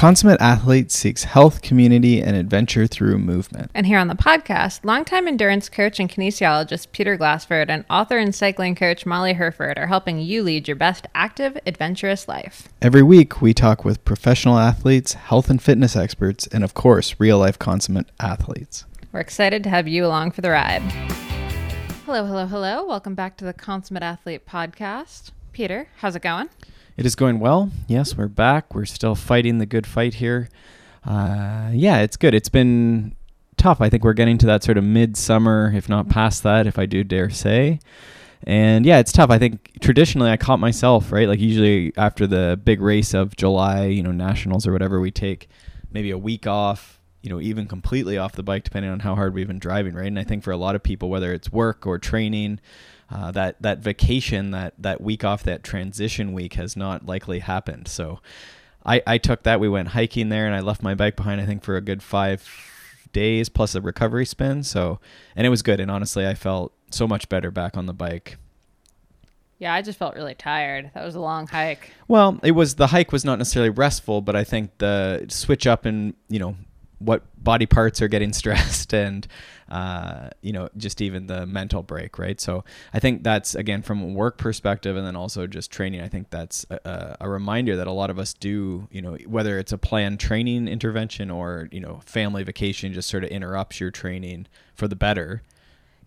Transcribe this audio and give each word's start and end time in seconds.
consummate 0.00 0.40
athlete 0.40 0.90
seeks 0.90 1.24
health, 1.24 1.60
community, 1.60 2.22
and 2.22 2.34
adventure 2.34 2.86
through 2.86 3.18
movement. 3.18 3.70
And 3.74 3.84
here 3.84 3.98
on 3.98 4.08
the 4.08 4.14
podcast, 4.14 4.82
longtime 4.82 5.28
endurance 5.28 5.68
coach 5.68 6.00
and 6.00 6.08
kinesiologist 6.08 6.90
Peter 6.92 7.18
Glassford 7.18 7.68
and 7.68 7.84
author 7.90 8.16
and 8.16 8.34
cycling 8.34 8.74
coach 8.74 9.04
Molly 9.04 9.34
Hurford 9.34 9.76
are 9.76 9.88
helping 9.88 10.18
you 10.18 10.42
lead 10.42 10.66
your 10.66 10.76
best 10.78 11.06
active, 11.14 11.58
adventurous 11.66 12.26
life. 12.28 12.70
Every 12.80 13.02
week, 13.02 13.42
we 13.42 13.52
talk 13.52 13.84
with 13.84 14.02
professional 14.06 14.58
athletes, 14.58 15.12
health 15.12 15.50
and 15.50 15.62
fitness 15.62 15.94
experts, 15.94 16.46
and 16.46 16.64
of 16.64 16.72
course, 16.72 17.16
real 17.18 17.36
life 17.36 17.58
consummate 17.58 18.10
athletes. 18.18 18.86
We're 19.12 19.20
excited 19.20 19.62
to 19.64 19.68
have 19.68 19.86
you 19.86 20.06
along 20.06 20.30
for 20.30 20.40
the 20.40 20.48
ride. 20.48 20.80
Hello, 22.06 22.24
hello, 22.24 22.46
hello. 22.46 22.86
Welcome 22.86 23.14
back 23.14 23.36
to 23.36 23.44
the 23.44 23.52
Consummate 23.52 24.02
Athlete 24.02 24.46
podcast. 24.46 25.32
Peter, 25.52 25.88
how's 25.98 26.16
it 26.16 26.22
going? 26.22 26.48
It 27.00 27.06
is 27.06 27.14
going 27.14 27.40
well. 27.40 27.70
Yes, 27.88 28.14
we're 28.14 28.28
back. 28.28 28.74
We're 28.74 28.84
still 28.84 29.14
fighting 29.14 29.56
the 29.56 29.64
good 29.64 29.86
fight 29.86 30.12
here. 30.12 30.50
Uh, 31.02 31.70
yeah, 31.72 32.02
it's 32.02 32.18
good. 32.18 32.34
It's 32.34 32.50
been 32.50 33.16
tough. 33.56 33.80
I 33.80 33.88
think 33.88 34.04
we're 34.04 34.12
getting 34.12 34.36
to 34.36 34.44
that 34.44 34.62
sort 34.62 34.76
of 34.76 34.84
midsummer, 34.84 35.72
if 35.74 35.88
not 35.88 36.10
past 36.10 36.42
that, 36.42 36.66
if 36.66 36.78
I 36.78 36.84
do 36.84 37.02
dare 37.02 37.30
say. 37.30 37.80
And 38.42 38.84
yeah, 38.84 38.98
it's 38.98 39.12
tough. 39.12 39.30
I 39.30 39.38
think 39.38 39.80
traditionally 39.80 40.30
I 40.30 40.36
caught 40.36 40.60
myself, 40.60 41.10
right? 41.10 41.26
Like 41.26 41.40
usually 41.40 41.94
after 41.96 42.26
the 42.26 42.60
big 42.62 42.82
race 42.82 43.14
of 43.14 43.34
July, 43.34 43.86
you 43.86 44.02
know, 44.02 44.12
nationals 44.12 44.66
or 44.66 44.72
whatever, 44.72 45.00
we 45.00 45.10
take 45.10 45.48
maybe 45.90 46.10
a 46.10 46.18
week 46.18 46.46
off, 46.46 47.00
you 47.22 47.30
know, 47.30 47.40
even 47.40 47.66
completely 47.66 48.18
off 48.18 48.32
the 48.32 48.42
bike, 48.42 48.64
depending 48.64 48.92
on 48.92 49.00
how 49.00 49.14
hard 49.14 49.32
we've 49.32 49.48
been 49.48 49.58
driving, 49.58 49.94
right? 49.94 50.08
And 50.08 50.18
I 50.18 50.24
think 50.24 50.44
for 50.44 50.50
a 50.50 50.58
lot 50.58 50.74
of 50.74 50.82
people, 50.82 51.08
whether 51.08 51.32
it's 51.32 51.50
work 51.50 51.86
or 51.86 51.98
training, 51.98 52.60
uh, 53.10 53.30
that 53.32 53.60
that 53.60 53.78
vacation, 53.78 54.50
that 54.52 54.74
that 54.78 55.00
week 55.00 55.24
off, 55.24 55.42
that 55.44 55.62
transition 55.62 56.32
week 56.32 56.54
has 56.54 56.76
not 56.76 57.06
likely 57.06 57.40
happened. 57.40 57.88
So 57.88 58.20
I, 58.84 59.02
I 59.06 59.18
took 59.18 59.42
that. 59.42 59.60
We 59.60 59.68
went 59.68 59.88
hiking 59.88 60.28
there, 60.28 60.46
and 60.46 60.54
I 60.54 60.60
left 60.60 60.82
my 60.82 60.94
bike 60.94 61.16
behind. 61.16 61.40
I 61.40 61.46
think 61.46 61.62
for 61.62 61.76
a 61.76 61.80
good 61.80 62.02
five 62.02 62.48
days 63.12 63.48
plus 63.48 63.74
a 63.74 63.80
recovery 63.80 64.26
spin. 64.26 64.62
So 64.62 65.00
and 65.34 65.46
it 65.46 65.50
was 65.50 65.62
good. 65.62 65.80
And 65.80 65.90
honestly, 65.90 66.26
I 66.26 66.34
felt 66.34 66.72
so 66.90 67.06
much 67.06 67.28
better 67.28 67.50
back 67.50 67.76
on 67.76 67.86
the 67.86 67.92
bike. 67.92 68.36
Yeah, 69.58 69.74
I 69.74 69.82
just 69.82 69.98
felt 69.98 70.14
really 70.14 70.34
tired. 70.34 70.90
That 70.94 71.04
was 71.04 71.14
a 71.14 71.20
long 71.20 71.46
hike. 71.46 71.92
Well, 72.08 72.40
it 72.42 72.52
was 72.52 72.76
the 72.76 72.86
hike 72.86 73.12
was 73.12 73.24
not 73.24 73.38
necessarily 73.38 73.70
restful, 73.70 74.22
but 74.22 74.34
I 74.34 74.42
think 74.42 74.78
the 74.78 75.26
switch 75.28 75.66
up 75.66 75.84
and 75.84 76.14
you 76.28 76.38
know 76.38 76.56
what 76.98 77.22
body 77.42 77.66
parts 77.66 78.00
are 78.00 78.08
getting 78.08 78.32
stressed 78.32 78.94
and 78.94 79.26
uh, 79.70 80.30
you 80.42 80.52
know 80.52 80.68
just 80.76 81.00
even 81.00 81.26
the 81.26 81.46
mental 81.46 81.82
break 81.82 82.18
right 82.18 82.40
so 82.40 82.64
i 82.92 82.98
think 82.98 83.22
that's 83.22 83.54
again 83.54 83.82
from 83.82 84.02
a 84.02 84.06
work 84.06 84.38
perspective 84.38 84.96
and 84.96 85.06
then 85.06 85.16
also 85.16 85.46
just 85.46 85.70
training 85.70 86.00
i 86.00 86.08
think 86.08 86.30
that's 86.30 86.66
a, 86.70 87.16
a 87.20 87.28
reminder 87.28 87.76
that 87.76 87.86
a 87.86 87.92
lot 87.92 88.10
of 88.10 88.18
us 88.18 88.34
do 88.34 88.88
you 88.90 89.00
know 89.00 89.16
whether 89.26 89.58
it's 89.58 89.72
a 89.72 89.78
planned 89.78 90.18
training 90.18 90.66
intervention 90.68 91.30
or 91.30 91.68
you 91.70 91.80
know 91.80 92.00
family 92.04 92.42
vacation 92.42 92.92
just 92.92 93.08
sort 93.08 93.24
of 93.24 93.30
interrupts 93.30 93.80
your 93.80 93.90
training 93.90 94.46
for 94.74 94.88
the 94.88 94.96
better 94.96 95.42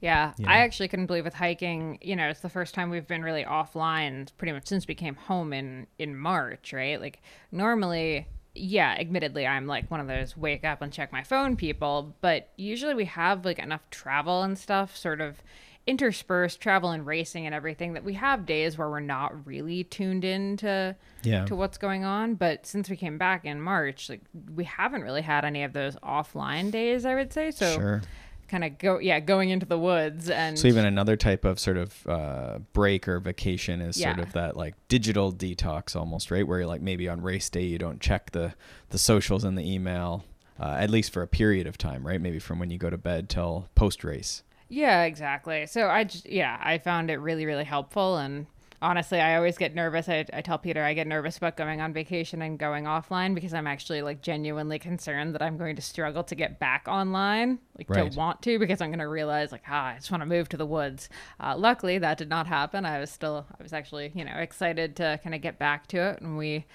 yeah, 0.04 0.34
you 0.38 0.46
know? 0.46 0.52
I 0.52 0.58
actually 0.58 0.90
couldn't 0.90 1.06
believe 1.06 1.24
with 1.24 1.34
hiking. 1.34 1.98
You 2.02 2.18
know, 2.18 2.28
it's 2.28 2.42
the 2.42 2.50
first 2.50 2.74
time 2.74 2.90
we've 2.90 3.08
been 3.08 3.24
really 3.24 3.46
offline 3.46 4.28
pretty 4.38 4.52
much 4.52 4.68
since 4.68 4.86
we 4.86 4.96
came 4.96 5.16
home 5.16 5.54
in 5.54 5.88
in 5.98 6.18
March, 6.18 6.74
right? 6.74 7.00
Like 7.00 7.22
normally 7.54 8.28
yeah, 8.56 8.96
admittedly, 9.00 9.48
I'm 9.48 9.66
like 9.66 9.90
one 9.90 10.00
of 10.00 10.08
those 10.08 10.38
wake 10.38 10.64
up 10.64 10.82
and 10.82 10.94
check 10.94 11.12
my 11.12 11.24
phone 11.24 11.56
people, 11.56 12.16
but 12.22 12.50
usually 12.56 12.94
we 12.94 13.06
have 13.06 13.46
like 13.46 13.60
enough 13.60 13.90
travel 13.90 14.44
and 14.44 14.58
stuff 14.58 14.96
sort 14.96 15.22
of 15.22 15.42
interspersed 15.86 16.62
travel 16.62 16.92
and 16.92 17.06
racing 17.06 17.46
and 17.46 17.54
everything 17.54 17.94
that 17.94 18.06
we 18.06 18.14
have 18.14 18.46
days 18.46 18.78
where 18.78 18.90
we're 18.90 19.02
not 19.02 19.46
really 19.46 19.84
tuned 19.84 20.24
in 20.24 20.56
to 20.56 20.96
yeah. 21.24 21.46
to 21.46 21.56
what's 21.56 21.78
going 21.78 22.06
on. 22.06 22.36
But 22.36 22.66
since 22.66 22.90
we 22.90 22.96
came 22.96 23.18
back 23.18 23.44
in 23.44 23.60
march 23.60 24.10
like 24.10 24.22
we 24.56 24.64
haven't 24.64 25.02
really 25.02 25.24
had 25.24 25.44
any 25.44 25.64
of 25.64 25.74
those 25.74 25.96
offline 25.98 26.72
days 26.72 27.06
i 27.06 27.16
would 27.16 27.34
say. 27.34 27.52
So 27.52 27.76
sure 27.76 28.02
kind 28.54 28.64
of 28.64 28.78
go 28.78 29.00
yeah 29.00 29.20
going 29.20 29.50
into 29.50 29.66
the 29.66 29.80
woods 29.80 30.30
and 30.30 30.60
so 30.60 30.68
even 30.68 30.86
another 30.86 31.18
type 31.18 31.44
of 31.44 31.60
sort 31.60 31.76
of 31.76 32.06
uh, 32.06 32.60
break 32.72 33.08
or 33.08 33.20
vacation 33.20 33.82
is 33.82 34.00
yeah. 34.00 34.14
sort 34.14 34.28
of 34.28 34.32
that 34.34 34.56
like 34.56 34.76
digital 34.90 35.34
detox 35.34 35.96
almost 35.96 36.30
right? 36.30 36.48
Where 36.48 36.60
you're 36.60 36.68
like 36.68 36.82
maybe 36.82 37.10
on 37.10 37.20
race 37.22 37.50
day 37.50 37.64
you 37.64 37.80
don't 37.80 38.00
check 38.00 38.30
the 38.30 38.54
the 38.92 39.00
socials 39.00 39.44
and 39.44 39.58
the 39.58 39.68
email 39.68 40.24
uh, 40.60 40.76
at 40.78 40.92
least 40.92 41.12
for 41.12 41.24
a 41.24 41.28
period 41.28 41.66
of 41.66 41.80
time 41.80 42.06
right? 42.06 42.22
Maybe 42.22 42.38
from 42.38 42.60
when 42.60 42.70
you 42.70 42.78
go 42.78 42.92
to 42.92 42.98
bed 42.98 43.28
till 43.28 43.70
post 43.74 44.04
race 44.04 44.44
yeah 44.70 45.02
exactly. 45.02 45.66
So 45.66 45.90
i 45.90 46.04
just 46.04 46.30
yeah 46.30 46.60
i 46.62 46.78
found 46.78 47.10
it 47.10 47.18
really 47.18 47.48
really 47.48 47.64
helpful 47.64 48.18
and 48.18 48.46
honestly, 48.84 49.20
I 49.22 49.38
always 49.38 49.58
get 49.58 49.74
nervous. 49.74 50.10
I, 50.10 50.26
I 50.34 50.42
tell 50.42 50.58
Peter 50.60 50.84
I 50.84 50.94
get 50.94 51.08
nervous 51.08 51.38
about 51.38 51.56
going 51.56 51.80
on 51.80 51.94
vacation 51.94 52.42
and 52.42 52.60
going 52.60 52.84
offline 52.84 53.34
because 53.34 53.54
I'm 53.54 53.66
actually 53.66 54.02
like 54.02 54.22
genuinely 54.22 54.78
concerned 54.78 55.34
that 55.34 55.42
I'm 55.42 55.58
going 55.58 55.78
to 55.78 55.82
struggle 55.82 56.24
to 56.26 56.36
get 56.36 56.60
back 56.60 56.86
online, 56.88 57.60
like 57.78 57.90
right. 57.90 58.12
to 58.12 58.18
want 58.18 58.42
to, 58.44 58.60
because 58.60 58.82
I'm 58.82 58.90
going 58.90 59.00
to 59.00 59.08
realize 59.08 59.52
like, 59.52 59.64
ah, 59.70 59.88
I 59.88 59.96
just 59.96 60.12
want 60.12 60.22
to 60.22 60.28
move 60.28 60.50
to 60.50 60.58
the 60.58 60.66
woods. 60.66 61.10
Uh, 61.40 61.56
luckily, 61.58 61.98
that 61.98 62.18
did 62.18 62.30
not 62.30 62.46
happen. 62.46 62.86
I 62.86 63.00
was 63.00 63.10
still, 63.10 63.48
I 63.58 63.64
was 63.64 63.72
actually, 63.74 64.12
you 64.14 64.26
know, 64.26 64.36
excited 64.36 64.98
to 64.98 65.20
kind 65.24 65.34
of 65.34 65.42
get 65.42 65.58
back 65.58 65.88
to 65.88 65.98
it, 65.98 66.22
and 66.22 66.38
we 66.38 66.66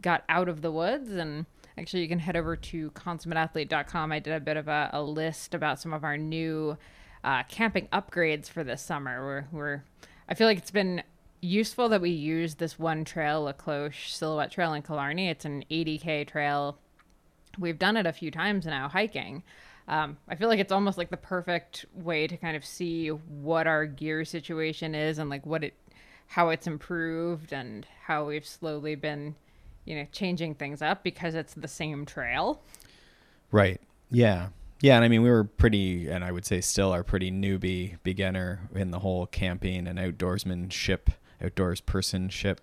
got 0.00 0.24
out 0.28 0.48
of 0.48 0.60
the 0.60 0.72
woods 0.72 1.12
and. 1.12 1.46
Actually, 1.78 2.02
you 2.02 2.08
can 2.08 2.18
head 2.18 2.36
over 2.36 2.54
to 2.54 2.90
consummateathlete.com. 2.90 4.12
I 4.12 4.18
did 4.18 4.34
a 4.34 4.40
bit 4.40 4.58
of 4.58 4.68
a, 4.68 4.90
a 4.92 5.02
list 5.02 5.54
about 5.54 5.80
some 5.80 5.94
of 5.94 6.04
our 6.04 6.18
new 6.18 6.76
uh, 7.24 7.44
camping 7.44 7.88
upgrades 7.94 8.50
for 8.50 8.62
this 8.62 8.82
summer. 8.82 9.24
We're, 9.24 9.44
we're 9.50 9.82
I 10.28 10.34
feel 10.34 10.46
like 10.46 10.58
it's 10.58 10.70
been 10.70 11.02
useful 11.42 11.88
that 11.90 12.00
we 12.00 12.10
use 12.10 12.54
this 12.54 12.78
one 12.78 13.04
trail, 13.04 13.42
La 13.42 13.52
Cloche 13.52 14.08
Silhouette 14.08 14.52
Trail 14.52 14.72
in 14.72 14.82
Killarney. 14.82 15.28
It's 15.28 15.44
an 15.44 15.64
80k 15.70 16.26
trail. 16.28 16.78
We've 17.58 17.78
done 17.78 17.96
it 17.98 18.06
a 18.06 18.12
few 18.12 18.30
times 18.30 18.64
now 18.64 18.88
hiking. 18.88 19.42
Um, 19.88 20.16
I 20.28 20.36
feel 20.36 20.48
like 20.48 20.60
it's 20.60 20.72
almost 20.72 20.96
like 20.96 21.10
the 21.10 21.16
perfect 21.16 21.84
way 21.92 22.28
to 22.28 22.36
kind 22.36 22.56
of 22.56 22.64
see 22.64 23.08
what 23.08 23.66
our 23.66 23.84
gear 23.84 24.24
situation 24.24 24.94
is 24.94 25.18
and 25.18 25.28
like 25.28 25.44
what 25.44 25.64
it, 25.64 25.74
how 26.28 26.50
it's 26.50 26.68
improved 26.68 27.52
and 27.52 27.86
how 28.04 28.24
we've 28.26 28.46
slowly 28.46 28.94
been, 28.94 29.34
you 29.84 29.96
know, 29.96 30.06
changing 30.12 30.54
things 30.54 30.80
up 30.80 31.02
because 31.02 31.34
it's 31.34 31.54
the 31.54 31.68
same 31.68 32.06
trail. 32.06 32.62
Right. 33.50 33.80
Yeah. 34.10 34.48
Yeah, 34.80 34.96
and 34.96 35.04
I 35.04 35.08
mean 35.08 35.22
we 35.22 35.30
were 35.30 35.44
pretty, 35.44 36.08
and 36.08 36.24
I 36.24 36.32
would 36.32 36.44
say 36.44 36.60
still 36.60 36.92
are 36.92 37.04
pretty 37.04 37.30
newbie 37.30 37.98
beginner 38.02 38.68
in 38.74 38.92
the 38.92 39.00
whole 39.00 39.26
camping 39.26 39.86
and 39.86 39.98
outdoorsmanship 39.98 41.08
outdoors 41.42 41.80
personship. 41.80 42.58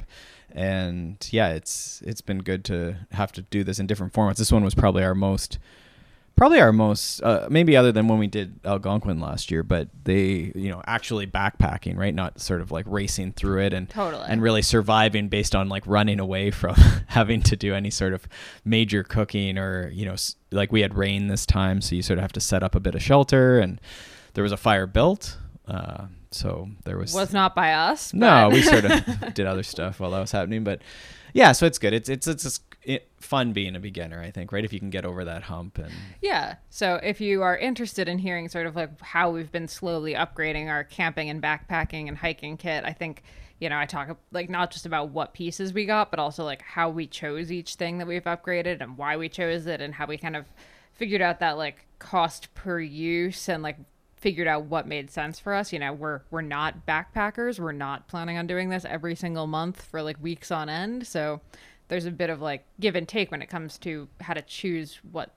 And 0.51 1.27
yeah 1.31 1.49
it's 1.49 2.01
it's 2.05 2.21
been 2.21 2.39
good 2.39 2.65
to 2.65 2.97
have 3.11 3.31
to 3.33 3.43
do 3.43 3.63
this 3.63 3.79
in 3.79 3.87
different 3.87 4.13
formats. 4.13 4.37
This 4.37 4.51
one 4.51 4.63
was 4.63 4.75
probably 4.75 5.03
our 5.03 5.15
most 5.15 5.59
probably 6.35 6.61
our 6.61 6.71
most 6.71 7.21
uh, 7.21 7.47
maybe 7.51 7.75
other 7.75 7.91
than 7.91 8.07
when 8.07 8.17
we 8.17 8.25
did 8.25 8.61
algonquin 8.63 9.19
last 9.19 9.51
year 9.51 9.61
but 9.61 9.89
they 10.05 10.53
you 10.55 10.69
know 10.69 10.81
actually 10.87 11.27
backpacking 11.27 11.97
right? 11.97 12.15
Not 12.15 12.39
sort 12.39 12.61
of 12.61 12.71
like 12.71 12.85
racing 12.87 13.33
through 13.33 13.61
it 13.61 13.73
and 13.73 13.89
totally. 13.89 14.25
and 14.27 14.41
really 14.41 14.61
surviving 14.61 15.27
based 15.27 15.53
on 15.53 15.69
like 15.69 15.85
running 15.85 16.19
away 16.19 16.49
from 16.61 16.75
having 17.07 17.41
to 17.43 17.55
do 17.55 17.75
any 17.75 17.91
sort 17.91 18.13
of 18.13 18.27
major 18.65 19.03
cooking 19.03 19.57
or 19.57 19.89
you 19.89 20.05
know 20.05 20.15
like 20.51 20.71
we 20.71 20.81
had 20.81 20.95
rain 20.95 21.27
this 21.27 21.45
time 21.45 21.81
so 21.81 21.93
you 21.93 22.01
sort 22.01 22.17
of 22.17 22.21
have 22.21 22.33
to 22.33 22.39
set 22.41 22.63
up 22.63 22.73
a 22.73 22.79
bit 22.79 22.95
of 22.95 23.03
shelter 23.03 23.59
and 23.59 23.79
there 24.33 24.43
was 24.43 24.51
a 24.51 24.57
fire 24.57 24.87
built 24.87 25.37
uh, 25.67 26.05
so 26.31 26.69
there 26.85 26.97
was 26.97 27.13
was 27.13 27.33
not 27.33 27.55
by 27.55 27.73
us. 27.73 28.13
No, 28.13 28.49
we 28.49 28.61
sort 28.61 28.85
of 28.85 29.33
did 29.33 29.47
other 29.47 29.63
stuff 29.63 29.99
while 29.99 30.11
that 30.11 30.19
was 30.19 30.31
happening, 30.31 30.63
but 30.63 30.81
yeah, 31.33 31.51
so 31.51 31.65
it's 31.65 31.79
good. 31.79 31.93
It's 31.93 32.09
it's 32.09 32.27
it's 32.27 32.43
just 32.43 32.63
it, 32.83 33.09
fun 33.19 33.51
being 33.51 33.75
a 33.75 33.79
beginner, 33.79 34.21
I 34.21 34.31
think, 34.31 34.51
right? 34.51 34.63
If 34.63 34.71
you 34.71 34.79
can 34.79 34.89
get 34.89 35.05
over 35.05 35.25
that 35.25 35.43
hump 35.43 35.77
and 35.79 35.91
yeah. 36.21 36.55
So 36.69 36.99
if 37.01 37.19
you 37.19 37.41
are 37.41 37.57
interested 37.57 38.07
in 38.07 38.19
hearing 38.19 38.47
sort 38.47 38.67
of 38.67 38.75
like 38.75 39.01
how 39.01 39.31
we've 39.31 39.51
been 39.51 39.67
slowly 39.67 40.13
upgrading 40.13 40.69
our 40.69 40.83
camping 40.83 41.29
and 41.29 41.41
backpacking 41.41 42.07
and 42.07 42.17
hiking 42.17 42.57
kit, 42.57 42.83
I 42.85 42.93
think 42.93 43.23
you 43.59 43.69
know 43.69 43.77
I 43.77 43.85
talk 43.85 44.17
like 44.31 44.49
not 44.49 44.71
just 44.71 44.85
about 44.85 45.09
what 45.09 45.33
pieces 45.33 45.73
we 45.73 45.85
got, 45.85 46.11
but 46.11 46.19
also 46.19 46.43
like 46.43 46.61
how 46.61 46.89
we 46.89 47.07
chose 47.07 47.51
each 47.51 47.75
thing 47.75 47.97
that 47.97 48.07
we've 48.07 48.23
upgraded 48.23 48.81
and 48.81 48.97
why 48.97 49.17
we 49.17 49.29
chose 49.29 49.65
it 49.65 49.81
and 49.81 49.95
how 49.95 50.05
we 50.05 50.17
kind 50.17 50.35
of 50.35 50.45
figured 50.93 51.21
out 51.21 51.39
that 51.39 51.57
like 51.57 51.85
cost 51.97 52.53
per 52.53 52.79
use 52.79 53.49
and 53.49 53.63
like 53.63 53.77
figured 54.19 54.47
out 54.47 54.65
what 54.65 54.87
made 54.87 55.09
sense 55.09 55.39
for 55.39 55.53
us. 55.53 55.71
You 55.73 55.79
know, 55.79 55.93
we're 55.93 56.21
we're 56.31 56.41
not 56.41 56.85
backpackers. 56.85 57.59
We're 57.59 57.71
not 57.71 58.07
planning 58.07 58.37
on 58.37 58.47
doing 58.47 58.69
this 58.69 58.85
every 58.85 59.15
single 59.15 59.47
month 59.47 59.81
for 59.81 60.01
like 60.01 60.21
weeks 60.21 60.51
on 60.51 60.69
end. 60.69 61.07
So 61.07 61.41
there's 61.87 62.05
a 62.05 62.11
bit 62.11 62.29
of 62.29 62.41
like 62.41 62.65
give 62.79 62.95
and 62.95 63.07
take 63.07 63.31
when 63.31 63.41
it 63.41 63.49
comes 63.49 63.77
to 63.79 64.07
how 64.21 64.33
to 64.33 64.41
choose 64.41 64.99
what 65.11 65.31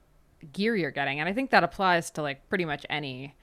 gear 0.52 0.76
you're 0.76 0.90
getting. 0.90 1.20
And 1.20 1.28
I 1.28 1.32
think 1.32 1.50
that 1.50 1.64
applies 1.64 2.10
to 2.12 2.22
like 2.22 2.48
pretty 2.48 2.64
much 2.64 2.84
any 2.90 3.34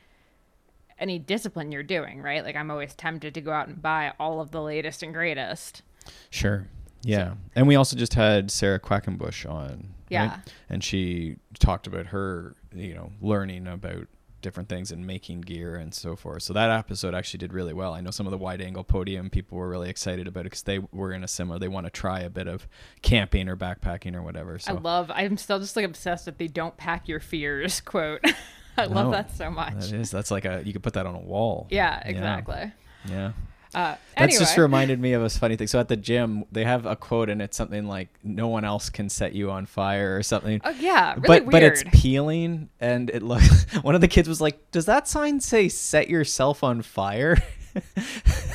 any 1.00 1.18
discipline 1.18 1.71
you're 1.71 1.83
doing, 1.83 2.21
right? 2.21 2.44
Like 2.44 2.56
I'm 2.56 2.69
always 2.69 2.94
tempted 2.94 3.33
to 3.33 3.42
go 3.42 3.51
out 3.51 3.68
and 3.68 3.81
buy 3.81 4.13
all 4.19 4.42
of 4.42 4.51
the 4.51 4.62
latest 4.62 5.01
and 5.01 5.13
greatest. 5.13 5.81
Sure. 6.30 6.68
Yeah. 7.03 7.30
So. 7.30 7.38
And 7.56 7.68
we 7.68 7.75
also 7.75 7.95
just 7.95 8.13
had 8.13 8.51
Sarah 8.51 8.80
Quackenbush 8.80 9.50
on. 9.50 9.94
Yeah. 10.09 10.30
Right? 10.30 10.39
And 10.69 10.83
she 10.83 11.38
talked 11.59 11.88
about 11.88 12.07
her, 12.07 12.56
you 12.75 12.94
know, 12.94 13.12
learning 13.21 13.68
about 13.68 14.07
different 14.41 14.69
things 14.69 14.91
and 14.91 15.06
making 15.06 15.41
gear 15.41 15.75
and 15.75 15.94
so 15.94 16.15
forth. 16.15 16.44
So 16.44 16.53
that 16.53 16.69
episode 16.69 17.13
actually 17.13 17.39
did 17.39 17.53
really 17.53 17.74
well. 17.74 17.94
I 17.94 18.01
know 18.01 18.12
some 18.12 18.27
of 18.27 18.31
the 18.31 18.38
wide 18.38 18.62
angle 18.62 18.83
podium 18.83 19.30
people 19.30 19.57
were 19.57 19.69
really 19.69 19.89
excited 19.89 20.27
about 20.27 20.41
it 20.41 20.44
because 20.45 20.63
they 20.63 20.80
were 20.91 21.12
in 21.12 21.24
a 21.24 21.27
similar. 21.27 21.59
They 21.59 21.68
want 21.68 21.86
to 21.86 21.91
try 21.91 22.21
a 22.21 22.30
bit 22.30 22.47
of 22.47 22.68
camping 23.01 23.47
or 23.50 23.56
backpacking 23.56 24.15
or 24.15 24.21
whatever. 24.21 24.59
So 24.59 24.75
I 24.75 24.80
love. 24.80 25.12
I'm 25.13 25.38
still 25.38 25.59
just 25.59 25.75
like 25.75 25.86
obsessed 25.86 26.25
with 26.25 26.38
the 26.38 26.47
"Don't 26.47 26.77
pack 26.77 27.07
your 27.07 27.19
fears" 27.19 27.81
quote. 27.86 28.21
I 28.77 28.86
love 28.86 29.12
that 29.12 29.31
so 29.36 29.50
much. 29.51 29.74
That 29.89 29.94
is. 29.94 30.12
That's 30.12 30.31
like 30.31 30.45
a. 30.45 30.62
You 30.65 30.74
could 30.74 30.83
put 30.83 30.94
that 30.94 31.06
on 31.06 31.15
a 31.15 31.19
wall. 31.19 31.68
Yeah, 31.69 32.01
exactly. 32.06 32.71
Yeah. 33.06 33.31
Uh, 33.74 33.95
That's 34.18 34.39
just 34.39 34.57
reminded 34.57 35.00
me 35.00 35.13
of 35.13 35.21
a 35.21 35.30
funny 35.30 35.56
thing. 35.56 35.68
So 35.68 35.80
at 35.80 35.88
the 35.88 35.95
gym, 35.95 36.45
they 36.51 36.63
have 36.63 36.86
a 36.86 36.95
quote, 36.95 37.30
and 37.30 37.42
it's 37.42 37.56
something 37.56 37.88
like 37.88 38.10
"No 38.24 38.48
one 38.48 38.66
else 38.66 38.89
can 38.89 39.10
set 39.10 39.33
you 39.33 39.51
on 39.51 39.66
fire" 39.68 40.18
or 40.18 40.24
something. 40.24 40.60
oh 40.63 40.71
yeah, 40.71 41.13
really 41.13 41.21
but 41.27 41.42
weird. 41.44 41.51
but 41.51 41.63
it's 41.63 41.83
peeling, 41.92 42.69
and 42.80 43.10
it 43.12 43.21
looks. 43.21 43.66
One 43.81 43.94
of 43.94 44.01
the 44.01 44.07
kids 44.07 44.27
was 44.27 44.42
like, 44.42 44.71
"Does 44.71 44.86
that 44.86 45.07
sign 45.07 45.39
say 45.39 45.69
set 45.69 46.10
yourself 46.10 46.63
on 46.63 46.81
fire?" 46.81 47.38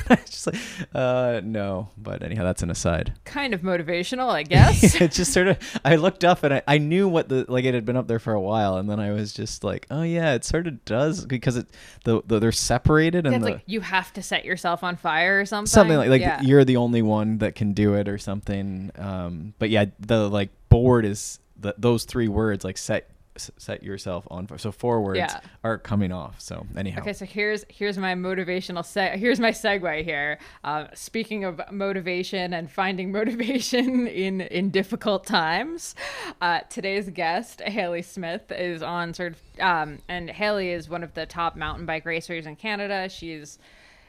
I 0.09 0.15
was 0.15 0.29
just 0.29 0.47
like, 0.47 0.55
uh, 0.93 1.41
no. 1.43 1.89
But 1.97 2.23
anyhow, 2.23 2.43
that's 2.43 2.63
an 2.63 2.69
aside. 2.69 3.13
kind 3.25 3.53
of 3.53 3.61
motivational, 3.61 4.29
I 4.29 4.43
guess. 4.43 4.95
it 5.01 5.11
just 5.11 5.33
sort 5.33 5.47
of. 5.47 5.57
I 5.83 5.95
looked 5.95 6.23
up 6.23 6.43
and 6.43 6.53
I, 6.53 6.61
I 6.67 6.77
knew 6.77 7.07
what 7.07 7.29
the 7.29 7.45
like 7.47 7.65
it 7.65 7.73
had 7.73 7.85
been 7.85 7.97
up 7.97 8.07
there 8.07 8.19
for 8.19 8.33
a 8.33 8.41
while, 8.41 8.77
and 8.77 8.89
then 8.89 8.99
I 8.99 9.11
was 9.11 9.33
just 9.33 9.63
like, 9.63 9.87
oh 9.89 10.03
yeah, 10.03 10.33
it 10.33 10.45
sort 10.45 10.67
of 10.67 10.83
does 10.85 11.25
because 11.25 11.57
it 11.57 11.67
the, 12.03 12.21
the 12.25 12.39
they're 12.39 12.51
separated 12.51 13.25
and 13.25 13.35
it's 13.35 13.45
the 13.45 13.51
like 13.51 13.63
you 13.65 13.81
have 13.81 14.13
to 14.13 14.21
set 14.21 14.45
yourself 14.45 14.83
on 14.83 14.95
fire 14.95 15.39
or 15.39 15.45
something. 15.45 15.67
something 15.67 15.97
like 15.97 16.09
like 16.09 16.21
yeah. 16.21 16.41
you're 16.41 16.65
the 16.65 16.77
only 16.77 17.01
one 17.01 17.39
that 17.39 17.55
can 17.55 17.73
do 17.73 17.95
it 17.95 18.07
or 18.07 18.17
something. 18.17 18.91
Um, 18.97 19.53
but 19.59 19.69
yeah, 19.69 19.85
the 19.99 20.29
like 20.29 20.49
board 20.69 21.05
is 21.05 21.39
the, 21.57 21.73
those 21.77 22.05
three 22.05 22.27
words 22.27 22.63
like 22.63 22.77
set 22.77 23.09
set 23.37 23.83
yourself 23.83 24.25
on 24.31 24.47
fire. 24.47 24.57
So 24.57 24.71
four 24.71 25.01
words 25.01 25.17
Yeah. 25.19 25.39
are 25.63 25.77
coming 25.77 26.11
off. 26.11 26.39
So 26.39 26.65
anyhow, 26.77 27.01
Okay, 27.01 27.13
so 27.13 27.25
here's 27.25 27.65
here's 27.69 27.97
my 27.97 28.13
motivational 28.15 28.85
se- 28.85 29.17
here's 29.17 29.39
my 29.39 29.51
segue 29.51 30.03
here. 30.03 30.37
Uh, 30.63 30.87
speaking 30.93 31.43
of 31.43 31.59
motivation 31.71 32.53
and 32.53 32.69
finding 32.71 33.11
motivation 33.19 34.07
in 34.07 34.41
in 34.41 34.69
difficult 34.69 35.25
times, 35.25 35.95
uh, 36.41 36.61
today's 36.69 37.09
guest 37.09 37.61
Haley 37.61 38.01
Smith 38.01 38.51
is 38.51 38.81
on 38.81 39.13
sort 39.13 39.33
of 39.33 39.39
um, 39.59 39.99
and 40.07 40.29
Haley 40.29 40.69
is 40.71 40.89
one 40.89 41.03
of 41.03 41.13
the 41.13 41.25
top 41.25 41.55
mountain 41.55 41.85
bike 41.85 42.05
racers 42.05 42.45
in 42.45 42.55
Canada. 42.55 43.09
She's 43.09 43.59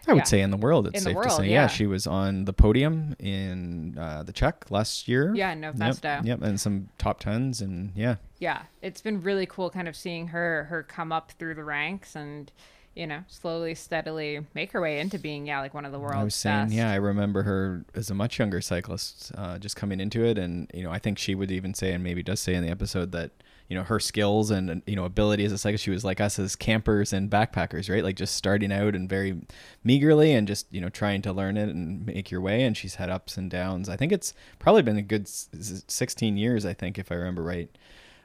I 0.08 0.12
would 0.12 0.20
yeah. 0.20 0.25
say 0.25 0.41
in 0.41 0.50
the 0.50 0.56
world, 0.56 0.87
it's 0.87 0.99
In 0.99 1.14
safe 1.14 1.23
to 1.23 1.31
say. 1.31 1.49
yeah. 1.49 1.67
she 1.67 1.87
was 1.87 2.06
on 2.06 2.44
the 2.44 2.53
podium 2.53 3.17
in 3.19 3.97
uh, 3.99 4.23
the 4.23 4.32
Czech 4.32 4.70
last 4.70 5.08
year. 5.08 5.35
Yeah, 5.35 5.53
in 5.53 5.61
Yep. 5.62 6.25
Yep, 6.25 6.43
and 6.43 6.61
some 6.61 6.88
top 6.99 7.20
tens, 7.20 7.61
and 7.61 7.93
yeah, 7.97 8.17
yeah, 8.38 8.62
it's 8.82 9.00
been 9.00 9.23
really 9.23 9.47
cool 9.47 9.70
kind 9.70 9.88
of 9.88 9.97
seeing 9.97 10.29
her 10.29 10.64
her 10.64 10.82
come 10.82 11.12
up 11.12 11.32
through 11.32 11.55
the 11.55 11.64
ranks 11.64 12.14
and 12.14 12.53
you 12.94 13.06
know 13.06 13.23
slowly 13.29 13.75
steadily 13.75 14.41
make 14.55 14.73
her 14.73 14.81
way 14.81 14.99
into 15.00 15.19
being 15.19 15.47
yeah 15.47 15.61
like 15.61 15.75
one 15.75 15.85
of 15.85 15.93
the 15.93 15.99
world's 15.99 16.17
I 16.17 16.25
was 16.25 16.35
saying, 16.35 16.64
best. 16.67 16.75
yeah, 16.75 16.91
I 16.91 16.97
remember 16.97 17.43
her 17.43 17.85
as 17.94 18.11
a 18.11 18.14
much 18.14 18.38
younger 18.38 18.61
cyclist, 18.61 19.32
uh, 19.37 19.58
just 19.58 19.76
coming 19.76 20.00
into 20.00 20.25
it, 20.25 20.38
and 20.38 20.70
you 20.73 20.82
know, 20.82 20.91
I 20.91 20.99
think 20.99 21.19
she 21.19 21.35
would 21.35 21.50
even 21.50 21.75
say, 21.75 21.93
and 21.93 22.03
maybe 22.03 22.23
does 22.23 22.41
say 22.41 22.55
in 22.55 22.62
the 22.64 22.70
episode 22.70 23.12
that 23.12 23.32
you 23.69 23.77
know 23.77 23.83
her 23.83 23.99
skills 23.99 24.51
and 24.51 24.83
you 24.87 24.95
know 24.95 25.05
ability 25.05 25.45
as 25.45 25.53
a 25.53 25.59
cyclist, 25.59 25.85
she 25.85 25.91
was 25.91 26.05
like 26.05 26.21
us 26.21 26.39
as 26.39 26.55
campers 26.55 27.13
and 27.13 27.31
backpackers, 27.31 27.91
right? 27.91 28.05
Like 28.05 28.17
just 28.17 28.35
starting 28.35 28.73
out 28.73 28.95
and 28.95 29.09
very 29.09 29.41
meagerly, 29.85 30.33
and 30.33 30.47
just 30.47 30.67
you 30.71 30.81
know 30.81 30.89
trying 30.89 31.23
to 31.23 31.33
learn 31.33 31.57
it 31.57 31.69
and 31.69 32.07
make 32.07 32.31
your 32.31 32.41
way. 32.41 32.63
And 32.63 32.77
she's 32.77 32.97
had 32.97 33.11
ups 33.11 33.37
and 33.37 33.51
downs. 33.51 33.89
I 33.89 33.97
think 33.97 34.13
it's 34.13 34.35
probably 34.59 34.83
been 34.83 34.97
a 34.97 35.03
good 35.03 35.23
s- 35.23 35.49
s- 35.59 35.85
16 35.89 36.37
years, 36.37 36.65
I 36.65 36.75
think, 36.75 36.99
if 36.99 37.11
I 37.11 37.17
remember 37.17 37.43
right. 37.43 37.71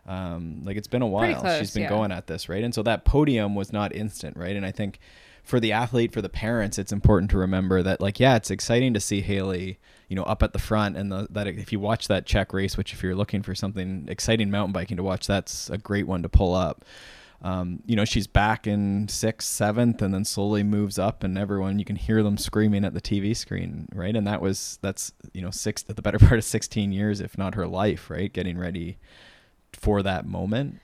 Um, 0.07 0.63
like 0.63 0.77
it's 0.77 0.87
been 0.87 1.03
a 1.03 1.07
while. 1.07 1.39
close, 1.39 1.59
she's 1.59 1.73
been 1.73 1.83
yeah. 1.83 1.89
going 1.89 2.11
at 2.11 2.27
this, 2.27 2.49
right? 2.49 2.63
And 2.63 2.73
so 2.73 2.81
that 2.83 3.05
podium 3.05 3.53
was 3.55 3.71
not 3.71 3.95
instant, 3.95 4.35
right? 4.35 4.55
And 4.55 4.65
I 4.65 4.71
think 4.71 4.99
for 5.43 5.59
the 5.59 5.71
athlete, 5.71 6.13
for 6.13 6.21
the 6.21 6.29
parents, 6.29 6.77
it's 6.77 6.91
important 6.91 7.31
to 7.31 7.37
remember 7.37 7.81
that, 7.83 7.99
like, 7.99 8.19
yeah, 8.19 8.35
it's 8.35 8.51
exciting 8.51 8.93
to 8.93 8.99
see 8.99 9.21
Haley, 9.21 9.79
you 10.07 10.15
know, 10.15 10.23
up 10.23 10.43
at 10.43 10.53
the 10.53 10.59
front, 10.59 10.97
and 10.97 11.11
the, 11.11 11.27
that 11.31 11.47
if 11.47 11.71
you 11.71 11.79
watch 11.79 12.07
that 12.07 12.25
Czech 12.25 12.53
race, 12.53 12.77
which 12.77 12.93
if 12.93 13.01
you're 13.03 13.15
looking 13.15 13.41
for 13.41 13.55
something 13.55 14.05
exciting 14.07 14.51
mountain 14.51 14.73
biking 14.73 14.97
to 14.97 15.03
watch, 15.03 15.27
that's 15.27 15.69
a 15.69 15.77
great 15.77 16.07
one 16.07 16.21
to 16.23 16.29
pull 16.29 16.53
up. 16.53 16.85
Um, 17.43 17.81
you 17.87 17.95
know, 17.95 18.05
she's 18.05 18.27
back 18.27 18.67
in 18.67 19.07
sixth, 19.07 19.47
seventh, 19.47 20.01
and 20.01 20.13
then 20.13 20.25
slowly 20.25 20.61
moves 20.61 20.99
up, 20.99 21.23
and 21.23 21.37
everyone 21.37 21.79
you 21.79 21.85
can 21.85 21.95
hear 21.95 22.21
them 22.21 22.37
screaming 22.37 22.85
at 22.85 22.93
the 22.93 23.01
TV 23.01 23.35
screen, 23.35 23.87
right? 23.95 24.15
And 24.15 24.27
that 24.27 24.41
was 24.41 24.77
that's 24.83 25.11
you 25.33 25.41
know 25.41 25.49
six 25.49 25.81
the 25.81 25.99
better 26.01 26.19
part 26.27 26.33
of 26.33 26.43
16 26.43 26.91
years, 26.91 27.19
if 27.19 27.37
not 27.37 27.55
her 27.55 27.65
life, 27.65 28.11
right? 28.11 28.31
Getting 28.31 28.59
ready 28.59 28.99
for 29.73 30.03
that 30.03 30.27
moment. 30.27 30.79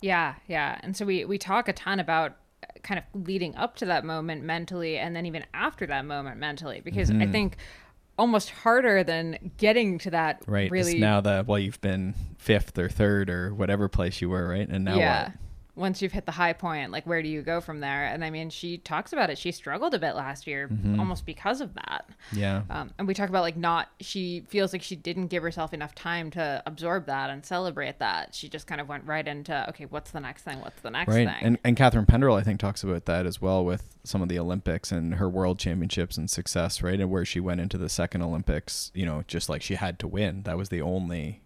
Yeah, 0.00 0.36
yeah. 0.46 0.78
And 0.82 0.96
so 0.96 1.04
we 1.04 1.26
we 1.26 1.36
talk 1.36 1.68
a 1.68 1.74
ton 1.74 2.00
about 2.00 2.36
kind 2.82 2.98
of 2.98 3.26
leading 3.26 3.54
up 3.56 3.76
to 3.76 3.86
that 3.86 4.04
moment 4.04 4.42
mentally 4.42 4.98
and 4.98 5.14
then 5.16 5.26
even 5.26 5.44
after 5.54 5.86
that 5.86 6.04
moment 6.04 6.38
mentally 6.38 6.80
because 6.80 7.10
Mm-hmm. 7.10 7.22
I 7.22 7.26
think 7.26 7.56
almost 8.18 8.50
harder 8.50 9.04
than 9.04 9.52
getting 9.58 9.98
to 9.98 10.10
that 10.10 10.42
Right. 10.46 10.70
really 10.70 10.92
It's 10.92 11.00
now 11.00 11.20
the 11.20 11.44
well, 11.46 11.58
you've 11.58 11.80
been 11.80 12.14
fifth 12.38 12.78
or 12.78 12.88
third 12.88 13.30
or 13.30 13.54
whatever 13.54 13.88
place 13.88 14.20
you 14.20 14.28
were, 14.28 14.48
right? 14.48 14.68
And 14.68 14.84
now 14.84 14.96
yeah. 14.96 15.22
what? 15.24 15.32
Once 15.78 16.02
you've 16.02 16.12
hit 16.12 16.26
the 16.26 16.32
high 16.32 16.52
point, 16.52 16.90
like 16.90 17.06
where 17.06 17.22
do 17.22 17.28
you 17.28 17.40
go 17.42 17.60
from 17.60 17.80
there? 17.80 18.04
And 18.06 18.24
I 18.24 18.30
mean, 18.30 18.50
she 18.50 18.78
talks 18.78 19.12
about 19.12 19.30
it. 19.30 19.38
She 19.38 19.52
struggled 19.52 19.94
a 19.94 19.98
bit 19.98 20.14
last 20.14 20.46
year, 20.46 20.68
Mm-hmm. 20.68 20.98
almost 21.00 21.24
because 21.24 21.60
of 21.60 21.74
that. 21.74 22.08
Yeah. 22.32 22.62
Um, 22.68 22.90
and 22.98 23.06
we 23.08 23.14
talk 23.14 23.28
about 23.28 23.42
like 23.42 23.56
not. 23.56 23.88
She 24.00 24.44
feels 24.48 24.72
like 24.72 24.82
she 24.82 24.96
didn't 24.96 25.28
give 25.28 25.42
herself 25.42 25.72
enough 25.72 25.94
time 25.94 26.30
to 26.32 26.62
absorb 26.66 27.06
that 27.06 27.30
and 27.30 27.46
celebrate 27.46 27.98
that. 28.00 28.34
She 28.34 28.48
just 28.48 28.66
kind 28.66 28.80
of 28.80 28.88
went 28.88 29.04
right 29.06 29.26
into 29.26 29.68
okay, 29.70 29.86
what's 29.86 30.10
the 30.10 30.20
next 30.20 30.42
thing? 30.42 30.60
What's 30.60 30.80
the 30.82 30.90
next 30.90 31.14
right. 31.14 31.26
thing? 31.28 31.42
And 31.42 31.58
and 31.64 31.76
Catharine 31.76 32.06
Pendrel, 32.06 32.38
I 32.38 32.42
think, 32.42 32.58
talks 32.60 32.82
about 32.82 33.04
that 33.06 33.24
as 33.24 33.40
well 33.40 33.64
with 33.64 33.94
some 34.04 34.22
of 34.22 34.28
the 34.28 34.38
Olympics 34.38 34.90
and 34.90 35.14
her 35.14 35.28
world 35.28 35.58
championships 35.58 36.16
and 36.16 36.28
success, 36.30 36.82
right? 36.82 36.98
And 36.98 37.10
where 37.10 37.24
she 37.24 37.40
went 37.40 37.60
into 37.60 37.76
the 37.78 37.88
second 37.88 38.22
Olympics, 38.22 38.90
you 38.94 39.04
know, 39.06 39.22
just 39.28 39.48
like 39.48 39.62
she 39.62 39.74
had 39.76 39.98
to 40.00 40.08
win. 40.08 40.42
That 40.44 40.56
was 40.56 40.70
the 40.70 40.80
only 40.82 41.42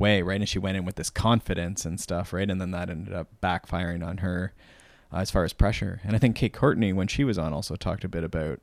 way, 0.00 0.22
right? 0.22 0.40
And 0.40 0.48
she 0.48 0.58
went 0.58 0.76
in 0.76 0.84
with 0.84 0.96
this 0.96 1.10
confidence 1.10 1.84
and 1.84 2.00
stuff, 2.00 2.32
right? 2.32 2.50
And 2.50 2.60
then 2.60 2.70
that 2.72 2.90
ended 2.90 3.12
up 3.12 3.28
backfiring 3.42 4.04
on 4.04 4.18
her 4.18 4.52
uh, 5.12 5.18
as 5.18 5.30
far 5.30 5.44
as 5.44 5.52
pressure. 5.52 6.00
And 6.02 6.16
I 6.16 6.18
think 6.18 6.36
Kate 6.36 6.52
Courtney, 6.52 6.92
when 6.92 7.06
she 7.06 7.22
was 7.22 7.38
on, 7.38 7.52
also 7.52 7.76
talked 7.76 8.04
a 8.04 8.08
bit 8.08 8.24
about 8.24 8.60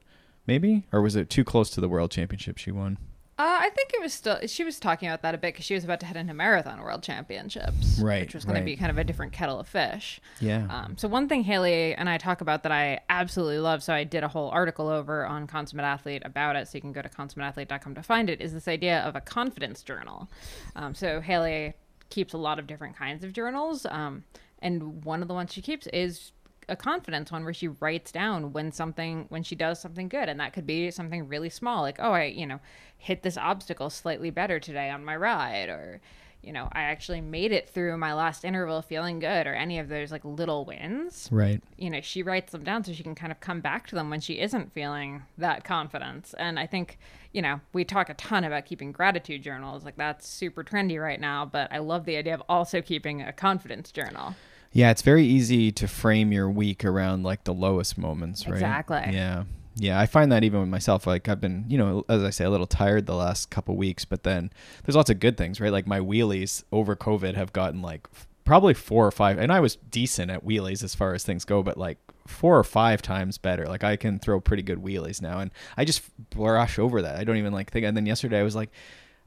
maybe, 0.48 0.86
or 0.92 1.02
was 1.02 1.16
it 1.16 1.30
too 1.30 1.44
close 1.44 1.70
to 1.72 1.82
the 1.82 1.90
world 1.90 2.12
championship 2.12 2.58
she 2.58 2.72
won? 2.72 2.98
Uh, 3.40 3.60
I 3.62 3.70
think 3.70 3.94
it 3.94 4.02
was 4.02 4.14
still. 4.14 4.40
She 4.48 4.64
was 4.64 4.80
talking 4.80 5.08
about 5.08 5.22
that 5.22 5.36
a 5.36 5.38
bit 5.38 5.54
because 5.54 5.66
she 5.66 5.76
was 5.76 5.84
about 5.84 6.00
to 6.00 6.08
head 6.08 6.18
into 6.18 6.34
marathon 6.34 6.82
world 6.82 7.04
championships, 7.04 8.00
Right, 8.02 8.22
Which 8.22 8.34
was 8.34 8.46
going 8.46 8.56
right. 8.56 8.62
to 8.62 8.66
be 8.66 8.76
kind 8.76 8.90
of 8.90 8.98
a 8.98 9.04
different 9.04 9.32
kettle 9.32 9.60
of 9.60 9.68
fish. 9.68 10.20
Yeah. 10.40 10.66
Um, 10.70 10.98
so 10.98 11.08
one 11.08 11.30
thing 11.30 11.44
Haley 11.44 11.94
and 11.94 12.10
I 12.10 12.18
talk 12.18 12.42
about 12.42 12.64
that 12.64 12.72
I 12.72 13.00
absolutely 13.10 13.60
love, 13.60 13.84
so 13.84 13.94
I 13.94 14.04
did 14.06 14.24
a 14.24 14.28
whole 14.28 14.50
article 14.50 14.88
over 14.88 15.24
on 15.24 15.46
Consummate 15.46 15.86
Athlete 15.86 16.24
about 16.26 16.56
it, 16.56 16.68
so 16.68 16.78
you 16.78 16.82
can 16.82 16.94
go 16.94 17.04
to 17.04 17.10
consummateathlete.com 17.10 17.94
to 17.94 18.02
find 18.02 18.28
it. 18.30 18.42
Is 18.42 18.54
this 18.54 18.68
idea 18.68 19.02
of 19.02 19.16
a 19.16 19.22
confidence 19.22 19.84
journal? 19.84 20.30
Um, 20.76 20.96
so 20.96 21.22
Haley 21.22 21.76
keeps 22.10 22.34
a 22.34 22.38
lot 22.40 22.58
of 22.58 22.66
different 22.66 22.96
kinds 22.96 23.24
of 23.24 23.34
journals, 23.34 23.86
um, 23.88 24.24
and 24.64 25.06
one 25.06 25.22
of 25.22 25.28
the 25.28 25.36
ones 25.36 25.54
she 25.54 25.62
keeps 25.62 25.86
is 25.88 26.32
a 26.70 26.76
confidence 26.76 27.32
one 27.32 27.44
where 27.44 27.54
she 27.54 27.68
writes 27.68 28.12
down 28.12 28.52
when 28.52 28.72
something 28.72 29.26
when 29.30 29.44
she 29.44 29.56
does 29.56 29.80
something 29.80 30.10
good. 30.10 30.30
And 30.30 30.40
that 30.40 30.54
could 30.54 30.66
be 30.68 30.92
something 30.92 31.28
really 31.28 31.50
small 31.50 31.82
like 31.82 31.98
oh 32.00 32.12
i 32.12 32.24
you 32.26 32.46
know 32.46 32.60
hit 32.98 33.24
this 33.24 33.38
obstacle 33.38 33.90
slightly 33.90 34.30
better 34.30 34.60
today 34.60 34.90
on 34.90 35.06
my 35.06 35.16
ride 35.16 35.70
or 35.70 36.02
you 36.42 36.52
know 36.52 36.68
i 36.74 36.82
actually 36.82 37.22
made 37.22 37.52
it 37.52 37.70
through 37.70 37.98
my 37.98 38.14
last 38.14 38.46
interval 38.46 38.82
feeling 38.82 39.20
good 39.20 39.48
or 39.48 39.54
any 39.54 39.80
of 39.80 39.90
those 39.90 40.12
like 40.12 40.24
little 40.24 40.66
wins. 40.66 41.30
Right. 41.32 41.62
you 41.78 41.90
know 41.90 42.02
she 42.02 42.24
writes 42.24 42.52
them 42.52 42.64
down 42.64 42.84
so 42.84 42.94
she 42.94 43.04
can 43.04 43.16
kind 43.16 43.32
of 43.32 43.40
come 43.40 43.62
back 43.62 43.88
to 43.88 43.96
them 43.96 44.10
when 44.10 44.22
she 44.22 44.40
isn't 44.40 44.74
feeling 44.74 45.24
that 45.38 45.64
confidence. 45.64 46.34
And 46.38 46.60
i 46.60 46.68
think 46.68 46.98
you 47.32 47.42
know 47.42 47.60
we 47.74 47.84
talk 47.84 48.10
a 48.10 48.14
ton 48.16 48.44
about 48.44 48.66
keeping 48.66 48.92
gratitude 48.92 49.44
journals. 49.44 49.84
Like 49.84 49.98
that's 49.98 50.28
super 50.28 50.64
trendy 50.64 51.02
right 51.02 51.20
now 51.20 51.46
but 51.46 51.72
i 51.72 51.78
love 51.78 52.06
the 52.06 52.18
idea 52.18 52.34
of 52.34 52.44
also 52.50 52.82
keeping 52.82 53.22
a 53.22 53.32
confidence 53.32 53.92
journal 53.92 54.36
Yeah, 54.78 54.92
it's 54.92 55.02
very 55.02 55.26
easy 55.26 55.72
to 55.72 55.88
frame 55.88 56.32
your 56.32 56.52
week 56.52 56.86
around 56.86 57.24
like 57.24 57.46
the 57.46 57.54
lowest 57.54 57.98
moments, 57.98 58.46
right? 58.46 58.54
Exactly. 58.54 59.02
Yeah. 59.12 59.46
Yeah, 59.76 60.00
I 60.00 60.06
find 60.06 60.32
that 60.32 60.44
even 60.44 60.60
with 60.60 60.70
myself, 60.70 61.08
like 61.08 61.28
I've 61.28 61.42
been, 61.42 61.66
you 61.68 61.80
know, 61.80 62.06
as 62.08 62.24
I 62.24 62.30
say, 62.30 62.46
a 62.46 62.50
little 62.52 62.68
tired 62.68 63.08
the 63.08 63.16
last 63.16 63.50
couple 63.50 63.76
weeks, 63.76 64.06
but 64.06 64.22
then 64.22 64.52
there's 64.86 64.96
lots 64.96 65.10
of 65.10 65.20
good 65.20 65.36
things, 65.36 65.60
right? 65.60 65.72
Like 65.72 65.88
my 65.88 66.00
wheelies 66.00 66.64
over 66.72 66.96
COVID 66.96 67.34
have 67.34 67.54
gotten 67.54 67.82
like 67.82 68.08
probably 68.46 68.76
four 68.76 69.08
or 69.08 69.10
five, 69.10 69.40
and 69.40 69.52
I 69.52 69.62
was 69.62 69.78
decent 69.78 70.30
at 70.30 70.46
wheelies 70.46 70.84
as 70.84 70.94
far 70.94 71.16
as 71.16 71.24
things 71.24 71.44
go, 71.44 71.64
but 71.64 71.78
like 71.78 71.98
four 72.28 72.56
or 72.56 72.64
five 72.64 73.02
times 73.02 73.40
better. 73.40 73.66
Like 73.66 73.84
I 73.84 73.96
can 73.96 74.20
throw 74.20 74.40
pretty 74.40 74.62
good 74.62 74.84
wheelies 74.84 75.24
now, 75.24 75.40
and 75.40 75.50
I 75.76 75.86
just 75.86 76.04
brush 76.30 76.78
over 76.78 77.02
that. 77.02 77.16
I 77.16 77.24
don't 77.24 77.38
even 77.38 77.52
like 77.52 77.72
think. 77.72 77.84
And 77.84 77.98
then 77.98 78.06
yesterday 78.06 78.40
I 78.40 78.44
was 78.44 78.56
like, 78.56 78.70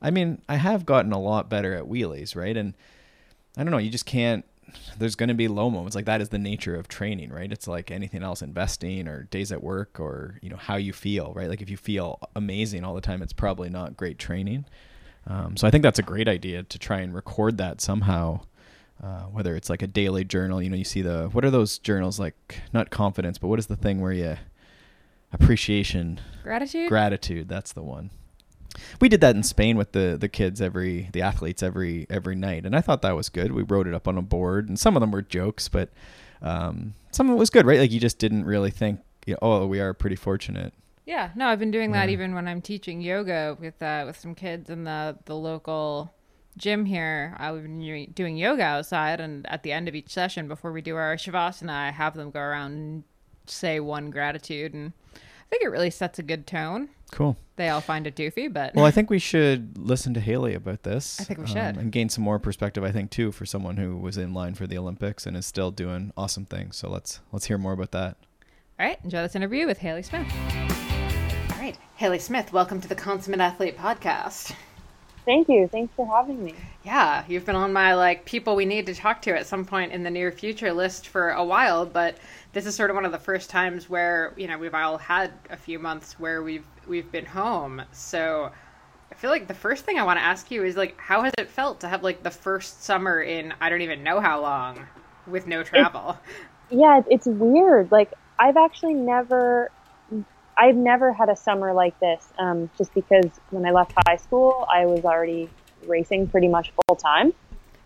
I 0.00 0.12
mean, 0.12 0.42
I 0.48 0.54
have 0.54 0.86
gotten 0.86 1.10
a 1.10 1.20
lot 1.20 1.50
better 1.50 1.74
at 1.74 1.86
wheelies, 1.86 2.36
right? 2.36 2.56
And 2.56 2.74
I 3.56 3.64
don't 3.64 3.72
know, 3.72 3.78
you 3.78 3.90
just 3.90 4.06
can't 4.06 4.44
there's 4.98 5.14
going 5.14 5.28
to 5.28 5.34
be 5.34 5.48
low 5.48 5.70
moments 5.70 5.94
like 5.94 6.04
that 6.04 6.20
is 6.20 6.28
the 6.30 6.38
nature 6.38 6.74
of 6.74 6.88
training 6.88 7.30
right 7.30 7.52
it's 7.52 7.68
like 7.68 7.90
anything 7.90 8.22
else 8.22 8.42
investing 8.42 9.08
or 9.08 9.24
days 9.24 9.52
at 9.52 9.62
work 9.62 10.00
or 10.00 10.38
you 10.42 10.48
know 10.48 10.56
how 10.56 10.76
you 10.76 10.92
feel 10.92 11.32
right 11.34 11.48
like 11.48 11.62
if 11.62 11.70
you 11.70 11.76
feel 11.76 12.18
amazing 12.36 12.84
all 12.84 12.94
the 12.94 13.00
time 13.00 13.22
it's 13.22 13.32
probably 13.32 13.68
not 13.68 13.96
great 13.96 14.18
training 14.18 14.64
um, 15.26 15.56
so 15.56 15.66
i 15.66 15.70
think 15.70 15.82
that's 15.82 15.98
a 15.98 16.02
great 16.02 16.28
idea 16.28 16.62
to 16.62 16.78
try 16.78 16.98
and 17.00 17.14
record 17.14 17.58
that 17.58 17.80
somehow 17.80 18.40
uh, 19.02 19.22
whether 19.22 19.56
it's 19.56 19.70
like 19.70 19.80
a 19.80 19.86
daily 19.86 20.24
journal, 20.24 20.60
you 20.60 20.68
know, 20.68 20.76
you 20.76 20.84
see 20.84 21.00
the 21.00 21.28
what 21.32 21.42
are 21.44 21.50
those 21.50 21.78
journals 21.78 22.20
like? 22.20 22.60
Not 22.72 22.90
confidence, 22.90 23.38
but 23.38 23.48
what 23.48 23.58
is 23.58 23.66
the 23.66 23.76
thing 23.76 24.00
where 24.00 24.12
you 24.12 24.36
appreciation, 25.32 26.20
Gratitude. 26.42 26.88
gratitude? 26.88 27.48
That's 27.48 27.72
the 27.72 27.82
one. 27.82 28.10
We 29.00 29.08
did 29.08 29.20
that 29.20 29.34
in 29.36 29.42
Spain 29.42 29.76
with 29.76 29.92
the 29.92 30.16
the 30.18 30.28
kids 30.28 30.60
every 30.60 31.08
the 31.12 31.22
athletes 31.22 31.62
every 31.62 32.06
every 32.08 32.36
night, 32.36 32.64
and 32.66 32.74
I 32.76 32.80
thought 32.80 33.02
that 33.02 33.16
was 33.16 33.28
good. 33.28 33.52
We 33.52 33.62
wrote 33.62 33.86
it 33.86 33.94
up 33.94 34.06
on 34.08 34.16
a 34.18 34.22
board, 34.22 34.68
and 34.68 34.78
some 34.78 34.96
of 34.96 35.00
them 35.00 35.10
were 35.10 35.22
jokes, 35.22 35.68
but 35.68 35.90
um, 36.42 36.94
some 37.10 37.28
of 37.28 37.36
it 37.36 37.38
was 37.38 37.50
good, 37.50 37.66
right? 37.66 37.78
Like 37.80 37.90
you 37.90 38.00
just 38.00 38.18
didn't 38.18 38.44
really 38.44 38.70
think, 38.70 39.00
you 39.26 39.34
know, 39.34 39.38
oh, 39.42 39.66
we 39.66 39.80
are 39.80 39.92
pretty 39.92 40.16
fortunate. 40.16 40.72
Yeah, 41.04 41.30
no, 41.34 41.48
I've 41.48 41.58
been 41.58 41.70
doing 41.72 41.92
that 41.92 42.08
Yeah. 42.08 42.12
even 42.14 42.34
when 42.34 42.46
I'm 42.46 42.62
teaching 42.62 43.00
yoga 43.00 43.56
with 43.60 43.82
uh, 43.82 44.04
with 44.06 44.18
some 44.18 44.34
kids 44.34 44.70
in 44.70 44.84
the 44.84 45.18
the 45.24 45.34
local 45.36 46.12
gym 46.56 46.84
here. 46.84 47.34
I've 47.38 47.62
been 47.62 48.12
doing 48.14 48.36
yoga 48.36 48.62
outside, 48.62 49.20
and 49.20 49.46
at 49.50 49.62
the 49.62 49.72
end 49.72 49.88
of 49.88 49.94
each 49.94 50.10
session, 50.10 50.46
before 50.48 50.72
we 50.72 50.82
do 50.82 50.96
our 50.96 51.16
shavasana, 51.16 51.70
I 51.70 51.90
have 51.90 52.14
them 52.14 52.30
go 52.30 52.40
around 52.40 52.72
and 52.72 53.04
say 53.46 53.80
one 53.80 54.10
gratitude, 54.10 54.74
and 54.74 54.92
I 55.14 55.18
think 55.50 55.62
it 55.64 55.68
really 55.68 55.90
sets 55.90 56.18
a 56.18 56.22
good 56.22 56.46
tone. 56.46 56.90
Cool. 57.12 57.36
They 57.56 57.68
all 57.68 57.80
find 57.80 58.06
it 58.06 58.14
doofy, 58.16 58.50
but 58.52 58.74
Well, 58.74 58.84
I 58.86 58.90
think 58.90 59.10
we 59.10 59.18
should 59.18 59.76
listen 59.76 60.14
to 60.14 60.20
Haley 60.20 60.54
about 60.54 60.82
this. 60.84 61.18
um, 61.20 61.22
I 61.22 61.24
think 61.26 61.40
we 61.40 61.46
should. 61.46 61.56
and 61.76 61.92
gain 61.92 62.08
some 62.08 62.24
more 62.24 62.38
perspective. 62.38 62.82
I 62.84 62.90
think 62.92 63.10
too 63.10 63.32
for 63.32 63.44
someone 63.44 63.76
who 63.76 63.96
was 63.96 64.16
in 64.16 64.32
line 64.32 64.54
for 64.54 64.66
the 64.66 64.78
Olympics 64.78 65.26
and 65.26 65.36
is 65.36 65.44
still 65.44 65.70
doing 65.70 66.12
awesome 66.16 66.46
things. 66.46 66.76
So 66.76 66.88
let's 66.88 67.20
let's 67.32 67.46
hear 67.46 67.58
more 67.58 67.72
about 67.72 67.90
that. 67.92 68.16
all 68.78 68.86
right, 68.86 68.98
enjoy 69.04 69.22
this 69.22 69.34
interview 69.36 69.66
with 69.66 69.78
Haley 69.78 70.02
Smith. 70.02 70.26
All 71.52 71.58
right, 71.58 71.76
Haley 71.96 72.18
Smith, 72.18 72.52
welcome 72.52 72.80
to 72.80 72.88
the 72.88 72.94
Consummate 72.94 73.40
Athlete 73.40 73.76
Podcast. 73.76 74.54
Thank 75.24 75.48
you. 75.48 75.68
Thanks 75.68 75.92
for 75.94 76.06
having 76.06 76.42
me. 76.42 76.54
Yeah, 76.84 77.24
you've 77.28 77.44
been 77.44 77.56
on 77.56 77.72
my 77.72 77.94
like 77.94 78.24
people 78.24 78.56
we 78.56 78.64
need 78.64 78.86
to 78.86 78.94
talk 78.94 79.22
to 79.22 79.38
at 79.38 79.46
some 79.46 79.64
point 79.64 79.92
in 79.92 80.02
the 80.02 80.10
near 80.10 80.32
future 80.32 80.72
list 80.72 81.08
for 81.08 81.30
a 81.30 81.44
while, 81.44 81.84
but 81.86 82.16
this 82.52 82.66
is 82.66 82.74
sort 82.74 82.90
of 82.90 82.96
one 82.96 83.04
of 83.04 83.12
the 83.12 83.18
first 83.18 83.50
times 83.50 83.88
where, 83.88 84.32
you 84.36 84.48
know, 84.48 84.58
we've 84.58 84.74
all 84.74 84.98
had 84.98 85.32
a 85.50 85.56
few 85.56 85.78
months 85.78 86.18
where 86.18 86.42
we've 86.42 86.66
we've 86.88 87.10
been 87.12 87.26
home. 87.26 87.82
So 87.92 88.50
I 89.12 89.14
feel 89.14 89.30
like 89.30 89.46
the 89.46 89.54
first 89.54 89.84
thing 89.84 89.98
I 89.98 90.04
want 90.04 90.18
to 90.18 90.24
ask 90.24 90.50
you 90.50 90.64
is 90.64 90.76
like 90.76 90.98
how 90.98 91.22
has 91.22 91.32
it 91.38 91.48
felt 91.48 91.80
to 91.80 91.88
have 91.88 92.02
like 92.02 92.22
the 92.22 92.30
first 92.30 92.82
summer 92.82 93.20
in 93.20 93.52
I 93.60 93.68
don't 93.68 93.82
even 93.82 94.02
know 94.02 94.20
how 94.20 94.40
long 94.40 94.86
with 95.26 95.46
no 95.46 95.62
travel? 95.62 96.18
Yeah, 96.70 97.02
it's 97.08 97.26
weird. 97.26 97.92
Like 97.92 98.12
I've 98.38 98.56
actually 98.56 98.94
never, 98.94 99.70
I've 100.56 100.76
never 100.76 101.12
had 101.12 101.28
a 101.28 101.36
summer 101.36 101.72
like 101.72 101.98
this. 102.00 102.32
Um, 102.38 102.70
just 102.76 102.92
because 102.94 103.30
when 103.50 103.64
I 103.64 103.70
left 103.70 103.92
high 104.06 104.16
school, 104.16 104.66
I 104.72 104.86
was 104.86 105.04
already 105.04 105.48
racing 105.86 106.28
pretty 106.28 106.48
much 106.48 106.72
full 106.86 106.96
time. 106.96 107.32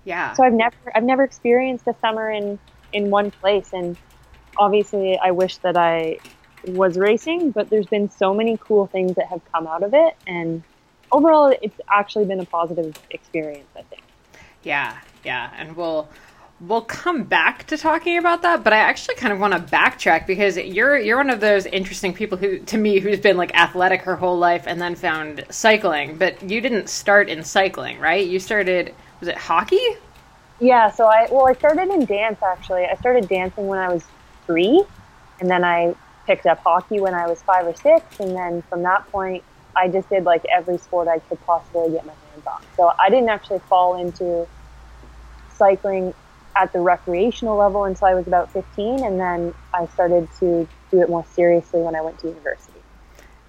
Yeah. 0.04 0.33
So 0.35 0.44
I've 0.44 0.52
never, 0.52 0.76
I've 0.94 1.04
never 1.04 1.25
experienced 1.25 1.87
a 1.87 1.94
summer 2.00 2.30
in 2.30 2.59
in 2.92 3.11
one 3.11 3.30
place. 3.30 3.71
And 3.73 3.97
obviously, 4.59 5.18
I 5.18 5.30
wish 5.30 5.59
that 5.59 5.76
I 5.76 6.18
was 6.66 6.97
racing, 6.97 7.50
but 7.50 7.71
there's 7.71 7.87
been 7.87 8.11
so 8.11 8.33
many 8.35 8.56
cool 8.56 8.87
things 8.87 9.14
that 9.16 9.26
have 9.26 9.40
come 9.52 9.66
out 9.66 9.83
of 9.83 9.92
it, 9.94 10.16
and 10.26 10.62
overall, 11.12 11.54
it's 11.61 11.78
actually 11.90 12.25
been 12.25 12.40
a 12.40 12.47
positive 12.47 12.94
experience. 13.11 13.68
I 13.76 13.83
think. 13.83 14.02
Yeah, 14.62 14.97
yeah, 15.25 15.50
and 15.56 15.76
we'll 15.76 16.09
we'll 16.61 16.82
come 16.82 17.25
back 17.25 17.66
to 17.66 17.76
talking 17.76 18.16
about 18.16 18.42
that, 18.42 18.62
but 18.64 18.73
I 18.73 18.78
actually 18.78 19.16
kind 19.16 19.32
of 19.32 19.40
want 19.40 19.52
to 19.54 19.61
backtrack 19.61 20.26
because 20.26 20.56
you're 20.56 20.96
you're 20.99 21.16
one 21.16 21.30
of 21.30 21.40
those 21.40 21.66
interesting 21.66 22.14
people 22.14 22.38
who 22.38 22.58
to 22.58 22.78
me 22.78 23.00
who's 23.00 23.20
been 23.20 23.37
like 23.37 23.54
athletic 23.54 24.02
her 24.02 24.16
whole 24.16 24.38
life 24.38 24.64
and 24.66 24.80
then 24.80 24.94
found 24.94 25.44
cycling, 25.50 26.16
but 26.16 26.42
you 26.42 26.61
didn't 26.61 26.88
start 26.88 27.28
in 27.28 27.42
cycling, 27.42 27.99
right? 27.99 28.26
You 28.26 28.38
started 28.38 28.94
was 29.20 29.28
it 29.28 29.37
hockey? 29.37 29.84
Yeah, 30.61 30.90
so 30.90 31.06
I 31.06 31.28
well, 31.30 31.46
I 31.46 31.54
started 31.54 31.88
in 31.90 32.04
dance 32.04 32.42
actually. 32.42 32.84
I 32.84 32.94
started 32.96 33.28
dancing 33.28 33.66
when 33.66 33.78
I 33.78 33.92
was 33.92 34.04
three, 34.46 34.84
and 35.40 35.50
then 35.50 35.64
I 35.64 35.94
picked 36.26 36.46
up 36.46 36.58
hockey 36.58 37.00
when 37.00 37.14
I 37.14 37.26
was 37.26 37.42
five 37.42 37.66
or 37.66 37.75
six, 37.75 38.20
and 38.20 38.34
then 38.34 38.62
from 38.62 38.82
that 38.82 39.11
point, 39.11 39.42
I 39.76 39.88
just 39.88 40.08
did 40.08 40.25
like 40.25 40.44
every 40.50 40.78
sport 40.78 41.08
I 41.08 41.18
could 41.18 41.44
possibly 41.44 41.90
get 41.90 42.06
my 42.06 42.12
hands 42.12 42.46
on. 42.46 42.62
So 42.76 42.92
I 42.99 43.11
didn't 43.11 43.28
actually 43.28 43.58
fall 43.61 44.00
into 44.00 44.46
cycling 45.56 46.14
at 46.56 46.73
the 46.73 46.80
recreational 46.80 47.56
level 47.56 47.84
until 47.84 48.06
I 48.08 48.14
was 48.14 48.26
about 48.26 48.50
15, 48.52 49.04
and 49.04 49.18
then 49.18 49.54
I 49.73 49.87
started 49.87 50.28
to 50.40 50.68
do 50.90 51.00
it 51.00 51.08
more 51.08 51.25
seriously 51.32 51.80
when 51.80 51.94
I 51.94 52.00
went 52.00 52.18
to 52.20 52.28
university. 52.28 52.80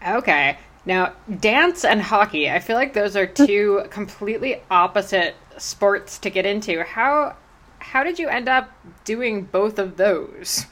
Okay. 0.05 0.57
Now, 0.85 1.13
dance 1.39 1.83
and 1.83 2.01
hockey, 2.01 2.49
I 2.49 2.59
feel 2.59 2.75
like 2.75 2.93
those 2.93 3.15
are 3.15 3.25
two 3.25 3.85
completely 3.89 4.61
opposite 4.69 5.35
sports 5.57 6.19
to 6.19 6.29
get 6.29 6.45
into. 6.45 6.83
How 6.83 7.35
how 7.79 8.03
did 8.03 8.17
you 8.17 8.27
end 8.27 8.49
up 8.49 8.71
doing 9.03 9.43
both 9.43 9.77
of 9.77 9.97
those? 9.97 10.65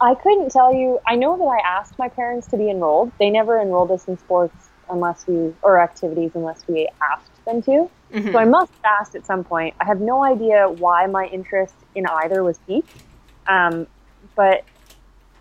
I 0.00 0.14
couldn't 0.14 0.50
tell 0.50 0.72
you. 0.72 1.00
I 1.06 1.16
know 1.16 1.36
that 1.36 1.44
I 1.44 1.58
asked 1.58 1.98
my 1.98 2.08
parents 2.08 2.46
to 2.48 2.56
be 2.56 2.70
enrolled. 2.70 3.12
They 3.18 3.30
never 3.30 3.60
enrolled 3.60 3.90
us 3.90 4.06
in 4.06 4.18
sports 4.18 4.54
unless 4.88 5.26
we 5.26 5.52
or 5.62 5.80
activities 5.80 6.32
unless 6.34 6.66
we 6.68 6.88
asked 7.02 7.30
them 7.44 7.62
to. 7.62 7.90
So 8.32 8.38
I 8.38 8.44
must 8.44 8.72
have 8.74 9.00
asked 9.00 9.16
at 9.16 9.26
some 9.26 9.42
point. 9.42 9.74
I 9.80 9.84
have 9.84 10.00
no 10.00 10.24
idea 10.24 10.68
why 10.68 11.06
my 11.06 11.26
interest 11.26 11.74
in 11.96 12.06
either 12.06 12.44
was 12.44 12.58
piqued. 12.58 13.02
Um, 13.48 13.86
but 14.36 14.64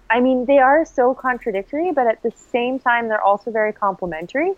I 0.10 0.20
mean, 0.20 0.46
they 0.46 0.60
are 0.60 0.86
so 0.86 1.14
contradictory, 1.14 1.92
but 1.92 2.08
at 2.08 2.22
the 2.24 2.32
same 2.32 2.80
time, 2.80 3.10
they're 3.10 3.22
also 3.22 3.52
very 3.52 3.74
complementary. 3.74 4.54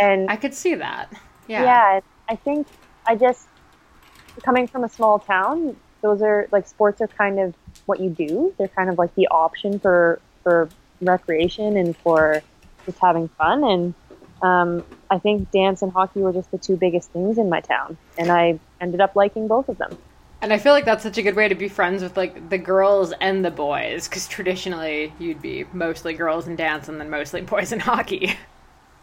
And 0.00 0.30
I 0.30 0.36
could 0.36 0.54
see 0.54 0.74
that. 0.74 1.12
Yeah. 1.48 1.64
yeah, 1.64 2.00
I 2.28 2.36
think 2.36 2.66
I 3.06 3.16
just 3.16 3.48
coming 4.42 4.66
from 4.66 4.84
a 4.84 4.88
small 4.88 5.18
town, 5.18 5.76
those 6.00 6.22
are 6.22 6.48
like 6.52 6.66
sports 6.66 7.00
are 7.00 7.08
kind 7.08 7.38
of 7.38 7.54
what 7.86 8.00
you 8.00 8.10
do. 8.10 8.54
They're 8.56 8.68
kind 8.68 8.88
of 8.88 8.98
like 8.98 9.14
the 9.14 9.28
option 9.28 9.78
for 9.78 10.20
for 10.42 10.68
recreation 11.00 11.76
and 11.76 11.96
for 11.96 12.42
just 12.86 12.98
having 12.98 13.28
fun. 13.28 13.64
And 13.64 13.94
um, 14.42 14.84
I 15.10 15.18
think 15.18 15.50
dance 15.50 15.82
and 15.82 15.92
hockey 15.92 16.20
were 16.20 16.32
just 16.32 16.50
the 16.50 16.58
two 16.58 16.76
biggest 16.76 17.10
things 17.10 17.38
in 17.38 17.48
my 17.48 17.60
town, 17.60 17.96
and 18.18 18.30
I 18.30 18.58
ended 18.80 19.00
up 19.00 19.16
liking 19.16 19.48
both 19.48 19.68
of 19.68 19.78
them. 19.78 19.96
And 20.42 20.52
I 20.52 20.58
feel 20.58 20.72
like 20.72 20.86
that's 20.86 21.02
such 21.02 21.18
a 21.18 21.22
good 21.22 21.36
way 21.36 21.48
to 21.48 21.54
be 21.54 21.68
friends 21.68 22.02
with 22.02 22.16
like 22.16 22.48
the 22.48 22.56
girls 22.56 23.12
and 23.20 23.44
the 23.44 23.50
boys 23.50 24.08
because 24.08 24.26
traditionally 24.26 25.12
you'd 25.18 25.42
be 25.42 25.66
mostly 25.72 26.14
girls 26.14 26.48
in 26.48 26.56
dance 26.56 26.88
and 26.88 26.98
then 26.98 27.10
mostly 27.10 27.40
boys 27.42 27.72
in 27.72 27.80
hockey. 27.80 28.36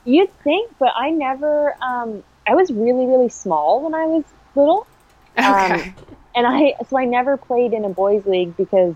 You'd 0.03 0.33
think, 0.43 0.73
but 0.79 0.93
I 0.95 1.11
never. 1.11 1.75
Um, 1.81 2.23
I 2.47 2.55
was 2.55 2.71
really 2.71 3.05
really 3.05 3.29
small 3.29 3.83
when 3.83 3.93
I 3.93 4.05
was 4.05 4.23
little. 4.55 4.87
Okay. 5.37 5.93
and 6.35 6.47
I 6.47 6.73
so 6.89 6.97
I 6.97 7.05
never 7.05 7.37
played 7.37 7.71
in 7.71 7.85
a 7.85 7.89
boys 7.89 8.25
league 8.25 8.57
because 8.57 8.95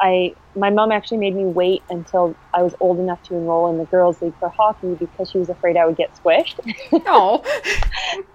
I 0.00 0.34
my 0.54 0.70
mom 0.70 0.92
actually 0.92 1.18
made 1.18 1.34
me 1.34 1.44
wait 1.44 1.82
until 1.90 2.34
I 2.54 2.62
was 2.62 2.74
old 2.80 2.98
enough 2.98 3.22
to 3.24 3.34
enroll 3.34 3.70
in 3.70 3.78
the 3.78 3.84
girls 3.84 4.20
league 4.22 4.34
for 4.38 4.48
hockey 4.48 4.94
because 4.94 5.30
she 5.30 5.38
was 5.38 5.48
afraid 5.48 5.76
I 5.76 5.86
would 5.86 5.96
get 5.96 6.10
squished. 6.14 6.58
oh. 7.06 7.44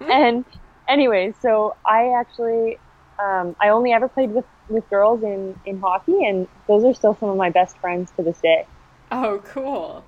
and 0.00 0.44
anyway, 0.88 1.34
so 1.40 1.76
I 1.86 2.12
actually 2.18 2.78
um, 3.18 3.56
I 3.60 3.68
only 3.68 3.92
ever 3.92 4.08
played 4.08 4.30
with 4.32 4.46
with 4.68 4.88
girls 4.90 5.22
in 5.22 5.58
in 5.64 5.80
hockey, 5.80 6.24
and 6.24 6.48
those 6.66 6.84
are 6.84 6.94
still 6.94 7.16
some 7.18 7.28
of 7.28 7.36
my 7.36 7.50
best 7.50 7.78
friends 7.78 8.12
to 8.16 8.22
this 8.22 8.40
day. 8.40 8.66
Oh, 9.10 9.40
cool. 9.44 10.04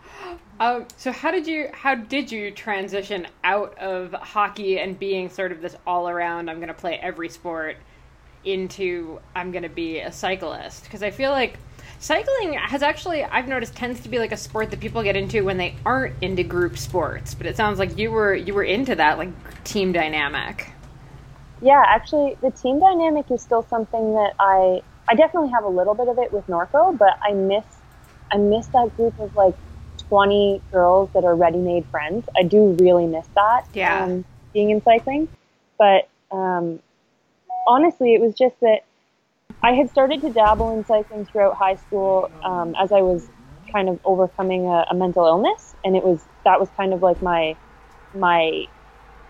Um, 0.59 0.87
so 0.97 1.13
how 1.13 1.31
did 1.31 1.47
you 1.47 1.69
how 1.73 1.95
did 1.95 2.33
you 2.33 2.51
transition 2.51 3.27
out 3.45 3.79
of 3.79 4.13
hockey 4.13 4.79
and 4.79 4.99
being 4.99 5.29
sort 5.29 5.53
of 5.53 5.61
this 5.61 5.77
all 5.87 6.09
around 6.09 6.49
I'm 6.49 6.57
going 6.57 6.69
to 6.69 6.75
play 6.75 6.99
every 7.01 7.29
sport 7.29 7.77
into 8.47 9.21
I'm 9.35 9.51
going 9.51 9.63
to 9.65 9.69
be 9.69 9.99
a 9.99 10.13
cyclist? 10.13 10.85
Because 10.85 11.03
I 11.03 11.11
feel 11.11 11.31
like 11.31 11.59
cycling 11.99 12.55
has 12.55 12.83
actually 12.83 13.25
I've 13.25 13.49
noticed 13.49 13.75
tends 13.75 14.01
to 14.01 14.09
be 14.09 14.19
like 14.19 14.33
a 14.33 14.37
sport 14.37 14.71
that 14.71 14.81
people 14.81 15.03
get 15.03 15.17
into 15.17 15.45
when 15.45 15.57
they 15.57 15.77
aren't 15.85 16.23
into 16.23 16.43
group 16.43 16.79
sports. 16.79 17.35
But 17.35 17.47
it 17.47 17.57
sounds 17.57 17.79
like 17.79 17.99
you 17.99 18.11
were 18.11 18.35
you 18.35 18.55
were 18.55 18.65
into 18.65 18.95
that 18.95 19.19
like 19.19 19.31
team 19.65 19.93
dynamic. 19.93 20.71
Yeah, 21.63 21.83
actually, 21.87 22.37
the 22.43 22.51
team 22.51 22.81
dynamic 22.81 23.31
is 23.31 23.43
still 23.43 23.67
something 23.69 24.15
that 24.15 24.35
I 24.39 24.83
I 25.09 25.15
definitely 25.15 25.51
have 25.51 25.65
a 25.65 25.69
little 25.69 25.95
bit 25.95 26.09
of 26.09 26.19
it 26.19 26.33
with 26.33 26.47
Norco, 26.47 26.97
but 26.97 27.19
I 27.23 27.33
miss 27.33 27.65
I 28.33 28.39
miss 28.39 28.67
that 28.69 28.95
group 28.97 29.19
of 29.21 29.35
like 29.37 29.55
20 30.09 30.61
girls 30.73 31.11
that 31.15 31.25
are 31.25 31.35
ready-made 31.35 31.85
friends. 31.87 32.29
I 32.37 32.43
do 32.43 32.77
really 32.81 33.07
miss 33.07 33.27
that. 33.35 33.67
Yeah. 33.73 34.05
Um, 34.05 34.25
being 34.53 34.71
in 34.71 34.83
cycling, 34.83 35.29
but 35.79 36.09
um, 36.31 36.81
honestly, 37.67 38.15
it 38.15 38.21
was 38.21 38.35
just 38.35 38.59
that 38.61 38.85
I 39.63 39.73
had 39.73 39.91
started 39.91 40.21
to 40.23 40.31
dabble 40.31 40.77
in 40.77 40.85
cycling 40.85 41.25
throughout 41.27 41.57
high 41.57 41.77
school 41.77 42.31
um, 42.45 42.75
as 42.79 42.93
I 42.93 43.03
was 43.03 43.29
kind 43.73 43.89
of 43.89 43.99
overcoming 44.05 44.67
a, 44.67 44.87
a 44.91 44.95
mental 44.95 45.27
illness, 45.27 45.75
and 45.85 45.97
it 45.97 46.05
was 46.05 46.25
that 46.45 46.61
was 46.61 46.69
kind 46.77 46.93
of 46.93 47.03
like 47.03 47.21
my 47.23 47.57
my 48.15 48.67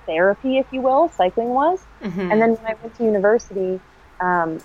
therapy, 0.07 0.59
if 0.59 0.66
you 0.71 0.81
will. 0.81 1.09
Cycling 1.09 1.49
was. 1.49 1.85
Mhm. 2.02 2.33
And 2.33 2.40
then 2.40 2.50
when 2.55 2.66
I 2.66 2.75
went 2.81 2.95
to 2.97 3.05
university, 3.05 3.81
um, 4.21 4.61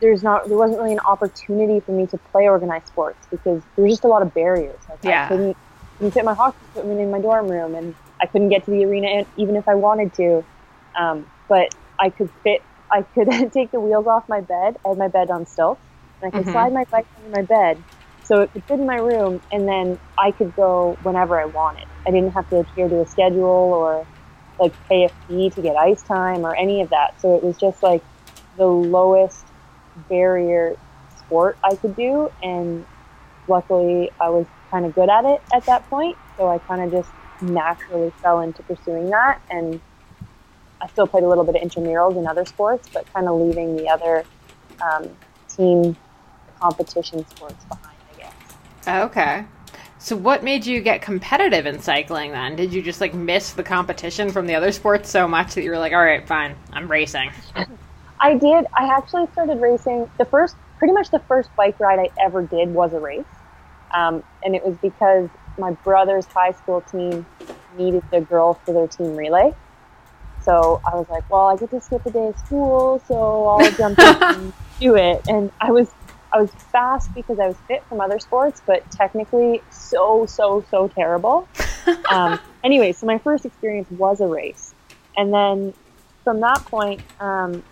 there's 0.00 0.22
not 0.22 0.48
there 0.48 0.56
wasn't 0.56 0.78
really 0.78 0.92
an 0.92 1.00
opportunity 1.00 1.80
for 1.80 1.92
me 1.92 2.06
to 2.06 2.18
play 2.18 2.48
organized 2.48 2.88
sports 2.88 3.26
because 3.30 3.62
there 3.74 3.84
was 3.84 3.92
just 3.92 4.04
a 4.04 4.08
lot 4.08 4.22
of 4.22 4.34
barriers. 4.34 4.78
Like 4.88 4.98
Yeah. 5.02 5.24
I 5.24 5.28
couldn't, 5.28 5.56
couldn't 5.98 6.12
fit 6.12 6.24
my 6.24 6.34
hockey 6.34 6.58
equipment 6.70 7.00
in 7.00 7.10
my 7.10 7.20
dorm 7.20 7.48
room, 7.48 7.74
and 7.74 7.94
I 8.20 8.26
couldn't 8.26 8.50
get 8.50 8.64
to 8.66 8.70
the 8.70 8.84
arena 8.84 9.26
even 9.36 9.56
if 9.56 9.66
I 9.68 9.74
wanted 9.74 10.12
to. 10.14 10.44
Um, 10.94 11.26
but 11.48 11.74
I 12.00 12.10
could 12.10 12.30
fit 12.42 12.62
I 12.90 13.02
could 13.14 13.28
take 13.52 13.70
the 13.72 13.80
wheels 13.80 14.06
off 14.06 14.24
my 14.28 14.40
bed. 14.40 14.74
I 14.84 14.90
had 14.90 14.98
my 14.98 15.08
bed 15.08 15.30
on 15.30 15.46
stilts, 15.46 15.82
and 16.20 16.28
I 16.28 16.32
could 16.32 16.46
Mhm. 16.46 16.50
slide 16.50 16.72
my 16.72 16.84
bike 16.90 17.06
under 17.16 17.30
my 17.30 17.42
bed, 17.42 17.84
so 18.22 18.40
it 18.42 18.52
could 18.52 18.64
fit 18.66 18.80
in 18.80 18.86
my 18.86 18.96
room, 18.96 19.40
and 19.50 19.66
then 19.68 19.98
I 20.18 20.32
could 20.32 20.54
go 20.54 20.98
whenever 21.02 21.40
I 21.40 21.46
wanted. 21.46 21.86
I 22.06 22.10
didn't 22.10 22.32
have 22.32 22.48
to 22.50 22.60
adhere 22.60 22.88
to 22.88 23.00
a 23.02 23.06
schedule 23.06 23.44
or 23.74 24.06
like 24.58 24.72
pay 24.90 25.04
a 25.04 25.10
fee 25.26 25.50
to 25.54 25.62
get 25.62 25.76
ice 25.76 26.02
time 26.02 26.44
or 26.46 26.54
any 26.56 26.80
of 26.82 26.90
that. 26.90 27.20
So 27.20 27.36
it 27.36 27.42
was 27.44 27.58
just 27.58 27.82
like 27.82 28.04
the 28.56 28.66
lowest 28.66 29.52
barrier 29.94 30.76
sport 31.16 31.58
I 31.64 31.76
could 31.76 31.96
do, 31.96 32.30
and 32.42 32.86
luckily 33.48 34.12
I 34.20 34.30
was 34.30 34.46
kind 34.72 34.86
of 34.86 34.94
good 34.94 35.08
at 35.10 35.24
it 35.24 35.40
at 35.54 35.64
that 35.66 35.88
point. 35.88 36.18
So 36.36 36.48
I 36.48 36.58
kind 36.68 36.82
of 36.82 36.90
just 36.92 37.12
naturally 37.40 38.12
fell 38.22 38.40
into 38.40 38.62
pursuing 38.62 39.10
that, 39.10 39.38
and 39.50 39.80
I 40.80 40.88
still 40.88 41.06
played 41.06 41.24
a 41.24 41.28
little 41.28 41.44
bit 41.44 41.56
of 41.56 41.62
intramurals 41.62 42.16
in 42.16 42.26
other 42.26 42.44
sports, 42.44 42.88
but 42.92 43.10
kind 43.12 43.28
of 43.28 43.40
leaving 43.40 43.76
the 43.76 43.88
other 43.88 44.24
um, 44.80 45.08
team 45.48 45.96
competition 46.60 47.26
sports 47.28 47.64
behind, 47.64 47.96
I 48.14 48.18
guess. 48.18 49.04
Okay. 49.06 49.46
So 49.98 50.14
what 50.14 50.44
made 50.44 50.66
you 50.66 50.80
get 50.80 51.02
competitive 51.02 51.66
in 51.66 51.80
cycling 51.80 52.30
then? 52.30 52.54
Did 52.54 52.72
you 52.72 52.82
just 52.82 53.00
like 53.00 53.14
miss 53.14 53.52
the 53.52 53.62
competition 53.62 54.30
from 54.30 54.46
the 54.46 54.54
other 54.54 54.70
sports 54.70 55.10
so 55.10 55.26
much 55.26 55.54
that 55.54 55.64
you 55.64 55.70
were 55.70 55.78
like, 55.78 55.92
all 55.92 56.04
right, 56.04 56.26
fine, 56.26 56.54
I'm 56.72 56.88
racing? 56.88 57.30
I 58.20 58.34
did. 58.34 58.66
I 58.74 58.94
actually 58.96 59.26
started 59.32 59.60
racing. 59.60 60.10
The 60.18 60.24
first, 60.24 60.56
pretty 60.78 60.94
much 60.94 61.10
the 61.10 61.18
first 61.20 61.54
bike 61.56 61.80
ride 61.80 61.98
I 61.98 62.10
ever 62.24 62.42
did 62.42 62.72
was 62.72 62.92
a 62.92 63.00
race. 63.00 63.24
Um, 63.92 64.22
and 64.44 64.54
it 64.54 64.64
was 64.64 64.76
because 64.78 65.28
my 65.58 65.72
brother's 65.72 66.26
high 66.26 66.52
school 66.52 66.82
team 66.82 67.24
needed 67.76 68.02
a 68.12 68.20
girl 68.20 68.54
for 68.64 68.72
their 68.72 68.86
team 68.86 69.16
relay. 69.16 69.54
So 70.46 70.80
I 70.84 70.94
was 70.94 71.08
like, 71.10 71.28
well, 71.28 71.48
I 71.48 71.56
get 71.56 71.70
to 71.70 71.80
skip 71.80 72.06
a 72.06 72.10
day 72.10 72.28
of 72.28 72.38
school, 72.38 73.02
so 73.08 73.48
I'll 73.48 73.70
jump 73.72 73.98
in 73.98 74.22
and 74.22 74.52
do 74.78 74.94
it. 74.94 75.20
And 75.26 75.50
I 75.60 75.72
was, 75.72 75.90
I 76.32 76.40
was 76.40 76.52
fast 76.52 77.12
because 77.14 77.40
I 77.40 77.48
was 77.48 77.56
fit 77.66 77.82
from 77.88 78.00
other 78.00 78.20
sports, 78.20 78.62
but 78.64 78.88
technically 78.92 79.60
so, 79.70 80.24
so, 80.26 80.64
so 80.70 80.88
terrible. 80.88 81.48
Um, 82.10 82.40
anyway, 82.64 82.90
so 82.90 83.06
my 83.06 83.18
first 83.18 83.46
experience 83.46 83.88
was 83.92 84.20
a 84.20 84.26
race. 84.26 84.74
And 85.16 85.32
then 85.32 85.72
from 86.24 86.40
that 86.40 86.64
point, 86.64 87.00
um, 87.20 87.62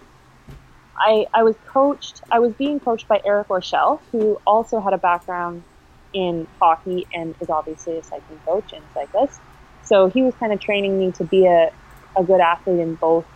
I, 0.96 1.26
I 1.34 1.42
was 1.42 1.56
coached, 1.66 2.22
I 2.30 2.38
was 2.38 2.52
being 2.52 2.78
coached 2.78 3.08
by 3.08 3.20
Eric 3.24 3.50
Orchel, 3.50 4.00
who 4.12 4.40
also 4.46 4.78
had 4.78 4.92
a 4.92 4.98
background 4.98 5.64
in 6.12 6.46
hockey 6.60 7.08
and 7.12 7.34
is 7.40 7.50
obviously 7.50 7.98
a 7.98 8.04
cycling 8.04 8.38
coach 8.44 8.72
and 8.72 8.84
cyclist. 8.94 9.40
So 9.82 10.08
he 10.08 10.22
was 10.22 10.32
kind 10.36 10.52
of 10.52 10.60
training 10.60 10.96
me 10.96 11.10
to 11.12 11.24
be 11.24 11.46
a, 11.46 11.72
a 12.16 12.22
good 12.24 12.40
athlete 12.40 12.80
in 12.80 12.94
both, 12.94 13.26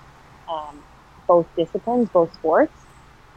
um, 0.49 0.83
both 1.27 1.47
disciplines, 1.57 2.09
both 2.11 2.33
sports. 2.35 2.73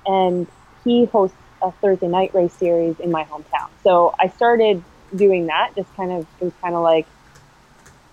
And 0.05 0.47
he 0.83 1.05
hosts 1.05 1.37
a 1.61 1.71
Thursday 1.71 2.07
night 2.07 2.33
race 2.33 2.53
series 2.53 2.99
in 2.99 3.11
my 3.11 3.23
hometown. 3.25 3.69
So 3.83 4.15
I 4.19 4.29
started 4.29 4.83
doing 5.15 5.47
that, 5.47 5.71
just 5.75 5.93
kind 5.95 6.11
of, 6.11 6.27
it 6.39 6.45
was 6.45 6.53
kind 6.61 6.75
of 6.75 6.81
like 6.81 7.05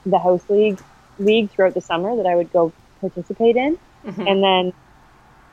the 0.05 0.19
house 0.19 0.43
league 0.49 0.79
league 1.19 1.51
throughout 1.51 1.75
the 1.75 1.81
summer 1.81 2.17
that 2.17 2.27
I 2.27 2.35
would 2.35 2.53
go 2.53 2.73
participate 3.01 3.57
in. 3.57 3.79
Mhm. 4.07 4.31
And 4.31 4.43
then 4.43 4.73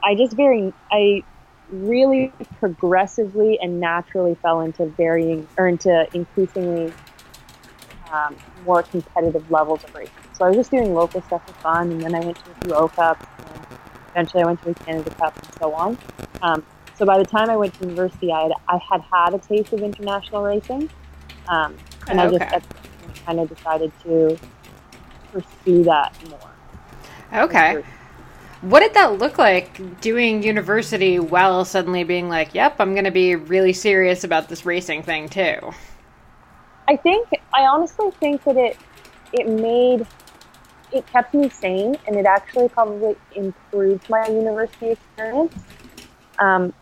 I 0.04 0.16
just 0.16 0.36
very, 0.36 0.74
I 0.92 1.24
really 1.72 2.32
progressively 2.60 3.60
and 3.60 3.80
naturally 3.80 4.36
fell 4.36 4.62
into 4.62 4.86
varying 4.86 5.48
or 5.58 5.68
into 5.68 6.08
increasingly 6.14 6.94
um, 8.12 8.36
more 8.64 8.84
competitive 8.84 9.50
levels 9.50 9.84
of 9.84 9.94
racing. 9.94 10.14
So 10.34 10.46
I 10.46 10.50
was 10.50 10.58
just 10.58 10.72
doing 10.72 10.94
local 10.94 11.22
stuff 11.22 11.42
for 11.46 11.54
fun, 11.64 11.92
and 11.92 12.04
then 12.04 12.16
I 12.16 12.20
went 12.20 12.38
to 12.44 12.52
a 12.52 12.56
few 12.66 12.74
O 12.76 12.88
Cups, 12.90 13.26
and 13.40 13.66
eventually 14.14 14.44
I 14.44 14.46
went 14.46 14.64
to 14.64 14.70
a 14.70 14.74
Canada 14.76 15.12
Cup, 15.12 15.36
and 15.42 15.54
so 15.60 15.74
on. 15.74 15.98
Um, 16.42 16.66
so 16.94 17.06
by 17.06 17.18
the 17.18 17.26
time 17.26 17.50
I 17.50 17.58
went 17.58 17.78
to 17.80 17.86
university, 17.86 18.32
I 18.32 18.44
had, 18.44 18.52
I 18.68 18.80
had 18.92 19.02
had 19.12 19.34
a 19.34 19.40
taste 19.40 19.74
of 19.74 19.82
international 19.82 20.44
racing, 20.44 20.90
um, 21.48 21.76
and 22.08 22.20
I 22.20 22.26
just 22.30 22.42
Okay. 22.42 22.60
kind 23.26 23.40
of 23.40 23.50
decided 23.50 23.92
to 24.04 24.40
pursue 25.32 25.84
that 25.84 26.14
more. 26.30 26.56
Okay. 27.34 27.84
What 28.62 28.80
did 28.80 28.94
that 28.94 29.20
look 29.20 29.38
like 29.38 30.02
doing 30.02 30.42
university 30.42 31.20
while 31.20 31.66
suddenly 31.66 32.04
being 32.04 32.30
like, 32.30 32.56
yep, 32.56 32.80
I'm 32.80 32.94
going 32.94 33.06
to 33.06 33.12
be 33.12 33.36
really 33.36 33.74
serious 33.74 34.24
about 34.24 34.50
this 34.50 34.66
racing 34.66 35.04
thing 35.04 35.30
too? 35.30 35.74
I 36.88 36.98
think 36.98 37.28
I 37.54 37.62
honestly 37.64 38.12
think 38.20 38.44
that 38.44 38.58
it 38.58 38.78
it 39.34 39.48
made 39.48 40.06
it 40.92 41.06
kept 41.08 41.34
me 41.34 41.50
sane 41.50 41.96
and 42.08 42.18
it 42.18 42.26
actually 42.26 42.70
probably 42.70 43.16
improved 43.36 44.08
my 44.10 44.26
university 44.28 44.92
experience. 44.92 45.66
Um, 46.40 46.74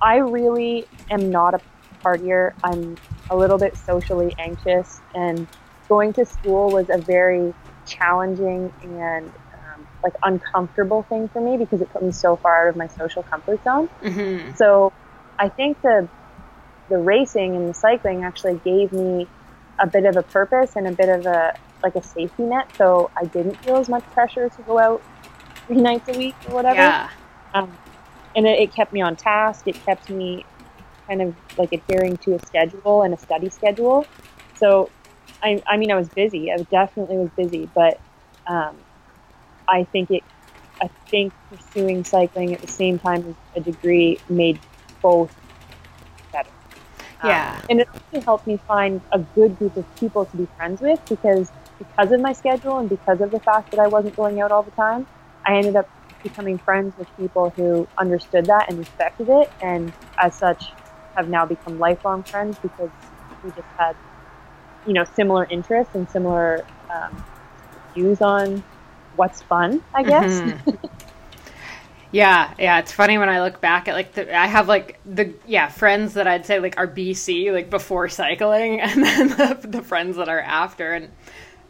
I 0.00 0.16
really 0.16 0.86
am 1.10 1.30
not 1.30 1.54
a 1.54 1.60
partier. 2.04 2.52
I'm 2.62 2.96
a 3.30 3.36
little 3.36 3.58
bit 3.58 3.76
socially 3.76 4.34
anxious, 4.38 5.00
and 5.14 5.46
going 5.88 6.12
to 6.14 6.24
school 6.24 6.70
was 6.70 6.88
a 6.90 6.98
very 6.98 7.52
challenging 7.86 8.72
and 8.82 9.26
um, 9.26 9.86
like 10.02 10.12
uncomfortable 10.22 11.02
thing 11.04 11.28
for 11.28 11.40
me 11.40 11.56
because 11.56 11.80
it 11.80 11.92
put 11.92 12.02
me 12.02 12.12
so 12.12 12.36
far 12.36 12.66
out 12.66 12.70
of 12.70 12.76
my 12.76 12.86
social 12.86 13.22
comfort 13.24 13.62
zone. 13.64 13.86
hmm 14.02 14.52
So 14.56 14.92
I 15.38 15.48
think 15.48 15.80
the 15.82 16.08
the 16.92 16.98
racing 16.98 17.56
and 17.56 17.70
the 17.70 17.74
cycling 17.74 18.22
actually 18.22 18.60
gave 18.64 18.92
me 18.92 19.26
a 19.78 19.86
bit 19.86 20.04
of 20.04 20.14
a 20.16 20.22
purpose 20.22 20.76
and 20.76 20.86
a 20.86 20.92
bit 20.92 21.08
of 21.08 21.24
a 21.24 21.56
like 21.82 21.96
a 21.96 22.02
safety 22.02 22.42
net. 22.42 22.68
So 22.76 23.10
I 23.16 23.24
didn't 23.24 23.56
feel 23.64 23.76
as 23.76 23.88
much 23.88 24.04
pressure 24.12 24.50
to 24.50 24.62
go 24.62 24.78
out 24.78 25.02
three 25.66 25.76
nights 25.88 26.06
a 26.08 26.18
week 26.18 26.34
or 26.46 26.54
whatever. 26.54 26.76
Yeah. 26.76 27.08
Um, 27.54 27.72
and 28.36 28.46
it, 28.46 28.60
it 28.60 28.74
kept 28.74 28.92
me 28.92 29.00
on 29.00 29.16
task. 29.16 29.66
It 29.66 29.82
kept 29.86 30.10
me 30.10 30.44
kind 31.08 31.22
of 31.22 31.34
like 31.56 31.72
adhering 31.72 32.18
to 32.18 32.34
a 32.34 32.46
schedule 32.46 33.02
and 33.02 33.14
a 33.14 33.18
study 33.18 33.48
schedule. 33.48 34.06
So 34.56 34.90
I, 35.42 35.62
I 35.66 35.78
mean, 35.78 35.90
I 35.90 35.96
was 35.96 36.08
busy. 36.10 36.52
I 36.52 36.58
definitely 36.58 37.16
was 37.16 37.30
busy, 37.30 37.70
but 37.74 37.98
um, 38.46 38.76
I 39.66 39.84
think 39.84 40.10
it. 40.10 40.22
I 40.80 40.90
think 41.10 41.32
pursuing 41.48 42.04
cycling 42.04 42.54
at 42.54 42.60
the 42.60 42.66
same 42.66 42.98
time 42.98 43.36
as 43.56 43.62
a 43.62 43.64
degree 43.64 44.18
made 44.28 44.58
both. 45.00 45.34
Um, 47.22 47.50
Yeah. 47.50 47.62
and 47.68 47.80
it 47.80 47.88
also 48.12 48.24
helped 48.24 48.46
me 48.46 48.62
find 48.66 49.02
a 49.12 49.18
good 49.20 49.56
group 49.58 49.76
of 49.76 49.86
people 50.00 50.26
to 50.26 50.36
be 50.36 50.48
friends 50.56 50.80
with 50.82 51.00
because 51.08 51.52
because 51.78 52.12
of 52.12 52.20
my 52.20 52.32
schedule 52.32 52.78
and 52.78 52.88
because 52.88 53.20
of 53.20 53.30
the 53.30 53.40
fact 53.40 53.70
that 53.72 53.80
I 53.80 53.88
wasn't 53.88 54.16
going 54.16 54.40
out 54.40 54.52
all 54.52 54.62
the 54.62 54.72
time, 54.72 55.06
I 55.46 55.56
ended 55.56 55.76
up 55.76 55.90
becoming 56.22 56.60
friends 56.60 56.96
with 56.96 57.08
people 57.16 57.52
who 57.56 57.88
understood 57.98 58.46
that 58.48 58.66
and 58.68 58.78
respected 58.78 59.28
it, 59.30 59.48
and 59.60 59.94
as 60.20 60.38
such, 60.38 60.76
have 61.16 61.28
now 61.28 61.46
become 61.46 61.78
lifelong 61.78 62.24
friends 62.30 62.58
because 62.62 62.92
we 63.42 63.52
just 63.52 63.68
had, 63.78 63.96
you 64.84 64.94
know, 64.94 65.04
similar 65.04 65.46
interests 65.50 65.94
and 65.94 66.08
similar 66.10 66.66
um, 66.94 67.24
views 67.94 68.20
on 68.20 68.64
what's 69.12 69.42
fun. 69.42 69.82
I 69.94 70.04
guess. 70.04 70.42
Mhm. 70.42 70.62
yeah, 72.12 72.54
yeah. 72.58 72.78
It's 72.78 72.92
funny 72.92 73.18
when 73.18 73.28
I 73.28 73.40
look 73.40 73.60
back 73.60 73.88
at 73.88 73.94
like 73.94 74.12
the, 74.12 74.36
I 74.36 74.46
have 74.46 74.68
like 74.68 75.00
the 75.04 75.34
yeah 75.46 75.68
friends 75.68 76.14
that 76.14 76.26
I'd 76.26 76.46
say 76.46 76.60
like 76.60 76.78
are 76.78 76.86
BC 76.86 77.52
like 77.52 77.70
before 77.70 78.08
cycling, 78.08 78.80
and 78.80 79.02
then 79.02 79.28
the, 79.28 79.66
the 79.66 79.82
friends 79.82 80.16
that 80.16 80.28
are 80.28 80.40
after, 80.40 80.92
and 80.92 81.10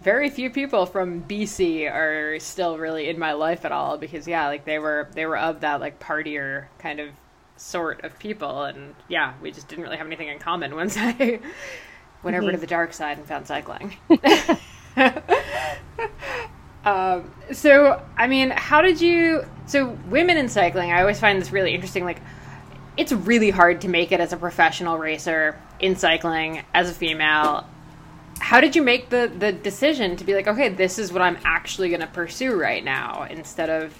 very 0.02 0.30
few 0.30 0.50
people 0.50 0.84
from 0.84 1.22
BC 1.22 1.90
are 1.90 2.38
still 2.40 2.76
really 2.76 3.08
in 3.08 3.18
my 3.18 3.32
life 3.32 3.64
at 3.64 3.72
all 3.72 3.98
because 3.98 4.26
yeah, 4.26 4.48
like 4.48 4.64
they 4.64 4.78
were 4.78 5.08
they 5.14 5.26
were 5.26 5.38
of 5.38 5.60
that 5.60 5.80
like 5.80 6.00
partier 6.00 6.66
kind 6.78 7.00
of 7.00 7.10
sort 7.56 8.04
of 8.04 8.18
people, 8.18 8.64
and 8.64 8.94
yeah, 9.08 9.34
we 9.40 9.52
just 9.52 9.68
didn't 9.68 9.84
really 9.84 9.96
have 9.96 10.06
anything 10.06 10.28
in 10.28 10.38
common 10.38 10.74
once 10.76 10.96
I 10.98 11.40
went 12.22 12.36
over 12.36 12.46
mm-hmm. 12.46 12.56
to 12.56 12.58
the 12.58 12.66
dark 12.66 12.92
side 12.92 13.18
and 13.18 13.26
found 13.26 13.46
cycling. 13.46 13.96
Um, 16.84 17.30
so, 17.52 18.04
I 18.16 18.26
mean, 18.26 18.50
how 18.50 18.82
did 18.82 19.00
you? 19.00 19.44
So, 19.66 19.88
women 20.08 20.36
in 20.36 20.48
cycling, 20.48 20.92
I 20.92 21.00
always 21.00 21.20
find 21.20 21.40
this 21.40 21.52
really 21.52 21.74
interesting. 21.74 22.04
Like, 22.04 22.20
it's 22.96 23.12
really 23.12 23.50
hard 23.50 23.80
to 23.82 23.88
make 23.88 24.12
it 24.12 24.20
as 24.20 24.32
a 24.32 24.36
professional 24.36 24.98
racer 24.98 25.58
in 25.80 25.96
cycling 25.96 26.62
as 26.74 26.90
a 26.90 26.94
female. 26.94 27.66
How 28.40 28.60
did 28.60 28.74
you 28.74 28.82
make 28.82 29.10
the 29.10 29.32
the 29.38 29.52
decision 29.52 30.16
to 30.16 30.24
be 30.24 30.34
like, 30.34 30.48
okay, 30.48 30.68
this 30.68 30.98
is 30.98 31.12
what 31.12 31.22
I'm 31.22 31.38
actually 31.44 31.88
going 31.88 32.00
to 32.00 32.06
pursue 32.08 32.58
right 32.58 32.84
now, 32.84 33.26
instead 33.30 33.70
of, 33.70 33.96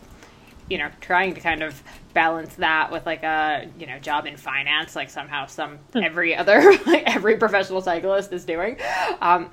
you 0.69 0.79
know, 0.79 0.91
trying 1.01 1.35
to 1.35 1.41
kind 1.41 1.63
of 1.63 1.81
balance 2.13 2.55
that 2.57 2.93
with 2.93 3.07
like 3.07 3.23
a 3.23 3.69
you 3.79 3.87
know 3.87 3.99
job 4.01 4.27
in 4.27 4.37
finance, 4.37 4.97
like 4.97 5.09
somehow 5.09 5.47
some 5.47 5.79
every 5.95 6.35
other 6.35 6.61
like 6.87 7.05
every 7.07 7.37
professional 7.37 7.81
cyclist 7.81 8.33
is 8.33 8.45
doing. 8.45 8.77
Um, 9.21 9.51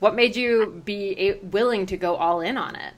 what 0.00 0.14
made 0.14 0.36
you 0.36 0.82
be 0.84 1.34
willing 1.42 1.86
to 1.86 1.96
go 1.96 2.16
all 2.16 2.40
in 2.40 2.56
on 2.56 2.76
it? 2.76 2.94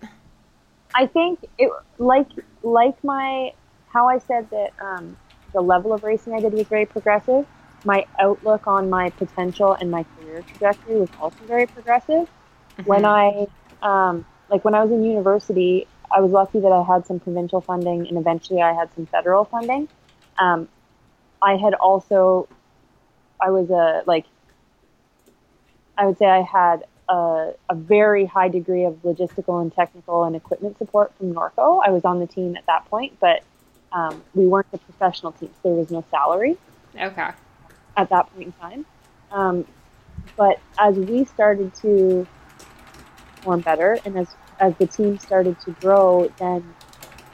I 0.95 1.07
think 1.07 1.41
it 1.59 1.71
like 1.99 2.29
like 2.63 3.03
my 3.05 3.53
how 3.93 4.09
I 4.09 4.19
said 4.19 4.49
that 4.51 4.73
um, 4.81 5.17
the 5.53 5.61
level 5.61 5.93
of 5.93 6.03
racing 6.03 6.35
I 6.35 6.41
did 6.41 6.53
was 6.53 6.67
very 6.67 6.87
progressive. 6.87 7.47
My 7.85 8.05
outlook 8.19 8.67
on 8.67 8.91
my 8.91 9.11
potential 9.11 9.75
and 9.81 9.91
my 9.91 10.05
career 10.05 10.43
trajectory 10.43 10.97
was 10.97 11.09
also 11.21 11.39
very 11.47 11.67
progressive. 11.67 12.27
When 12.85 13.05
I 13.05 13.47
um, 13.83 14.25
like 14.51 14.65
when 14.65 14.75
I 14.75 14.83
was 14.83 14.91
in 14.91 15.05
university, 15.05 15.87
I 16.11 16.21
was 16.21 16.33
lucky 16.33 16.61
that 16.61 16.73
I 16.73 16.83
had 16.83 17.07
some 17.07 17.21
provincial 17.21 17.61
funding 17.61 18.07
and 18.09 18.17
eventually 18.19 18.63
I 18.63 18.73
had 18.73 18.93
some 18.95 19.07
federal 19.07 19.45
funding. 19.45 19.89
Um, 20.39 20.69
I 21.43 21.57
had 21.57 21.75
also, 21.75 22.49
I 23.41 23.51
was 23.51 23.71
a, 23.71 24.03
like, 24.07 24.25
I 25.99 26.07
would 26.07 26.17
say 26.17 26.27
I 26.27 26.43
had 26.43 26.85
a, 27.09 27.53
a, 27.69 27.75
very 27.75 28.25
high 28.25 28.49
degree 28.49 28.85
of 28.85 28.95
logistical 29.03 29.61
and 29.61 29.75
technical 29.75 30.25
and 30.25 30.37
equipment 30.37 30.79
support 30.79 31.13
from 31.19 31.35
Norco. 31.35 31.83
I 31.85 31.91
was 31.91 32.05
on 32.05 32.21
the 32.21 32.27
team 32.27 32.57
at 32.57 32.65
that 32.67 32.85
point, 32.89 33.19
but 33.19 33.43
um, 33.93 34.23
we 34.35 34.47
weren't 34.47 34.69
a 34.73 34.79
professional 34.79 35.33
team, 35.33 35.51
so 35.63 35.71
there 35.71 35.73
was 35.73 35.91
no 35.91 36.05
salary. 36.11 36.57
Okay. 36.97 37.31
At 37.97 38.11
that 38.11 38.33
point 38.33 38.47
in 38.47 38.53
time. 38.53 38.87
Um, 39.33 39.67
but 40.37 40.61
as 40.79 40.97
we 40.97 41.25
started 41.25 41.75
to 41.77 42.27
perform 43.37 43.61
better 43.61 43.99
and 44.05 44.17
as, 44.17 44.29
as 44.61 44.75
the 44.77 44.87
team 44.87 45.19
started 45.19 45.59
to 45.61 45.73
grow, 45.73 46.31
then 46.39 46.75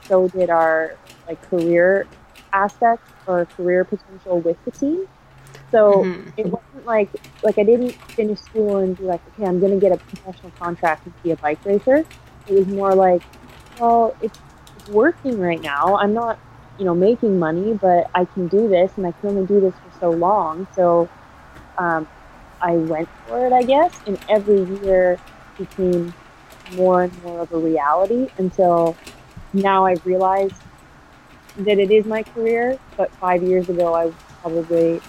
so 0.06 0.28
did 0.28 0.50
our 0.50 0.96
like 1.26 1.40
career 1.50 2.06
aspects 2.52 3.10
or 3.26 3.44
career 3.44 3.84
potential 3.84 4.40
with 4.40 4.62
the 4.64 4.70
team. 4.70 5.08
So 5.74 6.04
mm-hmm. 6.04 6.30
it 6.36 6.46
wasn't 6.46 6.86
like 6.86 7.10
like 7.42 7.58
I 7.58 7.64
didn't 7.64 7.90
finish 8.12 8.38
school 8.38 8.76
and 8.76 8.96
be 8.96 9.02
like, 9.02 9.20
okay, 9.32 9.44
I'm 9.44 9.58
gonna 9.58 9.80
get 9.80 9.90
a 9.90 9.96
professional 9.96 10.52
contract 10.52 11.04
and 11.04 11.22
be 11.24 11.32
a 11.32 11.36
bike 11.36 11.58
racer. 11.64 12.04
It 12.46 12.54
was 12.54 12.68
more 12.68 12.94
like, 12.94 13.22
well, 13.80 14.14
it's, 14.22 14.38
it's 14.76 14.88
working 14.88 15.40
right 15.40 15.60
now. 15.60 15.96
I'm 15.96 16.14
not, 16.14 16.38
you 16.78 16.84
know, 16.84 16.94
making 16.94 17.40
money, 17.40 17.74
but 17.74 18.08
I 18.14 18.24
can 18.24 18.46
do 18.46 18.68
this, 18.68 18.92
and 18.96 19.04
I 19.04 19.10
can 19.10 19.30
only 19.30 19.46
do 19.46 19.60
this 19.60 19.74
for 19.74 19.98
so 19.98 20.10
long. 20.10 20.68
So 20.76 21.08
um, 21.76 22.06
I 22.60 22.76
went 22.76 23.08
for 23.26 23.44
it, 23.44 23.52
I 23.52 23.64
guess, 23.64 23.98
and 24.06 24.16
every 24.28 24.62
year 24.84 25.18
became 25.58 26.14
more 26.76 27.02
and 27.02 27.22
more 27.24 27.40
of 27.40 27.52
a 27.52 27.58
reality 27.58 28.28
until 28.38 28.96
now 29.52 29.86
I've 29.86 30.06
realized 30.06 30.54
that 31.58 31.80
it 31.80 31.90
is 31.90 32.04
my 32.04 32.22
career, 32.22 32.78
but 32.96 33.12
five 33.16 33.42
years 33.42 33.68
ago 33.68 33.92
I 33.92 34.12
probably 34.40 35.00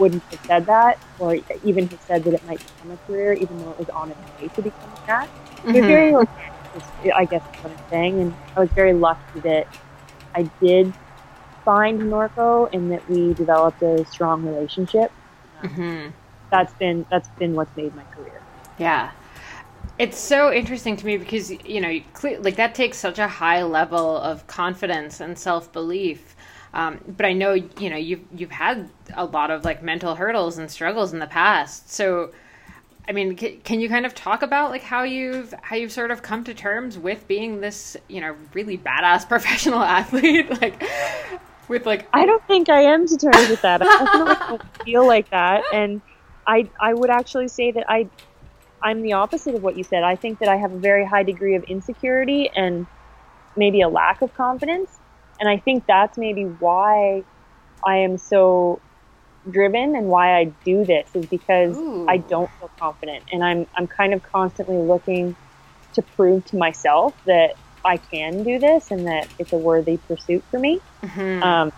wouldn't 0.00 0.22
have 0.24 0.46
said 0.46 0.66
that, 0.66 0.98
or 1.18 1.38
even 1.62 1.86
have 1.88 2.00
said 2.00 2.24
that 2.24 2.34
it 2.34 2.44
might 2.46 2.58
become 2.58 2.90
a 2.92 2.96
career, 3.06 3.34
even 3.34 3.58
though 3.58 3.70
it 3.70 3.78
was 3.78 3.90
on 3.90 4.10
its 4.10 4.40
way 4.40 4.48
to 4.48 4.62
becoming 4.62 4.98
that. 5.06 5.28
Mm-hmm. 5.58 5.72
very, 5.72 7.12
I 7.14 7.24
guess, 7.26 7.42
is 7.42 7.62
what 7.62 7.72
I'm 7.72 7.90
saying, 7.90 8.20
and 8.20 8.34
I 8.56 8.60
was 8.60 8.70
very 8.70 8.94
lucky 8.94 9.40
that 9.40 9.68
I 10.34 10.42
did 10.60 10.92
find 11.64 12.00
Norco 12.00 12.72
and 12.72 12.90
that 12.90 13.08
we 13.08 13.34
developed 13.34 13.82
a 13.82 14.04
strong 14.06 14.44
relationship. 14.44 15.12
Mm-hmm. 15.62 16.10
That's 16.50 16.72
been 16.74 17.06
that's 17.10 17.28
been 17.38 17.54
what's 17.54 17.76
made 17.76 17.94
my 17.94 18.04
career. 18.04 18.40
Yeah, 18.78 19.12
it's 19.98 20.18
so 20.18 20.52
interesting 20.52 20.96
to 20.96 21.06
me 21.06 21.16
because 21.18 21.50
you 21.50 21.80
know, 21.80 22.00
like 22.40 22.56
that 22.56 22.74
takes 22.74 22.98
such 22.98 23.18
a 23.18 23.28
high 23.28 23.62
level 23.62 24.16
of 24.16 24.46
confidence 24.46 25.20
and 25.20 25.38
self 25.38 25.70
belief. 25.72 26.34
Um, 26.72 27.00
but 27.16 27.26
I 27.26 27.32
know 27.32 27.52
you 27.52 27.90
know 27.90 27.96
you've 27.96 28.22
you've 28.34 28.50
had 28.50 28.88
a 29.14 29.24
lot 29.24 29.50
of 29.50 29.64
like 29.64 29.82
mental 29.82 30.14
hurdles 30.14 30.58
and 30.58 30.70
struggles 30.70 31.12
in 31.12 31.18
the 31.18 31.26
past. 31.26 31.90
So, 31.90 32.32
I 33.08 33.12
mean, 33.12 33.36
c- 33.36 33.60
can 33.64 33.80
you 33.80 33.88
kind 33.88 34.06
of 34.06 34.14
talk 34.14 34.42
about 34.42 34.70
like 34.70 34.82
how 34.82 35.02
you've 35.02 35.52
how 35.62 35.76
you've 35.76 35.92
sort 35.92 36.10
of 36.10 36.22
come 36.22 36.44
to 36.44 36.54
terms 36.54 36.96
with 36.96 37.26
being 37.26 37.60
this 37.60 37.96
you 38.08 38.20
know 38.20 38.36
really 38.54 38.78
badass 38.78 39.28
professional 39.28 39.80
athlete? 39.80 40.48
like, 40.60 40.82
with 41.66 41.86
like 41.86 42.08
I 42.12 42.24
don't 42.24 42.46
think 42.46 42.68
I 42.68 42.82
am 42.82 43.06
to 43.06 43.16
terms 43.16 43.48
with 43.48 43.62
that. 43.62 43.82
I 43.82 44.04
don't 44.48 44.62
feel 44.84 45.06
like 45.06 45.30
that, 45.30 45.64
and 45.72 46.00
I 46.46 46.68
I 46.80 46.94
would 46.94 47.10
actually 47.10 47.48
say 47.48 47.72
that 47.72 47.90
I 47.90 48.08
I'm 48.80 49.02
the 49.02 49.14
opposite 49.14 49.56
of 49.56 49.62
what 49.62 49.76
you 49.76 49.82
said. 49.82 50.04
I 50.04 50.14
think 50.14 50.38
that 50.38 50.48
I 50.48 50.56
have 50.56 50.72
a 50.72 50.78
very 50.78 51.04
high 51.04 51.24
degree 51.24 51.56
of 51.56 51.64
insecurity 51.64 52.48
and 52.54 52.86
maybe 53.56 53.80
a 53.80 53.88
lack 53.88 54.22
of 54.22 54.32
confidence, 54.34 54.99
and 55.40 55.48
I 55.48 55.56
think 55.56 55.86
that's 55.86 56.16
maybe 56.18 56.44
why 56.44 57.24
I 57.84 57.96
am 57.96 58.18
so 58.18 58.80
driven 59.50 59.96
and 59.96 60.06
why 60.06 60.36
I 60.38 60.52
do 60.64 60.84
this 60.84 61.08
is 61.14 61.26
because 61.26 61.76
Ooh. 61.76 62.06
I 62.08 62.18
don't 62.18 62.50
feel 62.58 62.70
confident, 62.78 63.24
and 63.32 63.42
I'm 63.42 63.66
I'm 63.74 63.86
kind 63.86 64.14
of 64.14 64.22
constantly 64.22 64.76
looking 64.76 65.34
to 65.94 66.02
prove 66.02 66.44
to 66.46 66.56
myself 66.56 67.14
that 67.26 67.54
I 67.84 67.96
can 67.96 68.44
do 68.44 68.58
this 68.58 68.90
and 68.90 69.06
that 69.06 69.28
it's 69.38 69.52
a 69.52 69.56
worthy 69.56 69.96
pursuit 69.96 70.44
for 70.50 70.60
me. 70.60 70.80
Mm-hmm. 71.02 71.42
Um, 71.42 71.72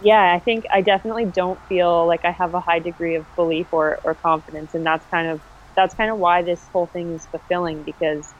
yeah, 0.00 0.32
I 0.34 0.38
think 0.38 0.64
I 0.72 0.80
definitely 0.82 1.26
don't 1.26 1.58
feel 1.68 2.06
like 2.06 2.24
I 2.24 2.30
have 2.30 2.54
a 2.54 2.60
high 2.60 2.78
degree 2.78 3.16
of 3.16 3.26
belief 3.34 3.66
or, 3.72 3.98
or 4.04 4.14
confidence, 4.14 4.74
and 4.74 4.86
that's 4.86 5.04
kind 5.10 5.28
of 5.28 5.40
that's 5.74 5.94
kind 5.94 6.10
of 6.10 6.18
why 6.18 6.42
this 6.42 6.68
whole 6.72 6.86
thing 6.86 7.14
is 7.14 7.26
fulfilling 7.26 7.82
because 7.82 8.32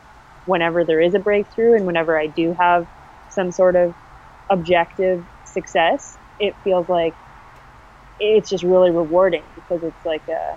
whenever 0.46 0.84
there 0.84 1.00
is 1.00 1.14
a 1.14 1.18
breakthrough 1.18 1.74
and 1.74 1.84
whenever 1.84 2.18
I 2.18 2.28
do 2.28 2.56
have 2.58 2.86
some 3.28 3.50
sort 3.50 3.76
of 3.76 3.94
objective 4.50 5.24
success, 5.44 6.16
it 6.38 6.54
feels 6.62 6.88
like 6.88 7.14
it's 8.20 8.48
just 8.48 8.64
really 8.64 8.90
rewarding 8.90 9.44
because 9.54 9.82
it's 9.82 10.06
like 10.06 10.26
a 10.28 10.56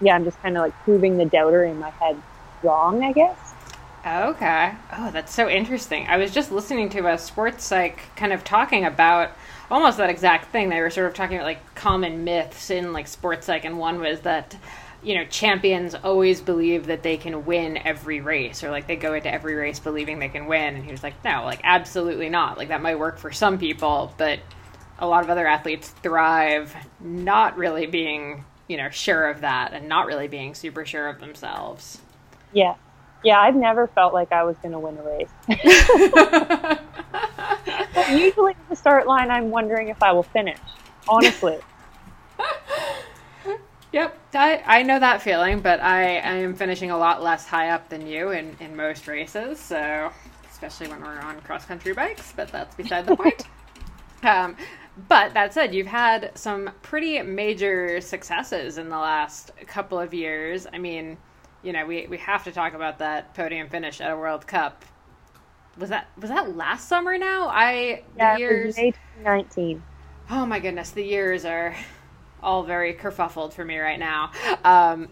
yeah, 0.00 0.14
I'm 0.14 0.24
just 0.24 0.40
kind 0.42 0.56
of 0.56 0.62
like 0.62 0.74
proving 0.84 1.16
the 1.16 1.24
doubter 1.24 1.64
in 1.64 1.78
my 1.78 1.90
head 1.90 2.20
wrong, 2.62 3.02
I 3.02 3.12
guess. 3.12 3.54
Okay. 4.06 4.74
Oh, 4.92 5.10
that's 5.10 5.34
so 5.34 5.48
interesting. 5.48 6.06
I 6.06 6.16
was 6.16 6.32
just 6.32 6.52
listening 6.52 6.88
to 6.90 7.08
a 7.08 7.18
sports 7.18 7.64
psych 7.64 8.14
kind 8.14 8.32
of 8.32 8.44
talking 8.44 8.84
about 8.84 9.30
almost 9.70 9.98
that 9.98 10.10
exact 10.10 10.52
thing. 10.52 10.68
They 10.68 10.80
were 10.80 10.90
sort 10.90 11.08
of 11.08 11.14
talking 11.14 11.36
about 11.36 11.46
like 11.46 11.74
common 11.74 12.22
myths 12.22 12.70
in 12.70 12.92
like 12.92 13.08
sports 13.08 13.46
psych, 13.46 13.64
and 13.64 13.78
one 13.78 13.98
was 13.98 14.20
that 14.20 14.56
you 15.02 15.14
know 15.14 15.24
champions 15.24 15.94
always 15.94 16.40
believe 16.40 16.86
that 16.86 17.02
they 17.02 17.16
can 17.16 17.44
win 17.44 17.76
every 17.78 18.20
race, 18.20 18.64
or 18.64 18.70
like 18.70 18.86
they 18.86 18.96
go 18.96 19.14
into 19.14 19.32
every 19.32 19.54
race 19.54 19.78
believing 19.78 20.18
they 20.18 20.28
can 20.28 20.46
win. 20.46 20.74
And 20.74 20.84
he 20.84 20.90
was 20.90 21.02
like, 21.02 21.14
no, 21.24 21.44
like 21.44 21.60
absolutely 21.64 22.28
not. 22.28 22.58
Like 22.58 22.68
that 22.68 22.82
might 22.82 22.98
work 22.98 23.18
for 23.18 23.32
some 23.32 23.58
people, 23.58 24.12
but 24.18 24.40
a 24.98 25.06
lot 25.06 25.22
of 25.22 25.30
other 25.30 25.46
athletes 25.46 25.90
thrive 26.02 26.74
not 27.00 27.56
really 27.56 27.86
being 27.86 28.44
you 28.68 28.76
know 28.76 28.90
sure 28.90 29.28
of 29.28 29.42
that 29.42 29.72
and 29.72 29.88
not 29.88 30.06
really 30.06 30.28
being 30.28 30.54
super 30.54 30.84
sure 30.84 31.08
of 31.08 31.20
themselves. 31.20 32.00
Yeah. 32.52 32.74
Yeah, 33.24 33.40
I've 33.40 33.56
never 33.56 33.88
felt 33.88 34.14
like 34.14 34.30
I 34.30 34.44
was 34.44 34.56
going 34.58 34.72
to 34.72 34.78
win 34.78 34.96
a 34.98 35.02
race. 35.02 35.30
Usually 38.10 38.52
at 38.52 38.68
the 38.68 38.76
start 38.76 39.08
line, 39.08 39.30
I'm 39.30 39.50
wondering 39.50 39.88
if 39.88 40.00
I 40.00 40.12
will 40.12 40.22
finish, 40.22 40.58
honestly. 41.08 41.58
Yep, 43.92 44.18
I, 44.34 44.62
I 44.66 44.82
know 44.82 44.98
that 44.98 45.22
feeling, 45.22 45.60
but 45.60 45.80
I, 45.80 46.16
I 46.18 46.34
am 46.34 46.54
finishing 46.54 46.90
a 46.90 46.98
lot 46.98 47.22
less 47.22 47.46
high 47.46 47.70
up 47.70 47.88
than 47.88 48.06
you 48.06 48.30
in, 48.30 48.56
in 48.60 48.76
most 48.76 49.08
races, 49.08 49.58
so 49.60 50.10
especially 50.50 50.88
when 50.88 51.00
we're 51.02 51.18
on 51.18 51.40
cross 51.42 51.64
country 51.64 51.92
bikes, 51.92 52.32
but 52.34 52.48
that's 52.48 52.74
beside 52.74 53.06
the 53.06 53.16
point. 53.16 53.44
um, 54.22 54.56
but 55.08 55.34
that 55.34 55.52
said, 55.52 55.74
you've 55.74 55.86
had 55.86 56.32
some 56.34 56.70
pretty 56.82 57.20
major 57.22 58.00
successes 58.00 58.78
in 58.78 58.88
the 58.88 58.96
last 58.96 59.50
couple 59.66 59.98
of 59.98 60.14
years. 60.14 60.66
I 60.72 60.78
mean, 60.78 61.18
you 61.62 61.72
know, 61.72 61.84
we 61.84 62.06
we 62.06 62.16
have 62.18 62.44
to 62.44 62.52
talk 62.52 62.72
about 62.72 62.98
that 63.00 63.34
podium 63.34 63.68
finish 63.68 64.00
at 64.00 64.10
a 64.10 64.16
World 64.16 64.46
Cup. 64.46 64.84
Was 65.76 65.90
that 65.90 66.08
was 66.18 66.30
that 66.30 66.56
last 66.56 66.88
summer? 66.88 67.18
Now 67.18 67.48
I 67.48 68.04
yeah, 68.16 68.34
the 68.34 68.40
years. 68.40 68.76
May 68.76 68.92
2019. 68.92 69.82
Oh 70.30 70.46
my 70.46 70.58
goodness, 70.60 70.90
the 70.90 71.04
years 71.04 71.44
are 71.44 71.76
all 72.46 72.62
very 72.62 72.94
kerfuffled 72.94 73.52
for 73.52 73.64
me 73.64 73.76
right 73.76 73.98
now. 73.98 74.30
Um, 74.64 75.08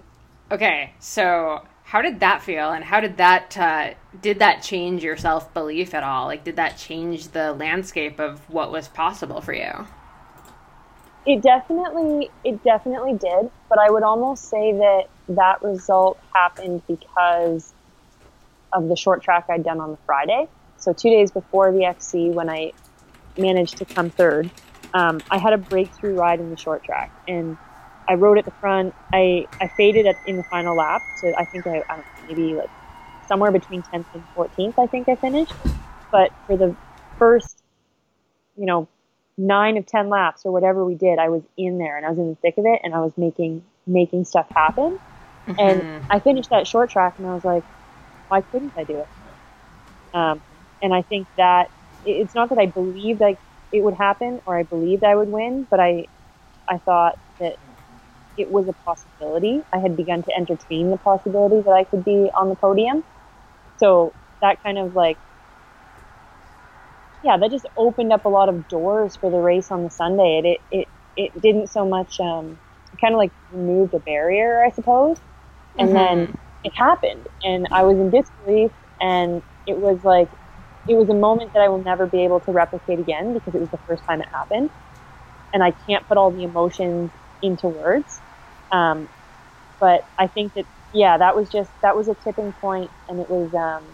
okay, 0.50 0.94
so 1.00 1.66
how 1.82 2.00
did 2.00 2.20
that 2.20 2.42
feel, 2.42 2.70
and 2.70 2.82
how 2.82 3.00
did 3.00 3.18
that 3.18 3.58
uh, 3.58 3.94
did 4.22 4.38
that 4.38 4.62
change 4.62 5.04
your 5.04 5.16
self 5.16 5.52
belief 5.52 5.92
at 5.92 6.02
all? 6.02 6.26
Like, 6.26 6.44
did 6.44 6.56
that 6.56 6.78
change 6.78 7.28
the 7.28 7.52
landscape 7.52 8.18
of 8.20 8.48
what 8.48 8.72
was 8.72 8.88
possible 8.88 9.40
for 9.42 9.52
you? 9.52 9.86
It 11.26 11.42
definitely, 11.42 12.30
it 12.44 12.62
definitely 12.62 13.14
did. 13.14 13.50
But 13.68 13.78
I 13.78 13.90
would 13.90 14.02
almost 14.02 14.48
say 14.48 14.72
that 14.72 15.04
that 15.30 15.62
result 15.62 16.18
happened 16.34 16.82
because 16.86 17.72
of 18.72 18.88
the 18.88 18.96
short 18.96 19.22
track 19.22 19.46
I'd 19.48 19.64
done 19.64 19.80
on 19.80 19.90
the 19.90 19.98
Friday. 20.06 20.48
So 20.76 20.92
two 20.92 21.10
days 21.10 21.30
before 21.30 21.72
the 21.72 21.84
XC, 21.84 22.30
when 22.30 22.50
I 22.50 22.72
managed 23.38 23.78
to 23.78 23.84
come 23.84 24.10
third, 24.10 24.50
um, 24.94 25.22
I 25.30 25.38
had 25.38 25.52
a 25.52 25.58
breakthrough 25.58 26.14
ride 26.14 26.40
in 26.40 26.50
the 26.50 26.56
short 26.56 26.84
track, 26.84 27.12
and 27.28 27.58
I 28.08 28.14
rode 28.14 28.38
at 28.38 28.44
the 28.44 28.52
front. 28.52 28.94
I 29.12 29.48
I 29.60 29.68
faded 29.68 30.06
at, 30.06 30.20
in 30.24 30.36
the 30.36 30.44
final 30.44 30.76
lap 30.76 31.04
to 31.20 31.34
I 31.36 31.44
think 31.44 31.66
I, 31.66 31.82
I 31.90 31.96
don't 31.96 31.98
know, 31.98 32.26
maybe 32.28 32.54
like 32.54 32.70
somewhere 33.26 33.50
between 33.50 33.82
10th 33.82 34.06
and 34.14 34.24
14th. 34.36 34.74
I 34.78 34.86
think 34.86 35.08
I 35.08 35.16
finished, 35.16 35.54
but 36.10 36.30
for 36.46 36.56
the 36.56 36.76
first, 37.18 37.62
you 38.56 38.66
know, 38.66 38.88
nine 39.36 39.76
of 39.76 39.86
10 39.86 40.08
laps 40.08 40.44
or 40.44 40.52
whatever 40.52 40.84
we 40.84 40.94
did, 40.94 41.18
I 41.18 41.28
was 41.28 41.42
in 41.56 41.78
there 41.78 41.96
and 41.96 42.06
I 42.06 42.10
was 42.10 42.18
in 42.18 42.28
the 42.28 42.36
thick 42.36 42.58
of 42.58 42.66
it 42.66 42.80
and 42.84 42.94
I 42.94 43.00
was 43.00 43.12
making, 43.16 43.64
making 43.86 44.24
stuff 44.24 44.48
happen. 44.50 44.98
Mm-hmm. 45.46 45.58
And 45.58 46.04
I 46.10 46.20
finished 46.20 46.50
that 46.50 46.66
short 46.66 46.90
track 46.90 47.14
and 47.18 47.26
I 47.26 47.34
was 47.34 47.44
like, 47.44 47.64
why 48.28 48.42
couldn't 48.42 48.72
I 48.76 48.84
do 48.84 48.98
it? 48.98 49.08
Um, 50.12 50.40
and 50.80 50.94
I 50.94 51.02
think 51.02 51.26
that 51.36 51.70
it's 52.04 52.34
not 52.34 52.50
that 52.50 52.58
I 52.58 52.66
believed 52.66 53.20
like 53.20 53.38
it 53.74 53.84
would 53.84 53.96
happen 53.96 54.40
or 54.46 54.58
I 54.58 54.64
believed 54.64 55.04
I 55.04 55.16
would 55.16 55.28
win, 55.28 55.68
but 55.70 55.80
I, 55.80 56.06
I 56.68 56.78
thought 56.78 57.16
that 57.40 57.58
it 58.36 58.50
was 58.50 58.68
a 58.68 58.74
possibility. 58.74 59.62
I 59.72 59.78
had 59.78 59.96
begun 59.96 60.22
to 60.24 60.32
entertain 60.36 60.90
the 60.90 60.98
possibility 60.98 61.62
that 61.62 61.72
I 61.72 61.84
could 61.84 62.04
be 62.04 62.30
on 62.34 62.50
the 62.50 62.56
podium. 62.56 63.04
So 63.78 64.14
that 64.42 64.62
kind 64.62 64.78
of 64.78 64.94
like 64.94 65.20
yeah, 67.22 67.36
that 67.38 67.50
just 67.50 67.68
opened 67.76 68.12
up 68.12 68.26
a 68.26 68.30
lot 68.30 68.48
of 68.48 68.68
doors 68.68 69.16
for 69.16 69.30
the 69.30 69.38
race 69.38 69.70
on 69.70 69.84
the 69.84 69.90
Sunday. 69.90 70.40
It 70.44 70.60
it 70.70 70.88
it, 71.16 71.32
it 71.36 71.42
didn't 71.42 71.68
so 71.68 71.86
much 71.86 72.20
um, 72.20 72.60
kind 73.00 73.14
of 73.14 73.18
like 73.18 73.32
removed 73.50 73.94
a 73.94 74.00
barrier, 74.00 74.64
I 74.64 74.70
suppose, 74.70 75.20
and 75.78 75.94
Mhm. 75.94 75.96
then 75.96 76.34
it 76.64 76.72
happened, 76.76 77.26
and 77.42 77.68
I 77.72 77.84
was 77.84 77.98
in 77.98 78.10
disbelief, 78.10 78.72
and 79.00 79.42
it 79.66 79.78
was 79.78 80.04
like 80.04 80.30
it 80.86 80.94
was 80.94 81.08
a 81.08 81.14
moment 81.14 81.52
that 81.54 81.60
I 81.60 81.68
will 81.68 81.82
never 81.82 82.06
be 82.06 82.24
able 82.24 82.40
to 82.40 82.52
replicate 82.52 82.98
again 82.98 83.34
because 83.34 83.54
it 83.54 83.60
was 83.60 83.70
the 83.70 83.78
first 83.86 84.02
time 84.08 84.20
it 84.20 84.28
happened, 84.32 84.70
and 85.52 85.62
I 85.62 85.72
can't 85.86 86.06
put 86.06 86.16
all 86.16 86.30
the 86.30 86.44
emotions 86.44 87.10
into 87.42 87.68
words. 87.68 88.20
Um, 88.70 89.08
but 89.80 90.06
I 90.18 90.26
think 90.26 90.54
that 90.54 90.66
yeah, 90.92 91.18
that 91.18 91.36
was 91.36 91.48
just 91.48 91.70
that 91.82 91.96
was 91.96 92.08
a 92.08 92.14
tipping 92.14 92.52
point, 92.52 92.90
and 93.08 93.20
it 93.20 93.28
was 93.28 93.52
um, 93.54 93.84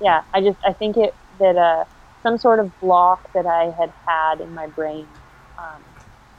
yeah. 0.00 0.22
I 0.32 0.40
just 0.40 0.58
I 0.64 0.72
think 0.72 0.96
it 0.96 1.14
that 1.38 1.56
uh, 1.56 1.84
some 2.22 2.38
sort 2.38 2.60
of 2.60 2.78
block 2.80 3.32
that 3.34 3.46
I 3.46 3.72
had 3.78 3.92
had 4.06 4.40
in 4.40 4.54
my 4.54 4.66
brain 4.66 5.06
um, 5.58 5.82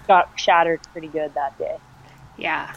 got 0.07 0.29
shattered 0.36 0.81
pretty 0.91 1.07
good 1.07 1.33
that 1.36 1.57
day. 1.57 1.77
Yeah. 2.36 2.73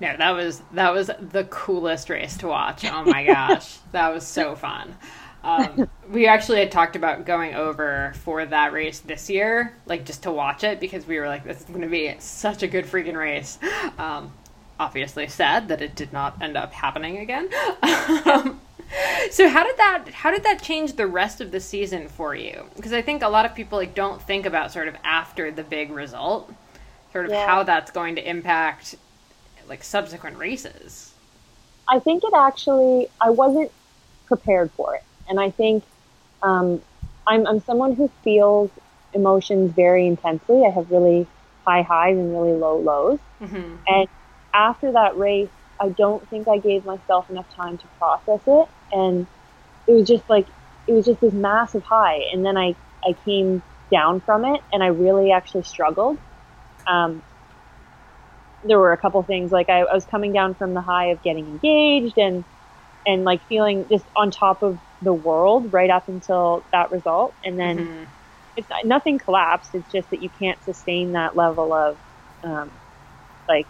No, 0.00 0.16
that 0.16 0.30
was 0.30 0.62
that 0.72 0.92
was 0.92 1.10
the 1.20 1.44
coolest 1.44 2.08
race 2.08 2.36
to 2.38 2.48
watch. 2.48 2.84
Oh 2.86 3.04
my 3.04 3.24
gosh, 3.24 3.78
that 3.92 4.12
was 4.12 4.26
so 4.26 4.56
fun. 4.56 4.96
Um, 5.42 5.88
we 6.10 6.26
actually 6.26 6.58
had 6.60 6.70
talked 6.70 6.96
about 6.96 7.24
going 7.24 7.54
over 7.54 8.12
for 8.22 8.44
that 8.46 8.72
race 8.72 9.00
this 9.00 9.30
year, 9.30 9.74
like 9.86 10.04
just 10.04 10.22
to 10.24 10.30
watch 10.30 10.64
it 10.64 10.80
because 10.80 11.06
we 11.06 11.18
were 11.18 11.26
like, 11.28 11.44
this 11.44 11.60
is 11.60 11.64
going 11.64 11.82
to 11.82 11.88
be 11.88 12.14
such 12.18 12.62
a 12.62 12.66
good 12.68 12.84
freaking 12.84 13.16
race. 13.16 13.58
Um, 13.98 14.32
obviously, 14.78 15.28
sad 15.28 15.68
that 15.68 15.80
it 15.82 15.94
did 15.94 16.12
not 16.12 16.40
end 16.42 16.56
up 16.56 16.72
happening 16.72 17.18
again. 17.18 17.48
um, 18.24 18.60
so 19.30 19.48
how 19.48 19.64
did 19.64 19.76
that 19.76 20.08
how 20.08 20.30
did 20.30 20.42
that 20.42 20.62
change 20.62 20.94
the 20.94 21.06
rest 21.06 21.40
of 21.40 21.52
the 21.52 21.60
season 21.60 22.08
for 22.08 22.34
you? 22.34 22.64
Because 22.76 22.92
I 22.92 23.02
think 23.02 23.22
a 23.22 23.28
lot 23.28 23.46
of 23.46 23.54
people 23.54 23.78
like 23.78 23.94
don't 23.94 24.20
think 24.20 24.46
about 24.46 24.72
sort 24.72 24.88
of 24.88 24.96
after 25.04 25.50
the 25.50 25.62
big 25.62 25.90
result, 25.90 26.52
sort 27.12 27.26
of 27.26 27.30
Yeah. 27.32 27.46
how 27.46 27.62
that's 27.62 27.90
going 27.90 28.16
to 28.16 28.28
impact 28.28 28.96
like 29.68 29.84
subsequent 29.84 30.36
races. 30.38 31.14
I 31.88 31.98
think 31.98 32.24
it 32.24 32.32
actually, 32.34 33.08
I 33.20 33.30
wasn't 33.30 33.70
prepared 34.26 34.70
for 34.72 34.94
it. 34.96 35.04
And 35.30 35.40
I 35.40 35.50
think 35.50 35.84
um, 36.42 36.82
I'm, 37.26 37.46
I'm 37.46 37.60
someone 37.60 37.94
who 37.94 38.10
feels 38.22 38.70
emotions 39.14 39.72
very 39.72 40.06
intensely. 40.06 40.66
I 40.66 40.70
have 40.70 40.90
really 40.90 41.26
high 41.66 41.82
highs 41.82 42.18
and 42.18 42.32
really 42.32 42.52
low 42.52 42.78
lows. 42.78 43.18
Mm-hmm. 43.40 43.76
And 43.86 44.08
after 44.52 44.92
that 44.92 45.16
race, 45.16 45.48
I 45.80 45.88
don't 45.88 46.26
think 46.28 46.48
I 46.48 46.58
gave 46.58 46.84
myself 46.84 47.30
enough 47.30 47.50
time 47.54 47.78
to 47.78 47.86
process 47.98 48.40
it. 48.46 48.68
And 48.92 49.26
it 49.86 49.92
was 49.92 50.06
just 50.06 50.28
like, 50.28 50.46
it 50.86 50.92
was 50.92 51.06
just 51.06 51.20
this 51.20 51.32
massive 51.32 51.84
high. 51.84 52.24
And 52.32 52.44
then 52.44 52.58
I, 52.58 52.74
I 53.02 53.14
came 53.24 53.62
down 53.90 54.20
from 54.20 54.44
it 54.44 54.60
and 54.72 54.82
I 54.82 54.88
really 54.88 55.32
actually 55.32 55.62
struggled. 55.62 56.18
Um, 56.86 57.22
there 58.64 58.78
were 58.78 58.92
a 58.92 58.96
couple 58.96 59.22
things 59.22 59.52
like 59.52 59.68
I, 59.68 59.80
I 59.80 59.94
was 59.94 60.04
coming 60.04 60.32
down 60.32 60.54
from 60.54 60.74
the 60.74 60.80
high 60.80 61.06
of 61.06 61.22
getting 61.22 61.46
engaged 61.46 62.18
and 62.18 62.44
and 63.06 63.24
like 63.24 63.40
feeling 63.46 63.88
just 63.88 64.04
on 64.14 64.30
top 64.30 64.62
of 64.62 64.78
the 65.02 65.12
world 65.14 65.72
right 65.72 65.90
up 65.90 66.08
until 66.08 66.64
that 66.72 66.90
result 66.90 67.34
and 67.44 67.58
then 67.58 67.78
Mhm. 67.78 68.06
it's 68.56 68.68
nothing 68.84 69.18
collapsed 69.18 69.74
it's 69.74 69.90
just 69.90 70.10
that 70.10 70.20
you 70.22 70.28
can't 70.30 70.62
sustain 70.62 71.12
that 71.12 71.36
level 71.36 71.72
of 71.72 71.98
um, 72.42 72.70
like 73.48 73.68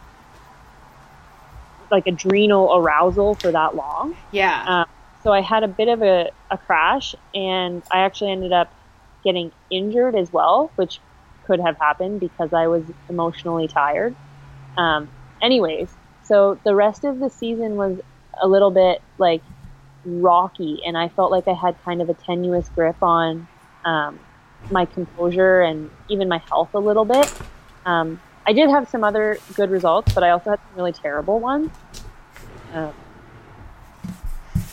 like 1.90 2.06
adrenal 2.06 2.74
arousal 2.76 3.36
for 3.36 3.52
that 3.52 3.74
long 3.74 4.14
Yeah. 4.30 4.64
um, 4.66 4.84
so 5.22 5.32
I 5.32 5.42
had 5.42 5.62
a 5.64 5.68
bit 5.68 5.88
of 5.88 6.02
a, 6.02 6.30
a 6.50 6.56
crash, 6.56 7.14
and 7.34 7.82
I 7.92 8.00
actually 8.00 8.32
ended 8.32 8.52
up 8.52 8.72
getting 9.22 9.52
injured 9.70 10.16
as 10.16 10.32
well, 10.32 10.72
which 10.76 11.00
could 11.44 11.60
have 11.60 11.76
happened 11.78 12.20
because 12.20 12.52
I 12.54 12.68
was 12.68 12.90
emotionally 13.10 13.68
tired. 13.68 14.16
Um, 14.78 15.10
anyways, 15.42 15.94
so 16.22 16.60
the 16.64 16.74
rest 16.74 17.04
of 17.04 17.18
the 17.20 17.28
season 17.28 17.76
was 17.76 18.00
a 18.42 18.48
little 18.48 18.70
bit 18.70 19.02
like 19.18 19.42
rocky, 20.04 20.80
and 20.84 20.96
I 20.96 21.08
felt 21.08 21.30
like 21.30 21.46
I 21.48 21.52
had 21.54 21.76
kind 21.84 22.00
of 22.02 22.08
a 22.08 22.14
tenuous 22.14 22.68
grip 22.70 23.02
on 23.02 23.46
um, 23.84 24.18
my 24.70 24.84
composure 24.84 25.62
and 25.62 25.90
even 26.08 26.28
my 26.28 26.38
health 26.38 26.74
a 26.74 26.78
little 26.78 27.04
bit. 27.04 27.32
Um, 27.86 28.20
I 28.46 28.52
did 28.52 28.70
have 28.70 28.88
some 28.88 29.04
other 29.04 29.38
good 29.54 29.70
results, 29.70 30.12
but 30.14 30.22
I 30.24 30.30
also 30.30 30.50
had 30.50 30.58
some 30.58 30.76
really 30.76 30.92
terrible 30.92 31.40
ones. 31.40 31.70
Um, 32.72 32.92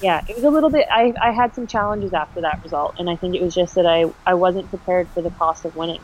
yeah, 0.02 0.24
it 0.28 0.36
was 0.36 0.44
a 0.44 0.50
little 0.50 0.70
bit. 0.70 0.88
I, 0.92 1.14
I 1.22 1.32
had 1.32 1.56
some 1.56 1.66
challenges 1.68 2.14
after 2.14 2.42
that 2.42 2.62
result, 2.64 2.96
and 3.00 3.10
I 3.10 3.16
think 3.16 3.36
it 3.36 3.42
was 3.42 3.56
just 3.56 3.76
that 3.76 3.86
I, 3.86 4.06
I 4.26 4.36
wasn't 4.36 4.70
prepared 4.70 5.08
for 5.10 5.22
the 5.22 5.32
cost 5.32 5.66
of 5.66 5.76
winning, 5.76 6.02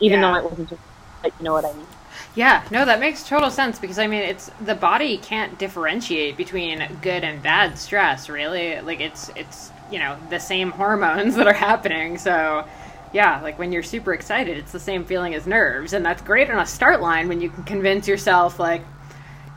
even 0.00 0.20
Yeah. 0.20 0.32
though 0.32 0.38
it 0.38 0.44
wasn't 0.50 0.68
just. 0.70 0.80
But 1.22 1.32
you 1.38 1.44
know 1.44 1.52
what 1.52 1.64
I 1.64 1.72
mean? 1.72 1.86
Yeah, 2.34 2.64
no, 2.70 2.84
that 2.84 2.98
makes 2.98 3.28
total 3.28 3.50
sense 3.50 3.78
because 3.78 3.98
I 3.98 4.06
mean, 4.08 4.22
it's 4.22 4.50
the 4.60 4.74
body 4.74 5.18
can't 5.18 5.56
differentiate 5.58 6.36
between 6.36 6.98
good 7.00 7.22
and 7.22 7.40
bad 7.42 7.78
stress, 7.78 8.28
really. 8.28 8.80
Like 8.80 9.00
it's 9.00 9.28
it's 9.36 9.70
you 9.90 9.98
know 10.00 10.16
the 10.30 10.40
same 10.40 10.70
hormones 10.72 11.36
that 11.36 11.46
are 11.46 11.52
happening. 11.52 12.18
So, 12.18 12.66
yeah, 13.12 13.40
like 13.40 13.58
when 13.58 13.70
you're 13.72 13.84
super 13.84 14.12
excited, 14.12 14.58
it's 14.58 14.72
the 14.72 14.80
same 14.80 15.04
feeling 15.04 15.34
as 15.34 15.46
nerves, 15.46 15.92
and 15.92 16.04
that's 16.04 16.22
great 16.22 16.50
on 16.50 16.58
a 16.58 16.66
start 16.66 17.00
line 17.00 17.28
when 17.28 17.40
you 17.40 17.50
can 17.50 17.62
convince 17.64 18.08
yourself 18.08 18.58
like, 18.58 18.82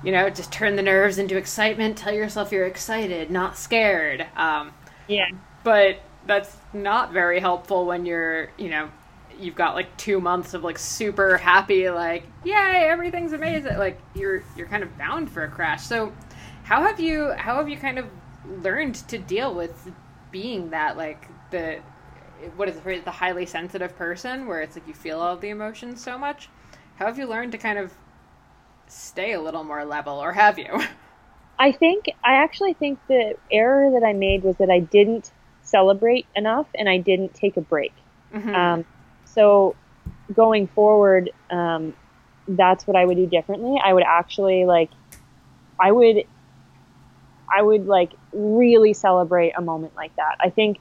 you 0.03 0.11
know, 0.11 0.29
just 0.29 0.51
turn 0.51 0.75
the 0.75 0.83
nerves 0.83 1.17
into 1.17 1.37
excitement. 1.37 1.97
Tell 1.97 2.13
yourself 2.13 2.51
you're 2.51 2.67
excited, 2.67 3.31
not 3.31 3.57
scared. 3.57 4.27
Um, 4.35 4.71
Yeah. 5.07 5.29
but 5.63 5.99
that's 6.25 6.57
not 6.73 7.11
very 7.13 7.39
helpful 7.39 7.85
when 7.85 8.05
you're 8.05 8.49
you 8.57 8.69
know 8.69 8.89
you've 9.39 9.55
got 9.55 9.75
like 9.75 9.95
two 9.97 10.19
months 10.19 10.53
of 10.53 10.63
like 10.63 10.77
super 10.77 11.37
happy 11.37 11.89
like 11.89 12.23
yay 12.43 12.87
everything's 12.89 13.33
amazing 13.33 13.77
like 13.77 13.99
you're 14.15 14.43
you're 14.55 14.67
kind 14.67 14.83
of 14.83 14.97
bound 14.97 15.29
for 15.29 15.43
a 15.43 15.47
crash 15.47 15.83
so 15.83 16.11
how 16.63 16.83
have 16.83 16.99
you 16.99 17.31
how 17.37 17.55
have 17.55 17.69
you 17.69 17.77
kind 17.77 17.97
of 17.97 18.05
learned 18.61 18.95
to 18.95 19.17
deal 19.17 19.53
with 19.53 19.91
being 20.31 20.69
that 20.69 20.97
like 20.97 21.27
the 21.51 21.79
what 22.55 22.69
is 22.69 22.75
the 22.75 22.81
phrase 22.81 23.03
the 23.03 23.11
highly 23.11 23.45
sensitive 23.45 23.95
person 23.95 24.47
where 24.47 24.61
it's 24.61 24.75
like 24.75 24.87
you 24.87 24.93
feel 24.93 25.19
all 25.19 25.35
the 25.37 25.49
emotions 25.49 26.03
so 26.03 26.17
much 26.17 26.49
how 26.97 27.05
have 27.05 27.17
you 27.17 27.25
learned 27.25 27.51
to 27.51 27.57
kind 27.57 27.79
of 27.79 27.93
stay 28.87 29.33
a 29.33 29.41
little 29.41 29.63
more 29.63 29.83
level 29.85 30.13
or 30.17 30.33
have 30.33 30.57
you 30.57 30.81
I 31.59 31.71
think 31.71 32.05
I 32.23 32.35
actually 32.35 32.73
think 32.73 32.99
the 33.07 33.33
error 33.51 33.91
that 33.99 34.05
I 34.05 34.13
made 34.13 34.43
was 34.43 34.57
that 34.57 34.69
I 34.69 34.79
didn't 34.79 35.31
celebrate 35.63 36.27
enough 36.35 36.67
and 36.75 36.87
I 36.87 36.97
didn't 36.97 37.33
take 37.33 37.57
a 37.57 37.61
break. 37.61 37.93
Mhm. 38.33 38.55
Um, 38.55 38.85
so 39.37 39.75
going 40.33 40.65
forward, 40.67 41.29
um, 41.51 41.93
that's 42.47 42.87
what 42.87 42.95
I 42.97 43.05
would 43.05 43.17
do 43.17 43.27
differently. 43.27 43.79
I 43.83 43.93
would 43.93 44.03
actually 44.03 44.65
like, 44.65 44.89
I 45.79 45.91
would, 45.91 46.23
I 47.55 47.61
would 47.61 47.85
like 47.85 48.13
really 48.33 48.93
celebrate 48.93 49.53
a 49.55 49.61
moment 49.61 49.95
like 49.95 50.15
that. 50.15 50.37
I 50.39 50.49
think 50.49 50.79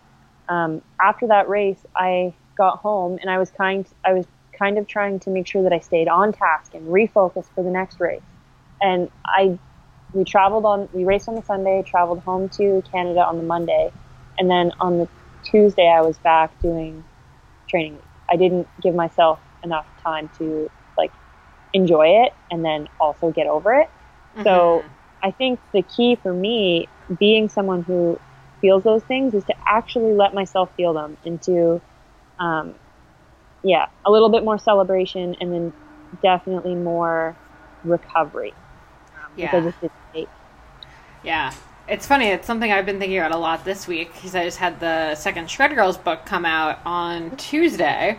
um, 0.49 0.81
after 0.99 1.27
that 1.27 1.51
race, 1.51 1.85
I 1.95 2.35
got 2.57 2.79
home 2.79 3.19
and 3.21 3.29
I 3.29 3.38
was 3.38 3.51
kind, 3.51 3.87
I 4.07 4.14
was 4.14 4.27
kind 4.59 4.79
of 4.79 4.88
trying 4.88 5.21
to 5.21 5.31
make 5.31 5.47
sure 5.47 5.62
that 5.64 5.73
I 5.75 5.81
stayed 5.81 6.09
on 6.09 6.33
task 6.33 6.75
and 6.75 6.88
refocused 6.88 7.49
for 7.55 7.62
the 7.62 7.71
next 7.71 8.01
race. 8.01 8.23
And 8.81 9.11
I, 9.27 9.59
we 10.14 10.25
traveled 10.25 10.64
on, 10.64 10.88
we 10.95 11.05
raced 11.05 11.29
on 11.29 11.35
the 11.35 11.42
Sunday, 11.42 11.85
traveled 11.87 12.21
home 12.21 12.49
to 12.51 12.83
Canada 12.90 13.21
on 13.21 13.37
the 13.37 13.45
Monday, 13.45 13.92
and 14.38 14.49
then 14.49 14.73
on 14.81 14.97
the 14.97 15.09
Tuesday 15.45 15.88
I 15.88 16.01
was 16.01 16.16
back 16.16 16.59
doing 16.62 17.05
training. 17.69 17.99
I 18.31 18.37
didn't 18.37 18.69
give 18.81 18.95
myself 18.95 19.41
enough 19.62 19.87
time 20.03 20.29
to 20.39 20.71
like 20.97 21.12
enjoy 21.73 22.25
it 22.25 22.33
and 22.51 22.65
then 22.65 22.89
also 22.99 23.31
get 23.31 23.47
over 23.47 23.75
it. 23.75 23.91
So 24.43 24.85
I 25.23 25.31
think 25.31 25.61
the 25.73 25.83
key 25.83 26.17
for 26.23 26.33
me, 26.33 26.89
being 27.19 27.49
someone 27.49 27.83
who 27.85 28.21
feels 28.61 28.85
those 28.85 29.03
things, 29.05 29.35
is 29.35 29.45
to 29.45 29.55
actually 29.67 30.12
let 30.12 30.35
myself 30.35 30.71
feel 30.77 30.93
them 30.95 31.17
and 31.25 31.41
to, 31.43 31.81
um, 32.39 32.75
yeah, 33.62 33.87
a 34.05 34.11
little 34.11 34.29
bit 34.29 34.45
more 34.45 34.59
celebration 34.59 35.35
and 35.41 35.53
then 35.53 35.73
definitely 36.23 36.75
more 36.75 37.37
recovery. 37.85 38.55
Um, 39.15 39.33
which 39.35 39.51
I 39.53 39.57
Yeah. 39.57 39.71
just. 40.12 40.29
Yeah. 41.23 41.55
It's 41.88 42.07
funny. 42.07 42.27
It's 42.27 42.46
something 42.46 42.72
I've 42.72 42.87
been 42.87 42.99
thinking 42.99 43.18
about 43.18 43.33
a 43.33 43.38
lot 43.38 43.64
this 43.64 43.87
week 43.87 44.12
because 44.12 44.35
I 44.35 44.44
just 44.44 44.59
had 44.59 44.81
the 44.81 45.14
second 45.14 45.49
Shred 45.51 45.75
Girls 45.75 45.96
book 45.96 46.27
come 46.27 46.44
out 46.44 46.81
on 46.85 47.37
Tuesday, 47.37 48.18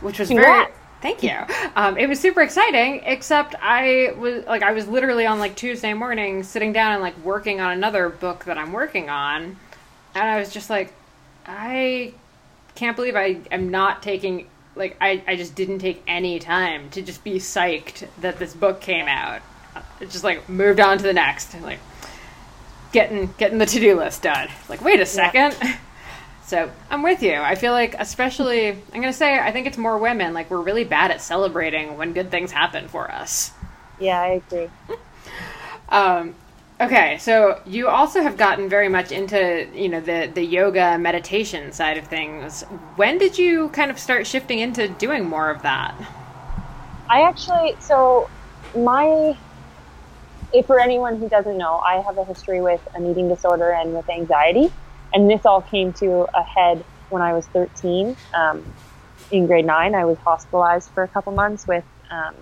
which 0.00 0.18
was 0.18 0.28
very. 0.28 0.68
Thank 1.00 1.22
you. 1.22 1.36
Um, 1.76 1.96
it 1.96 2.08
was 2.08 2.18
super 2.18 2.42
exciting, 2.42 3.02
except 3.04 3.54
I 3.60 4.14
was 4.18 4.44
like, 4.46 4.62
I 4.62 4.72
was 4.72 4.88
literally 4.88 5.26
on 5.26 5.38
like 5.38 5.54
Tuesday 5.54 5.94
morning 5.94 6.42
sitting 6.42 6.72
down 6.72 6.92
and 6.92 7.02
like 7.02 7.16
working 7.24 7.60
on 7.60 7.72
another 7.72 8.08
book 8.08 8.44
that 8.46 8.58
I'm 8.58 8.72
working 8.72 9.08
on. 9.08 9.56
And 10.14 10.28
I 10.28 10.38
was 10.38 10.52
just 10.52 10.70
like, 10.70 10.92
I 11.46 12.14
can't 12.74 12.96
believe 12.96 13.14
I 13.14 13.40
am 13.52 13.70
not 13.70 14.02
taking, 14.02 14.48
like, 14.74 14.96
I, 15.00 15.22
I 15.26 15.36
just 15.36 15.54
didn't 15.54 15.78
take 15.78 16.02
any 16.08 16.40
time 16.40 16.90
to 16.90 17.02
just 17.02 17.22
be 17.22 17.34
psyched 17.34 18.08
that 18.20 18.40
this 18.40 18.54
book 18.54 18.80
came 18.80 19.06
out. 19.06 19.40
It 20.00 20.10
just 20.10 20.24
like 20.24 20.48
moved 20.48 20.80
on 20.80 20.98
to 20.98 21.04
the 21.04 21.12
next. 21.12 21.54
Like, 21.60 21.78
getting 22.92 23.32
getting 23.38 23.58
the 23.58 23.66
to-do 23.66 23.96
list 23.96 24.22
done. 24.22 24.48
Like, 24.68 24.82
wait 24.82 25.00
a 25.00 25.06
second. 25.06 25.56
So 26.48 26.70
I'm 26.88 27.02
with 27.02 27.22
you. 27.22 27.34
I 27.34 27.56
feel 27.56 27.72
like, 27.72 27.94
especially, 27.98 28.68
I'm 28.70 28.78
going 28.90 29.02
to 29.02 29.12
say, 29.12 29.38
I 29.38 29.52
think 29.52 29.66
it's 29.66 29.76
more 29.76 29.98
women. 29.98 30.32
Like, 30.32 30.50
we're 30.50 30.62
really 30.62 30.84
bad 30.84 31.10
at 31.10 31.20
celebrating 31.20 31.98
when 31.98 32.14
good 32.14 32.30
things 32.30 32.52
happen 32.52 32.88
for 32.88 33.10
us. 33.10 33.52
Yeah, 34.00 34.18
I 34.18 34.40
agree. 34.48 34.70
Um, 35.90 36.34
okay, 36.80 37.16
so 37.18 37.62
you 37.64 37.88
also 37.88 38.20
have 38.20 38.36
gotten 38.36 38.68
very 38.68 38.88
much 38.88 39.10
into, 39.10 39.66
you 39.74 39.88
know, 39.88 40.00
the, 40.00 40.30
the 40.32 40.42
yoga 40.42 40.98
meditation 40.98 41.72
side 41.72 41.96
of 41.96 42.06
things. 42.06 42.62
When 42.96 43.18
did 43.18 43.38
you 43.38 43.70
kind 43.70 43.90
of 43.90 43.98
start 43.98 44.26
shifting 44.26 44.58
into 44.58 44.88
doing 44.88 45.24
more 45.24 45.50
of 45.50 45.62
that? 45.62 45.94
I 47.08 47.22
actually, 47.22 47.76
so 47.80 48.28
my, 48.76 49.36
if 50.52 50.66
for 50.66 50.80
anyone 50.80 51.18
who 51.18 51.28
doesn't 51.28 51.56
know, 51.56 51.78
I 51.78 52.00
have 52.00 52.18
a 52.18 52.24
history 52.24 52.60
with 52.60 52.86
an 52.94 53.06
eating 53.06 53.28
disorder 53.28 53.70
and 53.70 53.94
with 53.94 54.08
anxiety. 54.08 54.72
And 55.12 55.30
this 55.30 55.44
all 55.46 55.62
came 55.62 55.92
to 55.94 56.26
a 56.34 56.42
head 56.42 56.84
when 57.10 57.22
I 57.22 57.32
was 57.32 57.46
13. 57.48 58.16
Um, 58.34 58.64
in 59.30 59.46
grade 59.46 59.66
nine, 59.66 59.94
I 59.94 60.04
was 60.04 60.18
hospitalized 60.18 60.90
for 60.90 61.02
a 61.02 61.08
couple 61.08 61.32
months 61.32 61.66
with 61.66 61.84
um, 62.10 62.34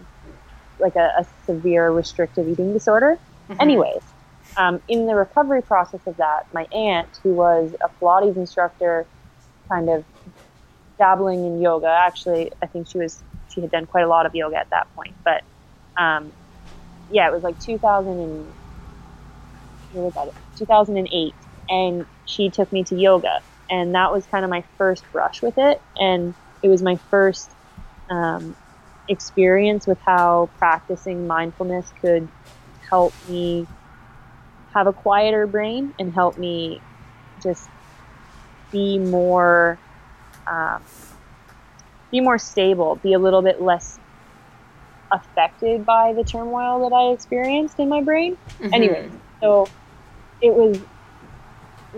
like 0.79 0.97
a, 0.97 1.13
a, 1.19 1.27
severe 1.47 1.91
restrictive 1.91 2.49
eating 2.49 2.73
disorder. 2.73 3.19
Mm-hmm. 3.49 3.61
Anyways, 3.61 4.03
um, 4.57 4.81
in 4.89 5.07
the 5.07 5.15
recovery 5.15 5.63
process 5.63 6.01
of 6.07 6.17
that, 6.19 6.53
my 6.53 6.65
aunt, 6.67 7.09
who 7.23 7.35
was 7.35 7.75
a 7.81 7.89
Pilates 7.89 8.37
instructor, 8.37 9.07
kind 9.69 9.89
of 9.89 10.05
dabbling 10.99 11.45
in 11.45 11.61
yoga. 11.61 11.89
Actually, 11.89 12.53
I 12.63 12.67
think 12.67 12.89
she 12.89 12.99
was 12.99 13.23
she 13.53 13.61
had 13.61 13.71
done 13.71 13.87
quite 13.87 14.05
a 14.05 14.09
lot 14.09 14.27
of 14.27 14.35
yoga 14.35 14.57
at 14.57 14.71
that 14.71 14.93
point. 14.95 15.15
But 15.25 15.43
um, 15.97 16.33
yeah, 17.11 17.29
it 17.29 17.33
was 17.33 17.43
like 17.43 17.59
2000 17.61 18.13
and 18.13 18.47
what 19.93 20.05
was 20.05 20.15
that? 20.15 20.35
2008, 20.59 21.35
and 21.69 22.07
she 22.27 22.51
took 22.51 22.71
me 22.73 22.85
to 22.85 22.95
yoga, 22.95 23.41
and 23.71 23.95
that 23.95 24.13
was 24.13 24.27
kind 24.27 24.45
of 24.45 24.51
my 24.51 24.65
first 24.79 25.05
brush 25.13 25.43
with 25.43 25.55
it, 25.57 25.81
and 25.97 26.35
it 26.63 26.69
was 26.69 26.83
my 26.83 26.99
first 27.11 27.51
um, 28.11 28.57
experience 29.09 29.87
with 29.87 29.99
how 30.05 30.51
practicing 30.59 31.27
mindfulness 31.27 31.93
could 32.01 32.29
help 32.91 33.15
me 33.29 33.67
have 34.75 34.87
a 34.87 34.93
quieter 34.93 35.47
brain 35.47 35.95
and 35.99 36.13
help 36.13 36.37
me 36.39 36.83
just 37.43 37.69
be 38.71 38.99
more 38.99 39.79
um, 40.47 40.83
be 42.11 42.21
more 42.21 42.39
stable, 42.39 42.97
be 42.97 43.13
a 43.15 43.19
little 43.19 43.43
bit 43.43 43.61
less 43.61 43.99
affected 45.11 45.87
by 45.87 46.13
the 46.13 46.25
turmoil 46.25 46.89
that 46.89 46.95
I 46.95 47.13
experienced 47.13 47.79
in 47.79 47.89
my 47.89 48.03
brain. 48.03 48.37
Mm-hmm. 48.61 48.75
Anyway, 48.75 49.11
so 49.41 49.69
it 50.41 50.53
was 50.53 50.81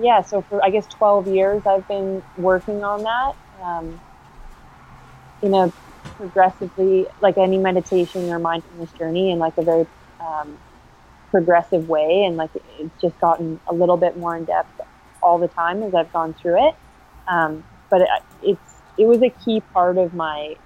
yeah, 0.01 0.23
so 0.23 0.43
for 0.43 0.65
I 0.65 0.71
guess 0.71 0.87
12 0.87 1.29
years 1.29 1.67
I've 1.67 1.87
been 1.89 2.23
working 2.37 2.85
on 2.85 3.03
that 3.03 3.37
um, 3.63 4.01
in 5.43 5.55
a 5.55 5.73
progressively, 6.17 7.07
like 7.21 7.39
any 7.39 7.59
meditation 7.59 8.29
or 8.31 8.39
mindfulness 8.39 8.93
journey, 8.93 9.31
in 9.31 9.39
like 9.39 9.57
a 9.59 9.63
very 9.63 9.87
um, 10.21 10.59
progressive 11.31 11.89
way, 11.89 12.25
and 12.25 12.37
like 12.37 12.51
it's 12.79 13.01
just 13.01 13.19
gotten 13.21 13.61
a 13.67 13.75
little 13.75 13.97
bit 13.97 14.17
more 14.17 14.37
in 14.37 14.45
depth 14.45 14.81
all 15.23 15.39
the 15.39 15.49
time 15.49 15.83
as 15.83 15.95
I've 15.95 16.13
gone 16.13 16.35
through 16.35 16.69
it. 16.69 16.75
Um, 17.27 17.65
but 17.91 18.03
it, 18.03 18.09
it's 18.43 18.75
it 18.97 19.07
was 19.07 19.23
a 19.23 19.31
key 19.31 19.61
part 19.73 19.99
of 19.99 20.15
my 20.15 20.57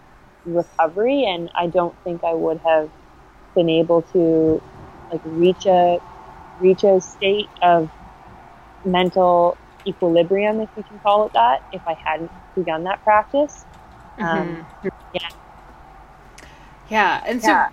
recovery, 0.44 1.24
and 1.24 1.50
I 1.54 1.66
don't 1.66 1.94
think 2.04 2.24
I 2.24 2.34
would 2.34 2.58
have 2.60 2.90
been 3.54 3.68
able 3.68 4.02
to 4.02 4.62
like 5.10 5.20
reach 5.24 5.66
a 5.66 6.00
reach 6.60 6.84
a 6.84 7.00
state 7.00 7.48
of 7.60 7.90
mental 8.84 9.56
equilibrium, 9.86 10.60
if 10.60 10.68
we 10.76 10.82
can 10.82 10.98
call 11.00 11.26
it 11.26 11.32
that, 11.32 11.62
if 11.72 11.82
I 11.86 11.94
hadn't 11.94 12.30
begun 12.54 12.84
that 12.84 13.02
practice. 13.02 13.64
Um, 14.18 14.66
mm-hmm. 14.82 14.88
yeah. 15.14 15.28
Yeah, 16.88 17.22
and 17.26 17.40
so 17.40 17.48
yeah. 17.48 17.68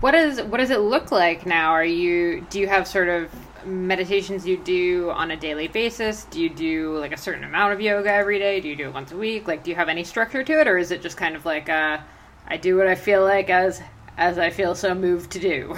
what 0.00 0.12
does 0.12 0.40
what 0.42 0.58
does 0.58 0.70
it 0.70 0.80
look 0.80 1.12
like 1.12 1.44
now? 1.44 1.72
Are 1.72 1.84
you 1.84 2.46
do 2.48 2.58
you 2.58 2.68
have 2.68 2.86
sort 2.86 3.08
of 3.08 3.30
meditations 3.66 4.46
you 4.46 4.56
do 4.56 5.10
on 5.10 5.30
a 5.30 5.36
daily 5.36 5.68
basis? 5.68 6.24
Do 6.24 6.40
you 6.40 6.48
do 6.48 6.98
like 6.98 7.12
a 7.12 7.16
certain 7.16 7.44
amount 7.44 7.72
of 7.72 7.80
yoga 7.80 8.12
every 8.12 8.38
day? 8.38 8.60
Do 8.60 8.68
you 8.68 8.76
do 8.76 8.88
it 8.88 8.94
once 8.94 9.12
a 9.12 9.16
week? 9.16 9.48
Like, 9.48 9.64
do 9.64 9.70
you 9.70 9.76
have 9.76 9.88
any 9.88 10.04
structure 10.04 10.42
to 10.42 10.60
it, 10.60 10.68
or 10.68 10.78
is 10.78 10.90
it 10.90 11.02
just 11.02 11.16
kind 11.16 11.36
of 11.36 11.44
like 11.44 11.68
uh, 11.68 11.98
I 12.46 12.56
do 12.56 12.76
what 12.76 12.86
I 12.86 12.94
feel 12.94 13.22
like 13.22 13.50
as 13.50 13.80
as 14.16 14.38
I 14.38 14.50
feel 14.50 14.74
so 14.74 14.94
moved 14.94 15.30
to 15.32 15.38
do? 15.38 15.76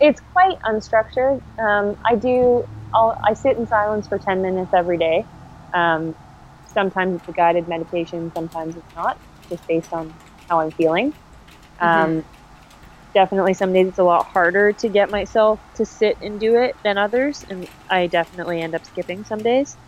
It's 0.00 0.20
quite 0.32 0.58
unstructured. 0.62 1.40
Um, 1.58 1.96
I 2.04 2.16
do 2.16 2.66
I'll, 2.94 3.18
I 3.22 3.34
sit 3.34 3.56
in 3.56 3.66
silence 3.66 4.06
for 4.06 4.18
10 4.18 4.40
minutes 4.40 4.72
every 4.72 4.96
day. 4.96 5.26
Um, 5.72 6.14
sometimes 6.66 7.20
it's 7.20 7.28
a 7.28 7.32
guided 7.32 7.68
meditation, 7.68 8.30
sometimes 8.34 8.76
it's 8.76 8.94
not, 8.94 9.18
just 9.48 9.66
based 9.66 9.92
on 9.92 10.14
how 10.48 10.60
I'm 10.60 10.70
feeling. 10.70 11.12
Mm-hmm. 11.80 11.84
Um, 11.84 12.24
definitely, 13.14 13.54
some 13.54 13.72
days 13.72 13.88
it's 13.88 13.98
a 13.98 14.04
lot 14.04 14.26
harder 14.32 14.72
to 14.74 14.88
get 14.88 15.10
myself 15.10 15.60
to 15.76 15.86
sit 15.86 16.18
and 16.20 16.40
do 16.40 16.56
it 16.56 16.76
than 16.84 16.98
others, 16.98 17.44
and 17.48 17.68
I 17.90 18.08
definitely 18.08 18.62
end 18.62 18.74
up 18.74 18.86
skipping 18.86 19.24
some 19.24 19.42
days. 19.42 19.78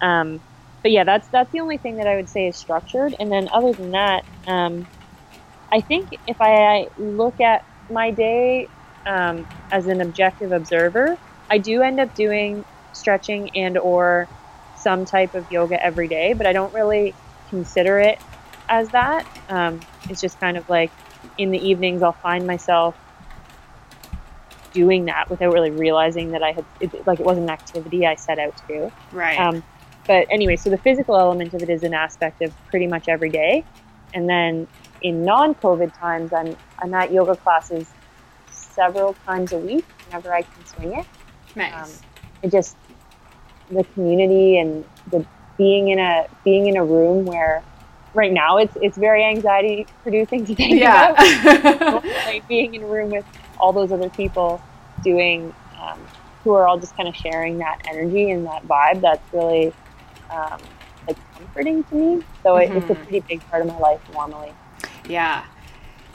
Um, 0.00 0.42
but 0.82 0.92
yeah, 0.92 1.04
that's 1.04 1.28
that's 1.32 1.50
the 1.52 1.60
only 1.60 1.78
thing 1.78 1.96
that 1.98 2.06
I 2.06 2.16
would 2.16 2.28
say 2.30 2.48
is 2.48 2.58
structured. 2.58 3.14
And 3.18 3.30
then 3.32 3.48
other 3.52 3.74
than 3.74 3.92
that, 3.92 4.24
um, 4.46 4.88
I 5.72 5.80
think 5.82 6.10
if 6.26 6.36
I 6.40 6.88
look 6.96 7.40
at 7.40 7.62
my 7.90 8.12
day 8.12 8.70
um, 9.06 9.46
as 9.70 9.86
an 9.86 10.00
objective 10.00 10.52
observer, 10.52 11.18
I 11.50 11.58
do 11.58 11.82
end 11.82 12.00
up 12.00 12.14
doing 12.14 12.64
stretching 12.92 13.50
and 13.54 13.78
or 13.78 14.30
some 14.74 15.04
type 15.04 15.34
of 15.34 15.50
yoga 15.50 15.82
every 15.82 16.08
day, 16.08 16.34
but 16.34 16.46
I 16.46 16.52
don't 16.52 16.72
really 16.72 17.16
consider 17.50 17.98
it 18.00 18.18
as 18.68 18.90
that. 18.92 19.26
Um, 19.48 19.86
it's 20.08 20.20
just 20.20 20.40
kind 20.40 20.56
of 20.56 20.64
like 20.68 20.94
in 21.38 21.50
the 21.50 21.58
evenings, 21.58 22.02
I'll 22.02 22.12
find 22.12 22.46
myself 22.46 22.96
doing 24.72 25.06
that 25.06 25.30
without 25.30 25.52
really 25.52 25.70
realizing 25.70 26.32
that 26.32 26.42
I 26.42 26.52
had, 26.52 26.64
it, 26.80 27.06
like, 27.06 27.20
it 27.20 27.26
wasn't 27.26 27.44
an 27.44 27.50
activity 27.50 28.06
I 28.06 28.14
set 28.14 28.38
out 28.38 28.56
to 28.58 28.62
do. 28.66 28.92
Right. 29.12 29.38
Um, 29.38 29.62
but 30.06 30.26
anyway, 30.30 30.56
so 30.56 30.70
the 30.70 30.78
physical 30.78 31.16
element 31.16 31.54
of 31.54 31.62
it 31.62 31.70
is 31.70 31.82
an 31.82 31.94
aspect 31.94 32.42
of 32.42 32.52
pretty 32.66 32.86
much 32.86 33.08
every 33.08 33.30
day. 33.30 33.64
And 34.14 34.28
then 34.28 34.68
in 35.02 35.24
non-COVID 35.24 35.98
times, 35.98 36.32
I'm, 36.32 36.56
I'm 36.78 36.94
at 36.94 37.12
yoga 37.12 37.36
classes 37.36 37.86
several 38.50 39.14
times 39.24 39.52
a 39.52 39.58
week 39.58 39.84
whenever 40.06 40.32
I 40.32 40.42
can 40.42 40.66
swing 40.66 40.92
it. 40.98 41.06
Nice. 41.54 41.74
Um, 41.74 41.90
it 42.42 42.52
just 42.52 42.76
the 43.70 43.82
community 43.94 44.58
and 44.58 44.84
the 45.10 45.26
being 45.56 45.88
in 45.88 45.98
a 45.98 46.26
being 46.44 46.66
in 46.66 46.76
a 46.76 46.84
room 46.84 47.24
where 47.24 47.64
right 48.16 48.32
now 48.32 48.56
it's 48.56 48.76
it's 48.80 48.96
very 48.96 49.22
anxiety 49.22 49.86
producing 50.02 50.44
to 50.46 50.54
think 50.54 50.80
yeah. 50.80 51.10
about. 51.10 52.04
like 52.26 52.48
being 52.48 52.74
in 52.74 52.82
a 52.82 52.86
room 52.86 53.10
with 53.10 53.26
all 53.58 53.72
those 53.72 53.92
other 53.92 54.08
people 54.08 54.60
doing 55.04 55.54
um, 55.80 56.00
who 56.42 56.54
are 56.54 56.66
all 56.66 56.78
just 56.78 56.96
kind 56.96 57.08
of 57.08 57.14
sharing 57.14 57.58
that 57.58 57.82
energy 57.88 58.30
and 58.30 58.46
that 58.46 58.66
vibe. 58.66 59.00
That's 59.02 59.22
really 59.32 59.72
um, 60.30 60.58
like 61.06 61.18
comforting 61.36 61.84
to 61.84 61.94
me. 61.94 62.24
So 62.42 62.54
mm-hmm. 62.54 62.72
it, 62.72 62.76
it's 62.76 62.90
a 62.90 62.94
mm-hmm. 62.94 63.02
pretty 63.02 63.20
big 63.20 63.50
part 63.50 63.62
of 63.62 63.68
my 63.68 63.78
life 63.78 64.00
normally. 64.12 64.52
Yeah, 65.08 65.44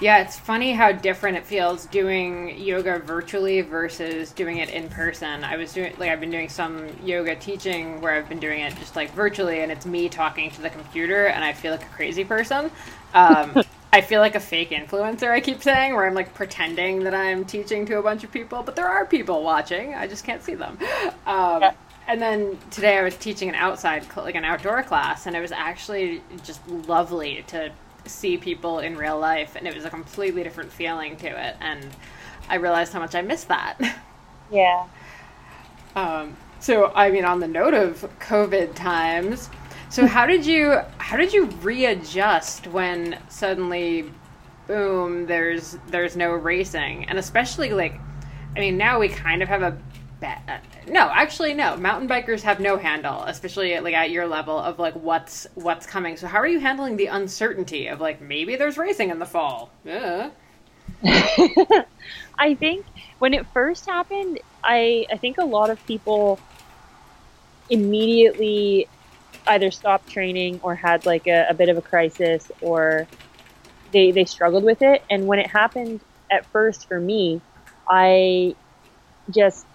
yeah, 0.02 0.18
it's 0.18 0.38
funny 0.38 0.74
how 0.74 0.92
different 0.92 1.38
it 1.38 1.46
feels 1.46 1.86
doing 1.86 2.58
yoga 2.58 2.98
virtually 2.98 3.62
versus 3.62 4.32
doing 4.32 4.58
it 4.58 4.72
in 4.72 4.90
person. 4.90 5.44
I 5.44 5.58
was 5.58 5.74
doing 5.74 5.94
like 6.00 6.10
I've 6.10 6.20
been 6.20 6.32
doing 6.32 6.50
some 6.50 6.88
yoga 7.06 7.36
teaching 7.36 8.02
where 8.02 8.14
I've 8.14 8.28
been 8.28 8.40
doing 8.40 8.62
it 8.62 8.76
just 8.78 8.96
like 8.96 9.14
virtually, 9.14 9.62
and 9.62 9.72
it's 9.72 9.86
me 9.86 10.10
talking 10.10 10.50
to 10.52 10.62
the 10.62 10.72
computer, 10.72 11.28
and 11.28 11.44
I 11.44 11.54
feel 11.54 11.72
like 11.72 11.84
a 11.84 11.90
crazy 11.90 12.26
person. 12.26 12.72
Um, 13.14 13.64
I 13.94 14.02
feel 14.02 14.22
like 14.22 14.34
a 14.34 14.40
fake 14.40 14.72
influencer. 14.72 15.30
I 15.30 15.40
keep 15.40 15.62
saying 15.62 15.94
where 15.94 16.08
I'm 16.08 16.16
like 16.16 16.34
pretending 16.34 17.04
that 17.04 17.14
I'm 17.14 17.46
teaching 17.46 17.86
to 17.86 18.00
a 18.00 18.02
bunch 18.02 18.24
of 18.24 18.32
people, 18.32 18.64
but 18.64 18.76
there 18.76 18.88
are 18.88 19.06
people 19.06 19.44
watching. 19.44 19.94
I 19.94 20.08
just 20.08 20.26
can't 20.26 20.42
see 20.42 20.56
them. 20.56 20.80
Um, 21.28 21.62
yeah. 21.62 21.74
And 22.08 22.20
then 22.20 22.58
today 22.72 22.98
I 22.98 23.04
was 23.04 23.16
teaching 23.18 23.50
an 23.50 23.56
outside, 23.56 24.04
like 24.18 24.36
an 24.36 24.46
outdoor 24.46 24.82
class, 24.82 25.28
and 25.28 25.36
it 25.36 25.42
was 25.42 25.52
actually 25.52 26.24
just 26.44 26.68
lovely 26.68 27.44
to 27.48 27.72
see 28.06 28.38
people 28.38 28.80
in 28.80 28.98
real 28.98 29.20
life, 29.20 29.56
and 29.56 29.68
it 29.68 29.76
was 29.76 29.86
a 29.86 29.90
completely 29.90 30.44
different 30.44 30.72
feeling 30.72 31.18
to 31.18 31.28
it. 31.28 31.56
And 31.60 31.88
I 32.50 32.56
realized 32.56 32.94
how 32.94 33.00
much 33.00 33.16
I 33.16 33.22
missed 33.22 33.48
that. 33.48 33.78
Yeah. 34.52 34.86
Um, 35.96 36.36
so, 36.60 36.92
I 36.94 37.10
mean, 37.10 37.24
on 37.24 37.40
the 37.40 37.48
note 37.48 37.74
of 37.74 38.06
COVID 38.20 38.76
times, 38.76 39.50
so 39.90 40.06
how 40.06 40.26
did 40.26 40.46
you 40.46 40.80
how 40.98 41.18
did 41.18 41.34
you 41.34 41.46
readjust 41.62 42.68
when 42.68 43.18
suddenly, 43.30 44.12
boom, 44.68 45.26
there's 45.26 45.78
there's 45.88 46.16
no 46.16 46.32
racing, 46.32 47.06
and 47.06 47.18
especially 47.18 47.72
like, 47.72 48.00
I 48.56 48.60
mean, 48.60 48.78
now 48.78 49.00
we 49.00 49.08
kind 49.08 49.42
of 49.42 49.48
have 49.48 49.62
a 49.62 49.78
Uh, 50.24 50.58
no, 50.88 51.10
actually, 51.12 51.54
no. 51.54 51.76
Mountain 51.78 52.08
bikers 52.08 52.42
have 52.42 52.60
no 52.60 52.78
handle, 52.78 53.24
especially 53.24 53.80
like 53.80 53.94
at 53.94 54.12
your 54.12 54.28
level 54.28 54.58
of 54.58 54.78
like 54.78 54.94
what's 54.94 55.48
what's 55.56 55.86
coming. 55.86 56.16
So 56.18 56.28
how 56.28 56.38
are 56.40 56.48
you 56.48 56.60
handling 56.60 56.98
the 56.98 57.08
uncertainty 57.08 57.88
of 57.88 58.00
like 58.00 58.22
maybe 58.22 58.56
there's 58.56 58.78
racing 58.78 59.10
in 59.10 59.20
the 59.20 59.26
fall? 59.26 59.72
Yeah. 59.84 60.30
I 62.40 62.56
think 62.56 62.86
when 63.20 63.34
it 63.34 63.46
first 63.54 63.88
happened, 63.88 64.40
I 64.64 65.08
I 65.12 65.18
think 65.18 65.38
a 65.38 65.46
lot 65.46 65.70
of 65.70 65.84
people 65.88 66.40
immediately 67.70 68.88
either 69.48 69.72
stopped 69.72 70.08
training 70.10 70.60
or 70.62 70.76
had 70.76 71.06
like 71.06 71.28
a, 71.28 71.48
a 71.50 71.54
bit 71.54 71.70
of 71.70 71.78
a 71.78 71.82
crisis 71.82 72.52
or 72.62 73.08
they 73.92 74.12
they 74.12 74.26
struggled 74.26 74.64
with 74.64 74.82
it. 74.82 75.04
And 75.10 75.26
when 75.26 75.40
it 75.40 75.48
happened 75.48 76.02
at 76.30 76.46
first 76.48 76.88
for 76.88 77.00
me, 77.00 77.42
I 77.88 78.56
just 79.30 79.66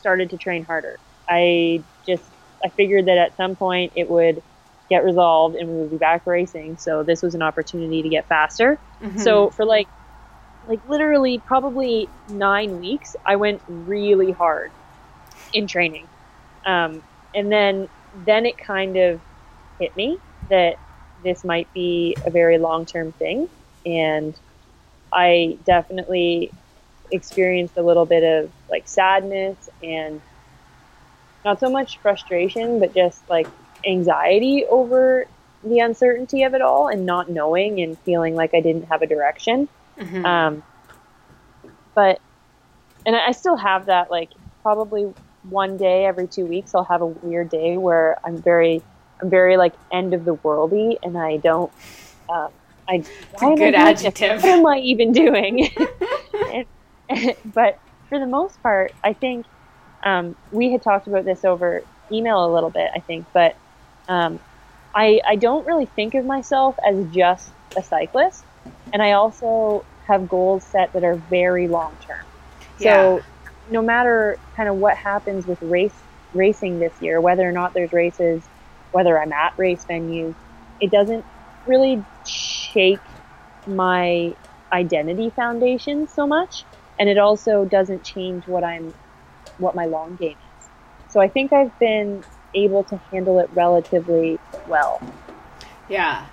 started 0.00 0.30
to 0.30 0.36
train 0.36 0.64
harder. 0.64 0.98
I 1.28 1.82
just 2.06 2.24
I 2.64 2.68
figured 2.68 3.06
that 3.06 3.18
at 3.18 3.36
some 3.36 3.54
point 3.54 3.92
it 3.94 4.10
would 4.10 4.42
get 4.88 5.04
resolved 5.04 5.54
and 5.54 5.68
we 5.68 5.76
would 5.82 5.90
be 5.90 5.96
back 5.96 6.26
racing. 6.26 6.76
So 6.76 7.02
this 7.02 7.22
was 7.22 7.34
an 7.34 7.42
opportunity 7.42 8.02
to 8.02 8.08
get 8.08 8.26
faster. 8.26 8.78
Mhm. 9.02 9.20
So 9.20 9.50
for 9.50 9.64
like 9.64 9.86
like 10.66 10.80
literally 10.88 11.38
probably 11.38 12.08
nine 12.28 12.80
weeks, 12.80 13.16
I 13.24 13.36
went 13.36 13.62
really 13.68 14.32
hard 14.32 14.70
in 15.52 15.66
training. 15.66 16.06
Um, 16.66 17.02
and 17.34 17.50
then 17.50 17.88
then 18.26 18.46
it 18.46 18.58
kind 18.58 18.96
of 18.96 19.20
hit 19.78 19.96
me 19.96 20.18
that 20.48 20.76
this 21.22 21.44
might 21.44 21.72
be 21.72 22.16
a 22.24 22.30
very 22.30 22.58
long 22.58 22.86
term 22.86 23.12
thing. 23.12 23.48
And 23.86 24.34
I 25.12 25.58
definitely 25.64 26.50
experienced 27.10 27.76
a 27.76 27.82
little 27.82 28.06
bit 28.06 28.22
of 28.22 28.50
like 28.70 28.86
sadness 28.88 29.68
and 29.82 30.20
not 31.44 31.58
so 31.60 31.70
much 31.70 31.98
frustration, 31.98 32.78
but 32.80 32.94
just 32.94 33.28
like 33.28 33.46
anxiety 33.86 34.64
over 34.66 35.26
the 35.64 35.78
uncertainty 35.80 36.42
of 36.42 36.54
it 36.54 36.62
all 36.62 36.88
and 36.88 37.04
not 37.06 37.28
knowing 37.30 37.80
and 37.80 37.98
feeling 38.00 38.34
like 38.34 38.54
I 38.54 38.60
didn't 38.60 38.84
have 38.88 39.02
a 39.02 39.06
direction. 39.06 39.68
Mhm. 39.98 40.24
Um, 40.24 40.62
but, 41.94 42.20
and 43.04 43.16
I 43.16 43.32
still 43.32 43.56
have 43.56 43.86
that, 43.86 44.10
like, 44.10 44.30
probably 44.62 45.12
one 45.48 45.76
day 45.76 46.04
every 46.06 46.26
two 46.28 46.46
weeks, 46.46 46.74
I'll 46.74 46.84
have 46.84 47.02
a 47.02 47.06
weird 47.06 47.48
day 47.50 47.76
where 47.76 48.18
I'm 48.24 48.36
very, 48.38 48.82
I'm 49.20 49.28
very, 49.30 49.56
like, 49.56 49.74
end 49.90 50.14
of 50.14 50.24
the 50.24 50.34
worldy 50.36 50.96
and 51.02 51.18
I 51.18 51.38
don't, 51.38 51.70
um, 52.28 52.48
I, 52.88 52.94
a 52.96 53.02
why 53.38 53.46
am 53.48 53.52
I 53.52 53.56
good 53.56 53.74
adjective. 53.74 54.42
What 54.42 54.50
am 54.50 54.66
I 54.66 54.78
even 54.78 55.12
doing? 55.12 55.68
And- 56.50 56.66
but 57.44 57.78
for 58.10 58.20
the 58.20 58.28
most 58.28 58.62
part, 58.62 58.92
I 59.04 59.14
think 59.14 59.46
um, 60.04 60.36
we 60.52 60.72
had 60.72 60.82
talked 60.84 61.08
about 61.08 61.26
this 61.26 61.44
over 61.44 61.86
email 62.12 62.46
a 62.46 62.54
little 62.54 62.72
bit, 62.72 62.90
I 62.96 63.00
think, 63.00 63.28
but 63.34 63.56
um, 64.08 64.40
I, 64.94 65.20
I 65.28 65.36
don't 65.36 65.66
really 65.66 65.86
think 65.96 66.14
of 66.14 66.26
myself 66.26 66.76
as 66.86 67.06
just 67.10 67.54
a 67.78 67.84
cyclist. 67.84 68.46
And 68.92 69.02
I 69.02 69.12
also 69.12 69.86
have 70.08 70.28
goals 70.28 70.66
set 70.70 70.92
that 70.94 71.04
are 71.04 71.16
very 71.16 71.68
long 71.68 71.98
term. 72.06 72.26
So 72.76 73.26
Yeah. 73.26 73.68
no 73.68 73.82
matter 73.82 74.40
kind 74.56 74.68
of 74.70 74.76
what 74.76 74.96
happens 74.98 75.46
with 75.46 75.58
race 75.62 76.04
racing 76.34 76.80
this 76.80 76.96
year, 77.00 77.20
whether 77.22 77.48
or 77.48 77.52
not 77.52 77.72
there's 77.74 77.92
races, 77.92 78.48
whether 78.92 79.20
I'm 79.20 79.32
at 79.32 79.52
race 79.58 79.86
venues, 79.90 80.36
it 80.80 80.92
doesn't 80.92 81.26
really 81.66 82.06
shake 82.26 83.06
my 83.66 84.34
identity 84.72 85.32
foundation 85.36 86.08
so 86.08 86.26
much. 86.26 86.66
And 87.00 87.08
it 87.08 87.18
also 87.18 87.64
doesn't 87.64 88.04
change 88.04 88.46
what 88.46 88.62
I'm 88.62 88.94
what 89.58 89.74
my 89.74 89.86
long 89.86 90.14
game 90.16 90.36
is. 90.58 90.68
So 91.12 91.20
I 91.20 91.28
think 91.28 91.52
I've 91.52 91.76
been 91.80 92.22
able 92.54 92.84
to 92.84 92.96
handle 93.10 93.38
it 93.40 93.50
relatively 93.54 94.38
well. 94.68 95.02
Yeah. 95.88 96.26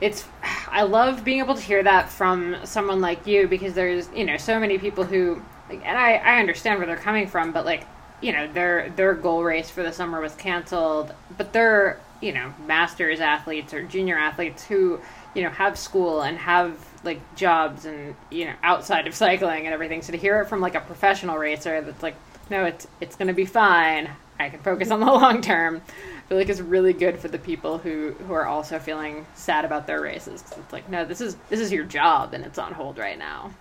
It's 0.00 0.26
I 0.68 0.82
love 0.82 1.24
being 1.24 1.38
able 1.40 1.54
to 1.54 1.60
hear 1.60 1.82
that 1.82 2.10
from 2.10 2.56
someone 2.64 3.00
like 3.00 3.26
you 3.26 3.48
because 3.48 3.74
there's, 3.74 4.08
you 4.14 4.24
know, 4.24 4.36
so 4.36 4.60
many 4.60 4.78
people 4.78 5.04
who 5.04 5.42
and 5.70 5.98
I 5.98 6.16
I 6.16 6.38
understand 6.40 6.78
where 6.78 6.86
they're 6.86 6.96
coming 6.96 7.26
from, 7.26 7.52
but 7.52 7.64
like, 7.64 7.86
you 8.20 8.32
know, 8.32 8.46
their 8.52 8.90
their 8.90 9.14
goal 9.14 9.42
race 9.42 9.70
for 9.70 9.82
the 9.82 9.92
summer 9.92 10.20
was 10.20 10.34
canceled, 10.34 11.14
but 11.38 11.52
they're, 11.54 11.98
you 12.20 12.32
know, 12.32 12.52
masters 12.66 13.20
athletes 13.20 13.72
or 13.72 13.82
junior 13.82 14.18
athletes 14.18 14.64
who, 14.64 15.00
you 15.34 15.42
know, 15.42 15.50
have 15.50 15.78
school 15.78 16.20
and 16.20 16.36
have 16.38 16.76
like 17.06 17.20
jobs 17.36 17.84
and, 17.86 18.16
you 18.30 18.46
know, 18.46 18.54
outside 18.62 19.06
of 19.06 19.14
cycling 19.14 19.64
and 19.66 19.74
everything. 19.74 20.02
So 20.02 20.12
to 20.12 20.18
hear 20.18 20.40
it 20.42 20.48
from 20.48 20.60
like 20.60 20.74
a 20.74 20.80
professional 20.80 21.38
racer 21.38 21.80
that's 21.80 22.02
like, 22.02 22.16
no, 22.50 22.64
it's 22.64 22.86
it's 23.00 23.16
going 23.16 23.28
to 23.28 23.34
be 23.34 23.46
fine. 23.46 24.10
I 24.38 24.50
can 24.50 24.60
focus 24.60 24.90
on 24.90 25.00
the 25.00 25.06
long 25.12 25.40
term. 25.40 25.82
I 25.86 26.28
feel 26.28 26.38
like 26.38 26.48
it's 26.48 26.60
really 26.60 26.92
good 26.92 27.18
for 27.20 27.28
the 27.28 27.38
people 27.38 27.78
who 27.78 28.12
who 28.26 28.32
are 28.34 28.46
also 28.46 28.78
feeling 28.78 29.26
sad 29.34 29.64
about 29.64 29.86
their 29.86 30.00
races 30.00 30.42
'cause 30.42 30.58
it's 30.58 30.72
like 30.72 30.88
no 30.88 31.04
this 31.04 31.20
is 31.20 31.36
this 31.48 31.60
is 31.60 31.72
your 31.72 31.84
job 31.84 32.34
and 32.34 32.44
it's 32.44 32.58
on 32.58 32.72
hold 32.74 32.98
right 32.98 33.18
now 33.18 33.52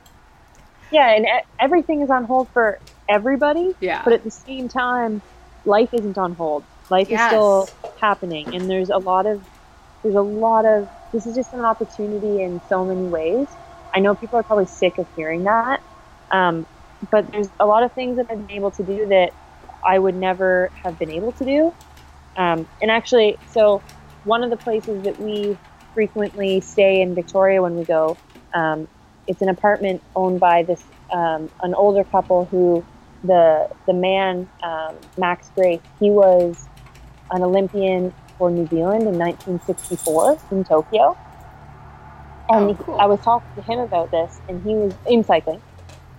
Yeah, 0.91 1.10
and 1.16 1.26
everything 1.60 2.02
is 2.02 2.10
on 2.10 2.26
hold 2.26 2.50
for 2.54 2.80
everybody. 3.10 3.76
Yeah. 3.80 4.04
But 4.04 4.14
at 4.14 4.24
the 4.24 4.32
same 4.32 4.68
time, 4.70 5.22
life 5.66 5.89
isn't 5.93 6.18
on 6.18 6.34
hold. 6.34 6.66
Life 6.89 7.10
Yes. 7.10 7.22
is 7.22 7.26
still 7.26 7.70
happening, 8.02 8.56
and 8.56 8.70
there's 8.70 8.89
a 8.89 8.98
lot 8.98 9.26
of 9.26 9.43
there's 10.06 10.16
a 10.18 10.22
lot 10.24 10.66
of 10.68 10.89
this 11.14 11.28
is 11.28 11.36
just 11.36 11.53
an 11.53 11.62
opportunity 11.62 12.41
in 12.43 12.62
so 12.70 12.86
many 12.86 13.08
ways. 13.08 13.58
I 13.95 14.01
know 14.01 14.16
people 14.16 14.39
are 14.39 14.43
probably 14.43 14.68
sick 14.68 14.99
of 14.99 15.10
hearing 15.18 15.45
that, 15.45 15.82
um, 16.32 16.68
but 17.12 17.32
there's 17.34 17.49
a 17.60 17.68
lot 17.68 17.84
of 17.84 17.93
things 17.95 18.18
that 18.18 18.28
I've 18.32 18.47
been 18.47 18.58
able 18.58 18.72
to 18.74 18.86
do 18.86 19.08
that 19.10 19.34
I 19.86 19.99
would 19.99 20.16
never 20.16 20.72
have 20.86 20.99
been 20.99 21.12
able 21.12 21.34
to 21.36 21.45
do. 21.45 21.74
Um, 22.38 22.68
and 22.82 22.91
actually, 22.91 23.39
so 23.45 23.86
one 24.24 24.43
of 24.43 24.51
the 24.51 24.58
places 24.58 25.06
that 25.06 25.20
we 25.20 25.60
frequently 25.95 26.62
stay 26.62 27.01
in 27.01 27.16
Victoria 27.16 27.62
when 27.64 27.76
we 27.76 27.86
go, 27.86 28.20
um, 28.56 28.89
it's 29.28 29.43
an 29.43 29.49
apartment 29.49 30.03
owned 30.16 30.41
by 30.41 30.64
this 30.64 30.91
um, 31.14 31.51
an 31.64 31.76
older 31.76 32.06
couple 32.06 32.47
who 32.51 32.88
the 33.24 33.70
the 33.88 33.93
man 33.93 34.49
um, 34.64 34.99
Max 35.18 35.51
Grace 35.56 35.84
he 35.99 36.12
was 36.12 36.70
an 37.32 37.43
Olympian 37.43 38.14
for 38.38 38.49
New 38.51 38.67
Zealand 38.67 39.03
in 39.03 39.17
1964 39.17 40.39
in 40.51 40.63
Tokyo. 40.63 41.17
And 42.49 42.71
Oh, 42.71 42.75
cool. 42.75 42.99
I 42.99 43.05
was 43.07 43.19
talking 43.21 43.49
to 43.55 43.71
him 43.71 43.79
about 43.79 44.11
this, 44.11 44.39
and 44.47 44.61
he 44.63 44.75
was 44.75 44.93
in 45.07 45.23
cycling. 45.23 45.61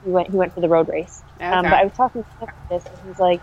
He 0.04 0.10
went 0.10 0.30
he 0.30 0.36
went 0.36 0.54
for 0.54 0.60
the 0.60 0.68
road 0.68 0.88
race, 0.88 1.22
um, 1.40 1.62
but 1.62 1.72
I 1.72 1.84
was 1.84 1.92
talking 1.92 2.22
to 2.24 2.28
him 2.40 2.48
about 2.48 2.68
this, 2.68 2.84
and 2.86 3.08
he's 3.08 3.18
like, 3.18 3.40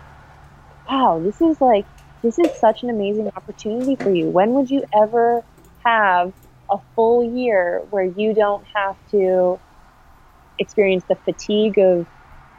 "Wow, 0.88 1.20
this 1.24 1.40
is 1.40 1.60
like 1.60 1.86
this 2.22 2.38
is 2.38 2.50
such 2.58 2.82
an 2.82 2.90
amazing 2.90 3.30
opportunity 3.36 3.96
for 3.96 4.10
you. 4.10 4.28
When 4.28 4.54
would 4.54 4.70
you 4.70 4.84
ever 4.94 5.42
have 5.84 6.32
a 6.70 6.78
full 6.94 7.22
year 7.36 7.82
where 7.90 8.04
you 8.04 8.34
don't 8.34 8.64
have 8.74 8.96
to 9.10 9.60
experience 10.58 11.04
the 11.08 11.16
fatigue 11.16 11.78
of 11.78 12.06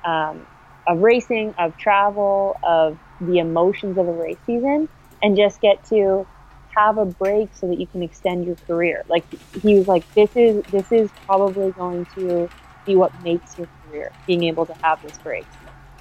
um, 0.03 0.45
of 0.87 0.99
racing, 0.99 1.55
of 1.57 1.75
travel, 1.77 2.57
of 2.63 2.97
the 3.19 3.39
emotions 3.39 3.97
of 3.97 4.07
a 4.07 4.11
race 4.11 4.37
season, 4.45 4.87
and 5.25 5.35
just 5.35 5.59
get 5.59 5.83
to 5.85 6.27
have 6.75 6.99
a 6.99 7.05
break 7.05 7.49
so 7.55 7.67
that 7.67 7.79
you 7.79 7.87
can 7.87 8.03
extend 8.03 8.45
your 8.45 8.55
career. 8.67 9.03
Like 9.09 9.25
he 9.63 9.75
was 9.75 9.87
like, 9.87 10.03
this 10.13 10.29
is 10.35 10.63
this 10.65 10.91
is 10.91 11.09
probably 11.25 11.71
going 11.71 12.05
to 12.13 12.47
be 12.85 12.95
what 12.95 13.11
makes 13.23 13.57
your 13.57 13.67
career, 13.81 14.11
being 14.27 14.43
able 14.43 14.67
to 14.67 14.75
have 14.83 15.01
this 15.01 15.17
break. 15.17 15.47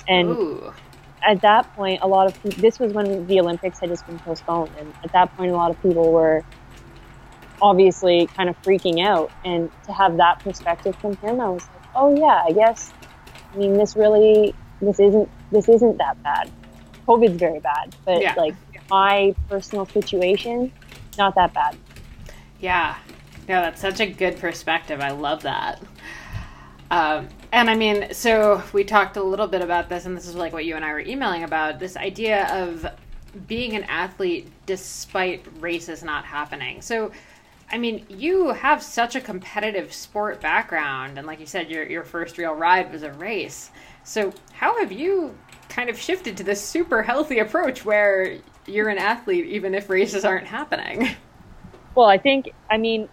And 0.06 0.28
Ooh. 0.28 0.74
at 1.26 1.40
that 1.40 1.74
point, 1.74 2.00
a 2.02 2.06
lot 2.06 2.26
of 2.26 2.56
this 2.60 2.78
was 2.78 2.92
when 2.92 3.26
the 3.26 3.40
Olympics 3.40 3.80
had 3.80 3.88
just 3.88 4.06
been 4.06 4.18
postponed, 4.18 4.72
and 4.78 4.92
at 5.02 5.12
that 5.12 5.34
point, 5.38 5.52
a 5.52 5.56
lot 5.56 5.70
of 5.70 5.80
people 5.80 6.12
were 6.12 6.44
obviously 7.62 8.26
kind 8.36 8.50
of 8.50 8.62
freaking 8.62 9.02
out. 9.02 9.32
And 9.42 9.70
to 9.86 9.92
have 9.92 10.18
that 10.18 10.40
perspective 10.40 10.94
from 10.96 11.16
him, 11.16 11.40
I 11.40 11.48
was 11.48 11.66
like, 11.72 11.88
oh 11.94 12.14
yeah, 12.14 12.42
I 12.46 12.52
guess. 12.52 12.92
I 13.54 13.56
mean, 13.56 13.78
this 13.78 13.96
really, 13.96 14.54
this 14.82 15.00
isn't, 15.00 15.30
this 15.50 15.66
isn't 15.70 15.96
that 15.96 16.22
bad. 16.22 16.52
COVID's 17.06 17.38
very 17.38 17.60
bad, 17.60 17.94
but 18.04 18.20
Yeah. 18.20 18.34
like 18.36 18.54
my 18.90 19.34
personal 19.48 19.86
situation, 19.86 20.72
not 21.18 21.34
that 21.34 21.52
bad. 21.54 21.76
Yeah. 22.60 22.96
No, 23.48 23.60
that's 23.60 23.80
such 23.80 24.00
a 24.00 24.06
good 24.06 24.38
perspective. 24.38 25.00
I 25.00 25.10
love 25.10 25.42
that. 25.42 25.82
Um, 26.90 27.28
and 27.52 27.68
I 27.68 27.74
mean, 27.74 28.12
so 28.14 28.62
we 28.72 28.84
talked 28.84 29.16
a 29.16 29.22
little 29.22 29.46
bit 29.46 29.62
about 29.62 29.88
this, 29.88 30.06
and 30.06 30.16
this 30.16 30.26
is 30.26 30.34
like 30.34 30.52
what 30.52 30.64
you 30.64 30.76
and 30.76 30.84
I 30.84 30.92
were 30.92 31.00
emailing 31.00 31.44
about 31.44 31.78
this 31.78 31.96
idea 31.96 32.46
of 32.54 32.86
being 33.46 33.74
an 33.74 33.84
athlete 33.84 34.50
despite 34.66 35.44
races 35.60 36.02
not 36.02 36.24
happening. 36.24 36.80
So, 36.82 37.10
I 37.70 37.78
mean, 37.78 38.06
you 38.08 38.48
have 38.52 38.82
such 38.82 39.16
a 39.16 39.20
competitive 39.20 39.92
sport 39.92 40.40
background, 40.40 41.18
and 41.18 41.26
like 41.26 41.40
you 41.40 41.46
said, 41.46 41.70
your 41.70 41.84
your 41.84 42.04
first 42.04 42.38
real 42.38 42.54
ride 42.54 42.92
was 42.92 43.02
a 43.02 43.12
race. 43.12 43.70
So, 44.04 44.32
how 44.52 44.78
have 44.78 44.92
you 44.92 45.36
kind 45.68 45.90
of 45.90 45.98
shifted 45.98 46.36
to 46.36 46.44
this 46.44 46.62
super 46.62 47.02
healthy 47.02 47.40
approach 47.40 47.84
where 47.84 48.38
you're 48.66 48.88
an 48.88 48.98
athlete 48.98 49.46
even 49.46 49.74
if 49.74 49.88
races 49.90 50.24
aren't 50.24 50.46
happening? 50.46 51.08
Well, 51.94 52.06
I 52.06 52.18
think, 52.18 52.52
I 52.70 52.76
mean, 52.76 53.08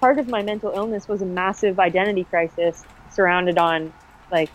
part 0.00 0.18
of 0.18 0.28
my 0.28 0.42
mental 0.42 0.72
illness 0.74 1.06
was 1.08 1.22
a 1.22 1.26
massive 1.26 1.78
identity 1.78 2.24
crisis 2.24 2.84
surrounded 3.12 3.58
on 3.58 3.92
like 4.30 4.50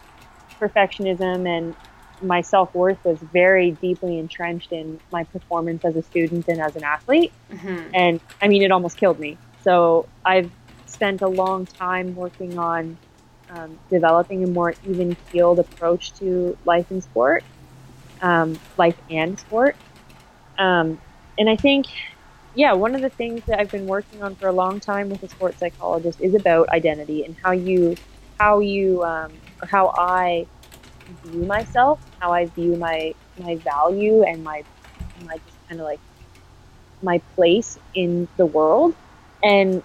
perfectionism 0.59 1.47
and 1.47 1.75
my 2.21 2.41
self 2.41 2.73
worth 2.75 3.03
was 3.05 3.17
very 3.19 3.71
deeply 3.71 4.19
entrenched 4.19 4.71
in 4.71 4.99
my 5.11 5.23
performance 5.23 5.85
as 5.85 5.95
a 5.95 6.03
student 6.03 6.47
and 6.47 6.59
as 6.59 6.75
an 6.75 6.83
athlete. 6.83 7.31
Mhm. 7.51 7.89
And 7.93 8.19
I 8.41 8.47
mean, 8.47 8.61
it 8.61 8.71
almost 8.71 8.97
killed 8.97 9.19
me. 9.19 9.37
So 9.63 10.05
I've 10.25 10.51
spent 10.85 11.21
a 11.21 11.27
long 11.27 11.65
time 11.65 12.15
working 12.15 12.57
on 12.57 12.97
um, 13.51 13.79
developing 13.89 14.43
a 14.43 14.47
more 14.47 14.75
even 14.87 15.15
keeled 15.31 15.59
approach 15.59 16.13
to 16.15 16.57
life 16.65 16.91
and 16.91 17.03
sport, 17.03 17.43
um, 18.21 18.59
life 18.77 18.97
and 19.09 19.39
sport. 19.39 19.75
Um, 20.59 20.99
and 21.37 21.49
I 21.49 21.55
think, 21.55 21.87
yeah, 22.53 22.73
one 22.73 22.95
of 22.95 23.01
the 23.01 23.09
things 23.09 23.43
that 23.47 23.59
I've 23.59 23.71
been 23.71 23.87
working 23.87 24.21
on 24.21 24.35
for 24.35 24.47
a 24.47 24.53
long 24.53 24.79
time 24.81 25.09
with 25.09 25.23
a 25.23 25.29
sports 25.29 25.59
psychologist 25.59 26.19
is 26.21 26.35
about 26.35 26.69
identity 26.69 27.23
and 27.23 27.35
how 27.41 27.51
you, 27.51 27.97
how 28.37 28.59
you, 28.59 29.03
um, 29.03 29.31
how 29.65 29.87
I 29.97 30.45
view 31.23 31.45
myself, 31.45 31.99
how 32.19 32.33
I 32.33 32.47
view 32.47 32.75
my 32.75 33.13
my 33.37 33.55
value 33.57 34.23
and 34.23 34.43
my 34.43 34.63
my 35.25 35.37
just 35.37 35.57
kind 35.69 35.79
of 35.79 35.85
like 35.85 35.99
my 37.01 37.21
place 37.35 37.77
in 37.95 38.27
the 38.37 38.45
world. 38.45 38.95
And 39.41 39.81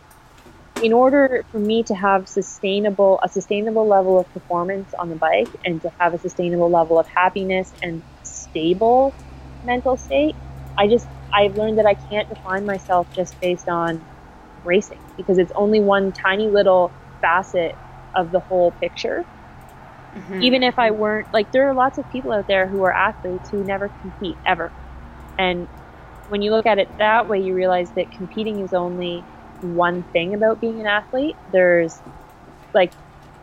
in 0.82 0.92
order 0.92 1.44
for 1.52 1.58
me 1.58 1.84
to 1.84 1.94
have 1.94 2.28
sustainable 2.28 3.20
a 3.22 3.28
sustainable 3.28 3.86
level 3.86 4.18
of 4.18 4.32
performance 4.32 4.92
on 4.98 5.08
the 5.08 5.16
bike 5.16 5.48
and 5.64 5.80
to 5.82 5.92
have 5.98 6.14
a 6.14 6.18
sustainable 6.18 6.70
level 6.70 6.98
of 6.98 7.06
happiness 7.06 7.72
and 7.82 8.02
stable 8.24 9.14
mental 9.62 9.96
state, 9.96 10.36
I 10.76 10.88
just 10.88 11.06
I've 11.32 11.56
learned 11.56 11.78
that 11.78 11.86
I 11.86 11.94
can't 11.94 12.28
define 12.28 12.64
myself 12.64 13.12
just 13.12 13.38
based 13.40 13.68
on 13.68 14.04
racing 14.64 15.00
because 15.16 15.38
it's 15.38 15.52
only 15.54 15.80
one 15.80 16.12
tiny 16.12 16.48
little 16.48 16.90
facet 17.20 17.76
of 18.14 18.30
the 18.30 18.40
whole 18.40 18.70
picture. 18.72 19.24
Mm-hmm. 20.14 20.42
Even 20.42 20.62
if 20.62 20.78
I 20.78 20.90
weren't 20.92 21.32
like 21.32 21.50
there 21.52 21.68
are 21.68 21.74
lots 21.74 21.98
of 21.98 22.10
people 22.12 22.32
out 22.32 22.46
there 22.46 22.66
who 22.66 22.82
are 22.84 22.92
athletes 22.92 23.50
who 23.50 23.64
never 23.64 23.88
compete 24.00 24.36
ever. 24.46 24.72
And 25.38 25.66
when 26.28 26.42
you 26.42 26.52
look 26.52 26.66
at 26.66 26.78
it 26.78 26.88
that 26.98 27.28
way, 27.28 27.40
you 27.40 27.54
realize 27.54 27.90
that 27.92 28.10
competing 28.12 28.60
is 28.60 28.72
only 28.72 29.20
one 29.60 30.02
thing 30.02 30.34
about 30.34 30.60
being 30.60 30.80
an 30.80 30.86
athlete. 30.86 31.36
There's 31.52 32.00
like 32.72 32.92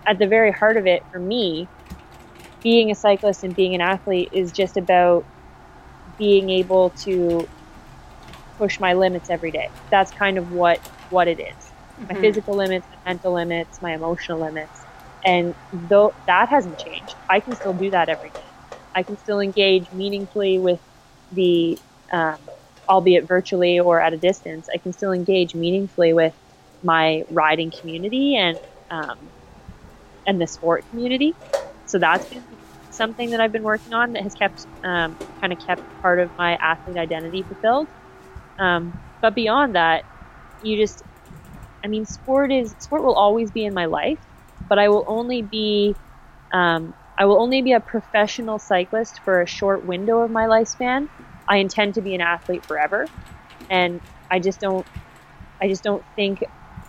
at 0.06 0.20
the 0.20 0.28
very 0.28 0.52
heart 0.52 0.78
of 0.78 0.88
it 0.88 1.04
for 1.12 1.20
me, 1.20 1.68
being 2.64 2.92
a 2.92 2.96
cyclist 2.96 3.44
and 3.44 3.56
being 3.56 3.76
an 3.76 3.82
athlete 3.82 4.30
is 4.32 4.52
just 4.52 4.78
about 4.78 5.26
being 6.22 6.52
able 6.52 6.92
to 6.92 7.50
push 8.60 8.80
my 8.80 8.94
limits 8.94 9.32
every 9.32 9.50
day. 9.50 9.72
That's 9.90 10.12
kind 10.12 10.38
of 10.38 10.52
what 10.52 10.78
what 11.10 11.28
it 11.28 11.40
is. 11.40 11.48
Mm-hmm. 11.48 12.14
My 12.14 12.22
physical 12.22 12.56
limits, 12.56 12.86
my 12.92 13.12
mental 13.12 13.34
limits, 13.34 13.82
my 13.82 13.96
emotional 13.96 14.40
limits. 14.40 14.82
And 15.26 15.56
though 15.74 16.14
that 16.28 16.50
hasn't 16.50 16.78
changed, 16.78 17.16
I 17.28 17.40
can 17.40 17.56
still 17.56 17.74
do 17.74 17.90
that 17.90 18.08
every 18.08 18.30
day. 18.30 18.44
I 18.94 19.02
can 19.02 19.18
still 19.18 19.40
engage 19.40 19.92
meaningfully 19.94 20.60
with 20.60 20.80
the, 21.32 21.80
um, 22.12 22.38
albeit 22.88 23.24
virtually 23.24 23.80
or 23.80 24.00
at 24.00 24.14
a 24.14 24.18
distance, 24.18 24.70
I 24.72 24.78
can 24.78 24.94
still 24.94 25.14
engage 25.14 25.56
meaningfully 25.56 26.14
with 26.14 26.36
my 26.84 27.26
riding 27.32 27.72
community 27.72 28.36
and 28.36 28.60
um, 28.92 29.18
and 30.28 30.40
the 30.40 30.46
sport 30.46 30.86
community. 30.92 31.34
So 31.88 31.98
that's 31.98 32.26
been 32.26 32.44
something 33.02 33.32
that 33.32 33.42
I've 33.42 33.52
been 33.52 33.64
working 33.64 33.94
on 33.94 34.14
that 34.14 34.24
has 34.24 34.36
kept 34.36 34.66
um, 34.84 35.18
kind 35.40 35.52
of 35.52 35.60
kept 35.66 35.82
part 36.02 36.20
of 36.20 36.30
my 36.38 36.56
athlete 36.56 36.98
identity 36.98 37.42
fulfilled. 37.42 37.88
Um, 38.60 39.00
but 39.22 39.34
beyond 39.34 39.76
that, 39.76 40.04
you 40.64 40.78
just, 40.78 41.04
I 41.84 41.88
mean, 41.88 42.06
sport 42.06 42.52
is 42.52 42.76
sport 42.80 43.04
will 43.04 43.16
always 43.16 43.50
be 43.50 43.66
in 43.66 43.74
my 43.74 43.86
life 43.86 44.20
but 44.72 44.80
I 44.80 44.88
will 44.88 45.04
only 45.06 45.42
be 45.42 45.94
um, 46.54 46.94
I 47.18 47.26
will 47.26 47.42
only 47.42 47.62
be 47.62 47.74
a 47.74 47.82
professional 47.82 48.58
cyclist 48.58 49.20
for 49.20 49.42
a 49.42 49.46
short 49.46 49.86
window 49.86 50.22
of 50.22 50.32
my 50.32 50.46
lifespan. 50.46 51.10
I 51.46 51.58
intend 51.58 51.96
to 51.96 52.02
be 52.02 52.16
an 52.16 52.22
athlete 52.22 52.64
forever, 52.66 53.06
and 53.70 54.00
I 54.30 54.40
just 54.40 54.62
don't 54.62 54.88
I 55.62 55.68
just 55.68 55.84
don't 55.84 56.04
think 56.16 56.46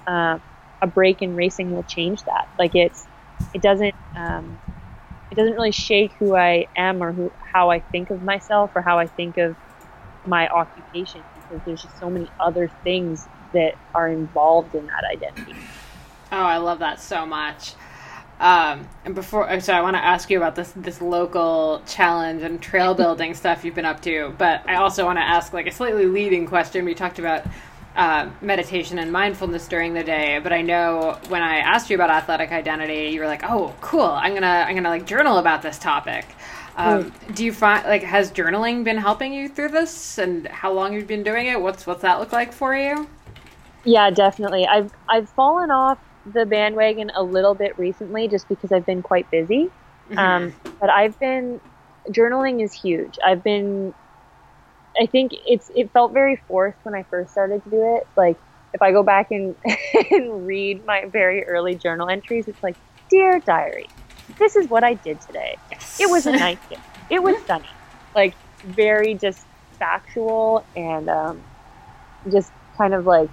uh, 0.06 0.38
a 0.80 0.86
break 0.86 1.22
in 1.22 1.34
racing 1.34 1.74
will 1.74 1.82
change 1.82 2.22
that. 2.22 2.48
Like 2.56 2.76
it's 2.76 3.04
it 3.52 3.62
doesn't 3.62 3.96
um, 4.16 4.60
it 5.32 5.36
doesn't 5.36 5.54
really 5.54 5.72
shake 5.72 6.12
who 6.18 6.36
I 6.36 6.68
am 6.76 7.02
or 7.02 7.10
who 7.10 7.32
how 7.40 7.70
I 7.70 7.80
think 7.80 8.10
of 8.10 8.22
myself 8.22 8.70
or 8.74 8.82
how 8.82 8.98
I 8.98 9.06
think 9.06 9.38
of 9.38 9.56
my 10.26 10.46
occupation 10.46 11.22
because 11.34 11.64
there's 11.64 11.80
just 11.80 11.98
so 11.98 12.10
many 12.10 12.30
other 12.38 12.70
things 12.84 13.26
that 13.54 13.74
are 13.94 14.08
involved 14.08 14.74
in 14.74 14.86
that 14.86 15.04
identity. 15.10 15.54
Oh, 16.30 16.36
I 16.36 16.58
love 16.58 16.80
that 16.80 17.00
so 17.00 17.24
much. 17.24 17.72
Um, 18.40 18.86
and 19.06 19.14
before, 19.14 19.48
uh, 19.48 19.58
so 19.60 19.72
I 19.72 19.80
want 19.80 19.96
to 19.96 20.04
ask 20.04 20.28
you 20.28 20.36
about 20.36 20.54
this 20.54 20.72
this 20.76 21.00
local 21.00 21.80
challenge 21.86 22.42
and 22.42 22.60
trail 22.60 22.92
building 22.92 23.32
stuff 23.42 23.64
you've 23.64 23.74
been 23.74 23.86
up 23.86 24.02
to. 24.02 24.34
But 24.36 24.68
I 24.68 24.76
also 24.76 25.06
want 25.06 25.16
to 25.16 25.24
ask 25.24 25.54
like 25.54 25.66
a 25.66 25.72
slightly 25.72 26.04
leading 26.04 26.46
question. 26.46 26.84
We 26.84 26.94
talked 26.94 27.18
about 27.18 27.46
uh, 27.96 28.30
meditation 28.40 28.98
and 28.98 29.12
mindfulness 29.12 29.68
during 29.68 29.94
the 29.94 30.02
day, 30.02 30.40
but 30.42 30.52
I 30.52 30.62
know 30.62 31.18
when 31.28 31.42
I 31.42 31.58
asked 31.58 31.90
you 31.90 31.96
about 31.96 32.10
athletic 32.10 32.50
identity, 32.50 33.10
you 33.10 33.20
were 33.20 33.26
like, 33.26 33.42
"Oh, 33.44 33.74
cool! 33.80 34.02
I'm 34.02 34.34
gonna 34.34 34.64
I'm 34.66 34.74
gonna 34.74 34.88
like 34.88 35.06
journal 35.06 35.38
about 35.38 35.62
this 35.62 35.78
topic." 35.78 36.26
Um, 36.76 37.10
mm. 37.10 37.34
Do 37.34 37.44
you 37.44 37.52
find 37.52 37.86
like 37.86 38.02
has 38.02 38.32
journaling 38.32 38.82
been 38.82 38.96
helping 38.96 39.32
you 39.34 39.48
through 39.48 39.68
this, 39.68 40.18
and 40.18 40.46
how 40.46 40.72
long 40.72 40.94
you've 40.94 41.06
been 41.06 41.22
doing 41.22 41.46
it? 41.48 41.60
What's 41.60 41.86
what's 41.86 42.02
that 42.02 42.18
look 42.18 42.32
like 42.32 42.52
for 42.52 42.74
you? 42.74 43.08
Yeah, 43.84 44.10
definitely. 44.10 44.66
I've 44.66 44.92
I've 45.08 45.28
fallen 45.28 45.70
off 45.70 45.98
the 46.24 46.46
bandwagon 46.46 47.10
a 47.14 47.22
little 47.22 47.54
bit 47.54 47.78
recently 47.78 48.28
just 48.28 48.48
because 48.48 48.72
I've 48.72 48.86
been 48.86 49.02
quite 49.02 49.30
busy. 49.30 49.70
Mm-hmm. 50.08 50.18
Um, 50.18 50.54
but 50.80 50.88
I've 50.88 51.18
been 51.18 51.60
journaling 52.08 52.62
is 52.62 52.72
huge. 52.72 53.18
I've 53.24 53.42
been 53.42 53.94
I 55.00 55.06
think 55.06 55.32
it's 55.46 55.70
it 55.74 55.90
felt 55.92 56.12
very 56.12 56.36
forced 56.48 56.78
when 56.82 56.94
I 56.94 57.02
first 57.04 57.32
started 57.32 57.64
to 57.64 57.70
do 57.70 57.96
it. 57.96 58.06
Like 58.16 58.36
if 58.74 58.82
I 58.82 58.92
go 58.92 59.02
back 59.02 59.30
and 59.30 59.54
and 60.10 60.46
read 60.46 60.84
my 60.84 61.06
very 61.06 61.44
early 61.44 61.74
journal 61.74 62.08
entries, 62.08 62.48
it's 62.48 62.62
like, 62.62 62.76
dear 63.10 63.40
diary, 63.40 63.88
this 64.38 64.56
is 64.56 64.68
what 64.68 64.84
I 64.84 64.94
did 64.94 65.20
today. 65.22 65.56
Yes. 65.70 66.00
It 66.00 66.10
was 66.10 66.26
a 66.26 66.32
nice 66.32 66.58
day. 66.68 66.78
It 67.10 67.22
was 67.22 67.36
sunny. 67.46 67.68
Like 68.14 68.34
very 68.64 69.14
just 69.14 69.44
factual 69.78 70.64
and 70.76 71.08
um, 71.08 71.42
just 72.30 72.52
kind 72.76 72.94
of 72.94 73.06
like 73.06 73.30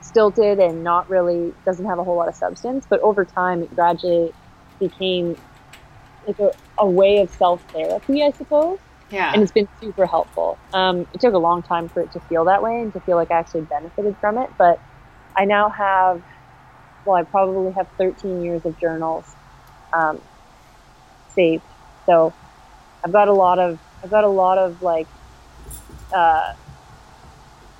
stilted 0.00 0.58
and 0.58 0.84
not 0.84 1.08
really 1.08 1.54
doesn't 1.64 1.86
have 1.86 1.98
a 1.98 2.04
whole 2.04 2.16
lot 2.16 2.28
of 2.28 2.34
substance. 2.34 2.86
But 2.88 3.00
over 3.00 3.24
time, 3.24 3.62
it 3.62 3.74
gradually 3.74 4.32
became 4.78 5.36
like 6.26 6.38
a, 6.38 6.52
a 6.78 6.86
way 6.86 7.20
of 7.20 7.30
self 7.30 7.62
therapy, 7.72 8.22
I 8.22 8.30
suppose. 8.32 8.78
Yeah. 9.14 9.32
And 9.32 9.42
it's 9.42 9.52
been 9.52 9.68
super 9.80 10.06
helpful. 10.06 10.58
Um, 10.72 11.06
it 11.12 11.20
took 11.20 11.34
a 11.34 11.38
long 11.38 11.62
time 11.62 11.88
for 11.88 12.00
it 12.00 12.10
to 12.12 12.20
feel 12.20 12.44
that 12.46 12.62
way 12.62 12.80
and 12.80 12.92
to 12.94 13.00
feel 13.00 13.16
like 13.16 13.30
I 13.30 13.38
actually 13.38 13.62
benefited 13.62 14.16
from 14.18 14.38
it. 14.38 14.50
But 14.58 14.80
I 15.36 15.44
now 15.44 15.68
have, 15.68 16.22
well, 17.04 17.16
I 17.16 17.22
probably 17.22 17.72
have 17.72 17.88
13 17.96 18.42
years 18.42 18.64
of 18.64 18.78
journals 18.78 19.24
um, 19.92 20.20
saved. 21.30 21.62
So 22.06 22.34
I've 23.04 23.12
got 23.12 23.28
a 23.28 23.32
lot 23.32 23.60
of, 23.60 23.78
I've 24.02 24.10
got 24.10 24.24
a 24.24 24.28
lot 24.28 24.58
of 24.58 24.82
like, 24.82 25.06
uh, 26.12 26.54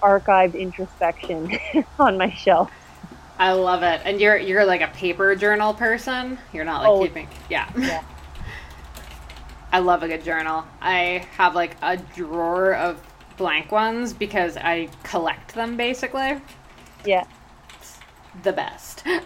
archived 0.00 0.54
introspection 0.54 1.58
on 1.98 2.16
my 2.16 2.30
shelf. 2.30 2.70
I 3.38 3.52
love 3.52 3.82
it. 3.82 4.00
And 4.04 4.20
you're 4.20 4.36
you're 4.36 4.64
like 4.64 4.80
a 4.80 4.86
paper 4.88 5.34
journal 5.34 5.74
person. 5.74 6.38
You're 6.52 6.64
not 6.64 6.82
like 6.82 6.90
oh, 6.90 7.02
keeping 7.02 7.28
yeah. 7.50 7.68
yeah. 7.76 8.04
I 9.74 9.80
love 9.80 10.04
a 10.04 10.06
good 10.06 10.22
journal. 10.22 10.64
I 10.80 11.26
have 11.32 11.56
like 11.56 11.74
a 11.82 11.96
drawer 11.96 12.74
of 12.74 13.02
blank 13.36 13.72
ones 13.72 14.12
because 14.12 14.56
I 14.56 14.88
collect 15.02 15.56
them 15.56 15.76
basically. 15.76 16.40
Yeah. 17.04 17.24
It's 17.80 17.98
the 18.44 18.52
best. 18.52 19.02
yeah, 19.04 19.18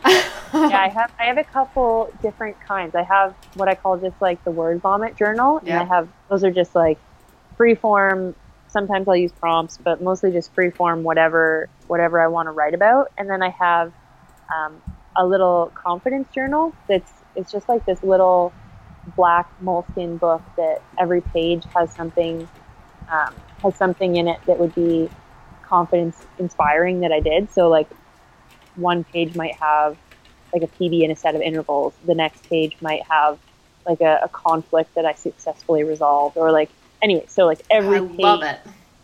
I 0.54 0.88
have 0.94 1.12
I 1.18 1.24
have 1.24 1.36
a 1.36 1.44
couple 1.44 2.10
different 2.22 2.58
kinds. 2.66 2.94
I 2.94 3.02
have 3.02 3.34
what 3.56 3.68
I 3.68 3.74
call 3.74 3.98
just 3.98 4.22
like 4.22 4.42
the 4.44 4.50
word 4.50 4.80
vomit 4.80 5.16
journal 5.16 5.58
and 5.58 5.74
I 5.74 5.84
have 5.84 6.08
those 6.30 6.42
are 6.44 6.50
just 6.50 6.74
like 6.74 6.96
free 7.58 7.74
form 7.74 8.34
sometimes 8.68 9.06
I'll 9.06 9.16
use 9.16 9.32
prompts, 9.32 9.76
but 9.76 10.02
mostly 10.02 10.32
just 10.32 10.54
free 10.54 10.70
form 10.70 11.02
whatever 11.02 11.68
whatever 11.88 12.22
I 12.22 12.28
want 12.28 12.46
to 12.46 12.52
write 12.52 12.72
about. 12.72 13.10
And 13.18 13.28
then 13.28 13.42
I 13.42 13.50
have 13.50 13.92
um, 14.56 14.80
a 15.14 15.26
little 15.26 15.70
confidence 15.74 16.26
journal 16.34 16.72
that's 16.88 17.12
it's 17.36 17.52
just 17.52 17.68
like 17.68 17.84
this 17.84 18.02
little 18.02 18.54
black 19.16 19.48
Moleskine 19.62 20.18
book 20.18 20.42
that 20.56 20.78
every 20.98 21.20
page 21.20 21.66
has 21.76 21.92
something 21.92 22.48
um, 23.10 23.36
has 23.64 23.76
something 23.76 24.16
in 24.16 24.28
it 24.28 24.38
that 24.46 24.58
would 24.58 24.74
be 24.74 25.10
confidence 25.62 26.26
inspiring 26.38 27.00
that 27.00 27.12
I 27.12 27.20
did. 27.20 27.50
So 27.52 27.68
like 27.68 27.88
one 28.74 29.04
page 29.04 29.34
might 29.34 29.54
have 29.60 29.96
like 30.52 30.62
a 30.62 30.66
PB 30.66 31.02
and 31.04 31.12
a 31.12 31.16
set 31.16 31.34
of 31.34 31.42
intervals. 31.42 31.94
The 32.06 32.14
next 32.14 32.48
page 32.48 32.76
might 32.80 33.02
have 33.08 33.38
like 33.86 34.00
a, 34.00 34.20
a 34.24 34.28
conflict 34.28 34.94
that 34.96 35.04
I 35.04 35.14
successfully 35.14 35.84
resolved, 35.84 36.36
or 36.36 36.52
like 36.52 36.70
anyway, 37.02 37.26
so 37.28 37.46
like 37.46 37.60
every 37.70 37.98
I 37.98 38.00
page, 38.00 38.56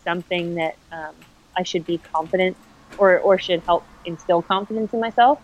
something 0.03 0.55
that 0.55 0.75
um, 0.91 1.15
I 1.57 1.63
should 1.63 1.85
be 1.85 1.97
confident 1.99 2.57
or 2.97 3.19
or 3.19 3.37
should 3.39 3.63
help 3.65 3.87
instill 4.05 4.41
confidence 4.41 4.93
in 4.93 4.99
myself. 4.99 5.39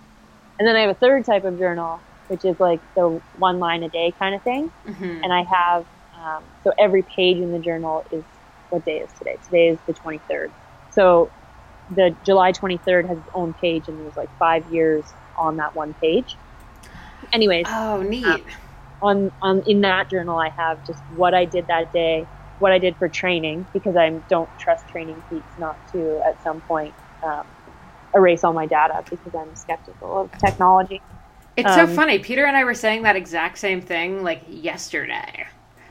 And 0.59 0.67
then 0.67 0.75
I 0.75 0.81
have 0.81 0.91
a 0.91 0.95
third 0.95 1.25
type 1.25 1.43
of 1.43 1.57
journal, 1.57 2.03
which 2.31 2.45
is 2.45 2.57
like 2.61 2.79
the 2.95 3.21
one 3.33 3.59
line 3.59 3.83
a 3.83 3.89
day 3.89 4.13
kind 4.17 4.33
of 4.33 4.41
thing. 4.41 4.71
Mm-hmm. 4.87 5.21
And 5.21 5.33
I 5.33 5.43
have 5.43 5.85
um, 6.17 6.43
so 6.63 6.71
every 6.79 7.03
page 7.03 7.37
in 7.37 7.51
the 7.51 7.59
journal 7.59 8.05
is 8.09 8.23
what 8.69 8.85
day 8.85 8.99
is 8.99 9.11
today? 9.17 9.37
Today 9.43 9.67
is 9.67 9.79
the 9.85 9.93
23rd. 9.93 10.51
So 10.91 11.29
the 11.89 12.15
July 12.23 12.53
23rd 12.53 13.09
has 13.09 13.17
its 13.17 13.27
own 13.33 13.53
page, 13.53 13.89
and 13.89 13.99
there's 13.99 14.15
like 14.15 14.29
five 14.39 14.65
years 14.67 15.13
on 15.35 15.57
that 15.57 15.75
one 15.75 15.93
page. 15.95 16.37
Anyways, 17.33 17.65
oh 17.67 18.01
neat. 18.01 18.25
Um, 18.25 18.41
on 19.01 19.31
on 19.41 19.63
in 19.67 19.81
that 19.81 20.09
journal, 20.09 20.37
I 20.37 20.53
have 20.55 20.85
just 20.87 21.03
what 21.09 21.33
I 21.33 21.43
did 21.43 21.67
that 21.67 21.91
day, 21.91 22.25
what 22.59 22.71
I 22.71 22.77
did 22.77 22.95
for 22.95 23.09
training 23.09 23.67
because 23.73 23.97
I 23.97 24.09
don't 24.29 24.49
trust 24.57 24.85
TrainingPeaks 24.87 25.57
not 25.57 25.75
to 25.91 26.21
at 26.25 26.41
some 26.41 26.61
point 26.61 26.93
um, 27.23 27.45
erase 28.15 28.45
all 28.45 28.53
my 28.53 28.67
data 28.67 29.03
because 29.09 29.35
I'm 29.35 29.53
skeptical 29.55 30.21
of 30.21 30.31
technology. 30.37 31.01
It's 31.57 31.69
um, 31.69 31.87
so 31.87 31.95
funny. 31.95 32.19
Peter 32.19 32.45
and 32.45 32.55
I 32.55 32.63
were 32.63 32.73
saying 32.73 33.03
that 33.03 33.15
exact 33.15 33.57
same 33.57 33.81
thing 33.81 34.23
like 34.23 34.43
yesterday. 34.47 35.47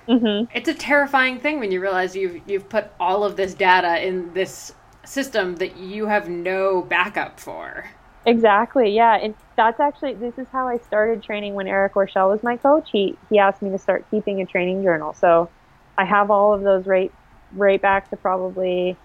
Mm-hmm. 0.08 0.50
It's 0.56 0.68
a 0.68 0.74
terrifying 0.74 1.38
thing 1.38 1.61
when 1.61 1.70
you 1.70 1.80
realize 1.80 2.16
you've 2.16 2.40
you've 2.46 2.68
put 2.68 2.90
all 2.98 3.22
of 3.22 3.36
this 3.36 3.54
data 3.54 4.04
in 4.04 4.32
this 4.34 4.74
system 5.04 5.56
that 5.56 5.76
you 5.76 6.06
have 6.06 6.28
no 6.28 6.82
backup 6.82 7.38
for. 7.38 7.90
Exactly. 8.26 8.90
Yeah, 8.90 9.16
and 9.16 9.34
that's 9.56 9.80
actually 9.80 10.14
this 10.14 10.38
is 10.38 10.46
how 10.52 10.66
I 10.66 10.78
started 10.78 11.22
training 11.22 11.54
when 11.54 11.66
Eric 11.66 11.94
Orshell 11.96 12.30
was 12.30 12.42
my 12.42 12.56
coach. 12.56 12.90
He 12.90 13.16
he 13.28 13.38
asked 13.38 13.62
me 13.62 13.70
to 13.70 13.78
start 13.78 14.04
keeping 14.11 14.40
a 14.40 14.46
training 14.46 14.82
journal. 14.82 15.14
So 15.14 15.48
I 15.96 16.04
have 16.04 16.30
all 16.30 16.54
of 16.54 16.62
those 16.62 16.86
right 16.86 17.12
right 17.52 17.80
back 17.80 18.11
to 18.11 18.16
probably 18.16 18.96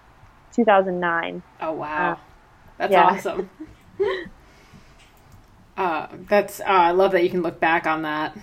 2009. 0.54 1.42
Oh 1.60 1.72
wow. 1.72 2.12
Uh, 2.12 2.16
that's 2.78 2.92
yeah. 2.92 3.04
awesome. 3.04 3.50
uh, 5.76 6.08
that's 6.28 6.60
uh, 6.60 6.64
I 6.66 6.90
love 6.92 7.12
that 7.12 7.22
you 7.22 7.30
can 7.30 7.42
look 7.42 7.60
back 7.60 7.86
on 7.86 8.02
that. 8.02 8.36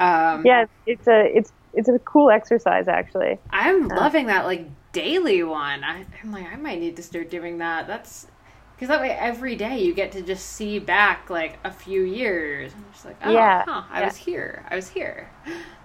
Um, 0.00 0.44
yeah, 0.46 0.66
it's 0.86 1.06
a 1.08 1.24
it's 1.36 1.52
it's 1.74 1.88
a 1.88 1.98
cool 2.00 2.30
exercise 2.30 2.88
actually. 2.88 3.38
I'm 3.50 3.88
loving 3.88 4.26
that 4.26 4.44
like 4.44 4.68
daily 4.92 5.42
one. 5.42 5.84
I, 5.84 6.04
am 6.22 6.32
like 6.32 6.46
I 6.52 6.56
might 6.56 6.80
need 6.80 6.96
to 6.96 7.02
start 7.02 7.30
doing 7.30 7.58
that. 7.58 7.86
That's 7.86 8.26
because 8.74 8.88
that 8.88 9.00
way 9.00 9.10
every 9.10 9.56
day 9.56 9.82
you 9.82 9.92
get 9.92 10.12
to 10.12 10.22
just 10.22 10.46
see 10.46 10.78
back 10.78 11.30
like 11.30 11.58
a 11.64 11.72
few 11.72 12.02
years. 12.02 12.72
I'm 12.74 12.84
just 12.92 13.04
like, 13.04 13.16
oh, 13.24 13.32
yeah, 13.32 13.64
huh, 13.66 13.82
I 13.90 14.00
yeah. 14.00 14.06
was 14.06 14.16
here. 14.16 14.64
I 14.70 14.76
was 14.76 14.88
here. 14.88 15.28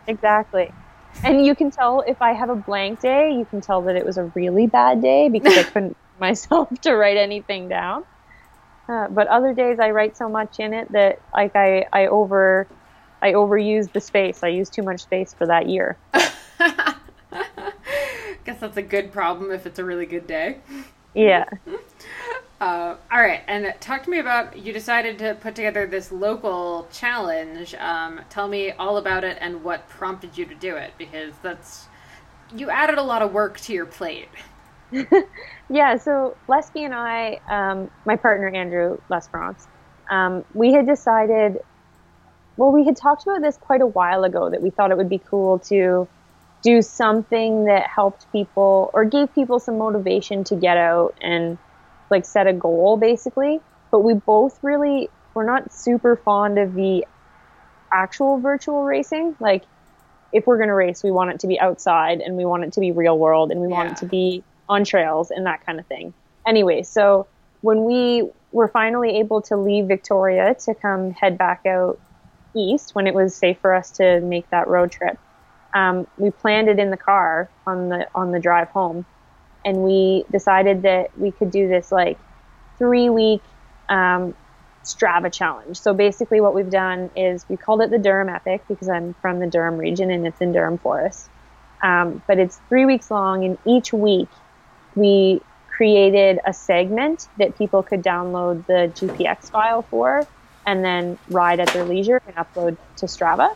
Exactly. 0.07 0.71
And 1.23 1.45
you 1.45 1.55
can 1.55 1.71
tell 1.71 2.03
if 2.05 2.21
I 2.21 2.33
have 2.33 2.49
a 2.49 2.55
blank 2.55 2.99
day, 3.01 3.31
you 3.31 3.45
can 3.45 3.61
tell 3.61 3.81
that 3.83 3.95
it 3.95 4.05
was 4.05 4.17
a 4.17 4.25
really 4.35 4.67
bad 4.67 5.01
day 5.01 5.29
because 5.29 5.57
I 5.57 5.63
couldn't 5.71 5.97
myself 6.19 6.69
to 6.81 6.95
write 6.95 7.17
anything 7.17 7.67
down. 7.67 8.03
Uh, 8.87 9.07
but 9.07 9.27
other 9.27 9.53
days 9.53 9.79
I 9.79 9.91
write 9.91 10.17
so 10.17 10.27
much 10.27 10.59
in 10.59 10.73
it 10.73 10.91
that 10.91 11.21
like 11.33 11.55
I, 11.55 11.85
I 11.93 12.07
over 12.07 12.67
I 13.21 13.31
overuse 13.31 13.91
the 13.91 14.01
space. 14.01 14.43
I 14.43 14.49
use 14.49 14.69
too 14.69 14.83
much 14.83 15.01
space 15.01 15.33
for 15.33 15.47
that 15.47 15.69
year. 15.69 15.97
Guess 18.43 18.59
that's 18.59 18.75
a 18.75 18.81
good 18.81 19.13
problem 19.13 19.51
if 19.51 19.65
it's 19.65 19.79
a 19.79 19.85
really 19.85 20.05
good 20.05 20.27
day. 20.27 20.57
Yeah. 21.13 21.45
Uh, 22.61 22.95
all 23.11 23.19
right, 23.19 23.41
and 23.47 23.73
talk 23.81 24.03
to 24.03 24.09
me 24.09 24.19
about 24.19 24.57
you 24.57 24.71
decided 24.71 25.19
to 25.19 25.35
put 25.41 25.53
together 25.53 25.85
this 25.85 26.13
local 26.13 26.87
challenge. 26.93 27.75
Um, 27.75 28.21
tell 28.29 28.47
me 28.47 28.71
all 28.71 28.95
about 28.95 29.25
it 29.25 29.37
and 29.41 29.65
what 29.65 29.89
prompted 29.89 30.37
you 30.37 30.45
to 30.45 30.55
do 30.55 30.77
it, 30.77 30.93
because 30.97 31.33
that's 31.43 31.87
you 32.55 32.69
added 32.69 32.97
a 32.97 33.03
lot 33.03 33.21
of 33.21 33.33
work 33.33 33.59
to 33.61 33.73
your 33.73 33.85
plate. 33.85 34.29
yeah, 35.73 35.97
so 35.97 36.37
Lesby 36.47 36.81
and 36.81 36.93
I, 36.93 37.39
um, 37.49 37.89
my 38.05 38.15
partner 38.15 38.47
Andrew 38.47 38.99
Lesperance, 39.09 39.65
um, 40.09 40.45
we 40.53 40.71
had 40.71 40.85
decided. 40.85 41.57
Well, 42.55 42.71
we 42.71 42.85
had 42.85 42.95
talked 42.95 43.23
about 43.23 43.41
this 43.41 43.57
quite 43.57 43.81
a 43.81 43.87
while 43.87 44.23
ago 44.23 44.51
that 44.51 44.61
we 44.61 44.69
thought 44.69 44.91
it 44.91 44.97
would 44.97 45.09
be 45.09 45.17
cool 45.17 45.57
to 45.59 46.07
do 46.61 46.83
something 46.83 47.65
that 47.65 47.87
helped 47.87 48.31
people 48.31 48.91
or 48.93 49.05
gave 49.05 49.33
people 49.33 49.59
some 49.59 49.79
motivation 49.79 50.43
to 50.43 50.55
get 50.55 50.77
out 50.77 51.17
and 51.19 51.57
like 52.11 52.25
set 52.25 52.45
a 52.45 52.53
goal 52.53 52.95
basically. 52.95 53.59
But 53.89 54.01
we 54.01 54.13
both 54.13 54.59
really 54.61 55.09
we're 55.33 55.45
not 55.45 55.73
super 55.73 56.15
fond 56.15 56.59
of 56.59 56.75
the 56.75 57.07
actual 57.91 58.37
virtual 58.37 58.83
racing. 58.83 59.35
Like 59.39 59.63
if 60.31 60.45
we're 60.45 60.59
gonna 60.59 60.75
race, 60.75 61.03
we 61.03 61.09
want 61.09 61.31
it 61.31 61.39
to 61.39 61.47
be 61.47 61.59
outside 61.59 62.21
and 62.21 62.37
we 62.37 62.45
want 62.45 62.63
it 62.63 62.73
to 62.73 62.79
be 62.79 62.91
real 62.91 63.17
world 63.17 63.49
and 63.49 63.59
we 63.59 63.69
yeah. 63.69 63.75
want 63.75 63.91
it 63.93 63.97
to 63.97 64.05
be 64.05 64.43
on 64.69 64.83
trails 64.83 65.31
and 65.31 65.45
that 65.45 65.65
kind 65.65 65.79
of 65.79 65.85
thing. 65.87 66.13
Anyway, 66.47 66.83
so 66.83 67.27
when 67.61 67.85
we 67.85 68.29
were 68.51 68.67
finally 68.67 69.19
able 69.19 69.41
to 69.41 69.57
leave 69.57 69.87
Victoria 69.87 70.55
to 70.65 70.75
come 70.75 71.11
head 71.11 71.37
back 71.37 71.65
out 71.65 71.99
east 72.55 72.93
when 72.93 73.07
it 73.07 73.13
was 73.13 73.35
safe 73.35 73.57
for 73.61 73.73
us 73.73 73.91
to 73.91 74.19
make 74.21 74.49
that 74.49 74.67
road 74.67 74.91
trip, 74.91 75.17
um, 75.73 76.05
we 76.17 76.29
planned 76.29 76.69
it 76.69 76.79
in 76.79 76.91
the 76.91 76.97
car 76.97 77.49
on 77.65 77.89
the 77.89 78.07
on 78.13 78.31
the 78.31 78.39
drive 78.39 78.69
home, 78.69 79.05
and 79.65 79.77
we 79.77 80.23
decided 80.31 80.83
that 80.83 81.17
we 81.17 81.31
could 81.31 81.51
do 81.51 81.67
this 81.67 81.91
like 81.91 82.19
three 82.77 83.09
week 83.09 83.41
um, 83.89 84.35
Strava 84.83 85.31
challenge. 85.31 85.79
So 85.79 85.93
basically, 85.93 86.41
what 86.41 86.53
we've 86.53 86.69
done 86.69 87.09
is 87.15 87.45
we 87.49 87.57
called 87.57 87.81
it 87.81 87.89
the 87.89 87.97
Durham 87.97 88.29
Epic 88.29 88.61
because 88.67 88.89
I'm 88.89 89.15
from 89.21 89.39
the 89.39 89.47
Durham 89.47 89.77
region 89.77 90.11
and 90.11 90.27
it's 90.27 90.41
in 90.41 90.51
Durham 90.51 90.77
Forest. 90.77 91.29
Um, 91.81 92.21
but 92.27 92.39
it's 92.39 92.61
three 92.69 92.85
weeks 92.85 93.09
long, 93.09 93.43
and 93.43 93.57
each 93.65 93.91
week 93.93 94.29
we 94.95 95.41
created 95.67 96.39
a 96.45 96.53
segment 96.53 97.23
that 97.37 97.57
people 97.57 97.83
could 97.83 98.03
download 98.03 98.65
the 98.67 98.93
GPX 98.95 99.49
file 99.51 99.87
for 99.89 100.27
and 100.65 100.83
then 100.83 101.17
ride 101.27 101.59
at 101.59 101.73
their 101.73 101.85
leisure 101.85 102.19
and 102.25 102.35
upload 102.35 102.77
to 102.97 103.05
Strava. 103.07 103.49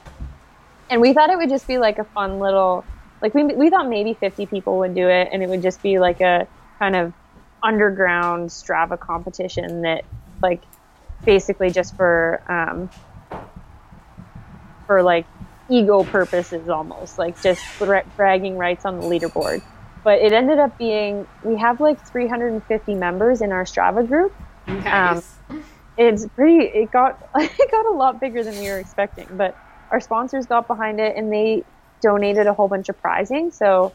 And 0.89 1.01
we 1.01 1.13
thought 1.13 1.29
it 1.29 1.37
would 1.37 1.49
just 1.49 1.67
be 1.67 1.77
like 1.77 1.99
a 1.99 2.05
fun 2.13 2.39
little 2.39 2.87
like 3.21 3.33
we 3.33 3.43
we 3.45 3.69
thought 3.69 3.89
maybe 3.89 4.17
50 4.19 4.47
people 4.47 4.79
would 4.79 4.95
do 4.95 5.07
it 5.09 5.29
and 5.31 5.43
it 5.43 5.49
would 5.49 5.61
just 5.61 5.81
be 5.81 5.99
like 5.99 6.21
a 6.21 6.47
kind 6.79 6.95
of 6.95 7.13
underground 7.63 8.49
Strava 8.49 8.99
competition 8.99 9.81
that 9.81 10.05
like 10.41 10.63
basically 11.25 11.71
just 11.71 11.95
for 11.95 12.43
um, 12.49 12.89
for 14.85 15.03
like 15.03 15.27
ego 15.69 16.03
purposes 16.03 16.69
almost 16.69 17.17
like 17.17 17.41
just 17.41 17.67
bragging 18.15 18.57
rights 18.57 18.85
on 18.85 18.97
the 18.97 19.03
leaderboard 19.03 19.61
but 20.07 20.19
it 20.21 20.31
ended 20.31 20.57
up 20.57 20.77
being 20.77 21.27
we 21.43 21.57
have 21.57 21.81
like 21.81 21.99
350 22.07 22.95
members 22.95 23.41
in 23.41 23.51
our 23.51 23.65
strava 23.65 24.07
group 24.07 24.33
nice. 24.67 25.37
Um, 25.49 25.63
it's 25.97 26.25
pretty 26.27 26.65
it 26.65 26.91
got 26.91 27.29
it 27.35 27.71
got 27.71 27.85
a 27.85 27.91
lot 27.91 28.19
bigger 28.19 28.43
than 28.43 28.57
we 28.57 28.69
were 28.69 28.79
expecting 28.79 29.27
but 29.31 29.57
our 29.91 29.99
sponsors 29.99 30.45
got 30.45 30.67
behind 30.67 30.99
it 30.99 31.15
and 31.15 31.31
they 31.31 31.63
donated 32.01 32.47
a 32.47 32.53
whole 32.53 32.67
bunch 32.67 32.89
of 32.89 32.99
prizing. 33.01 33.51
So 33.51 33.93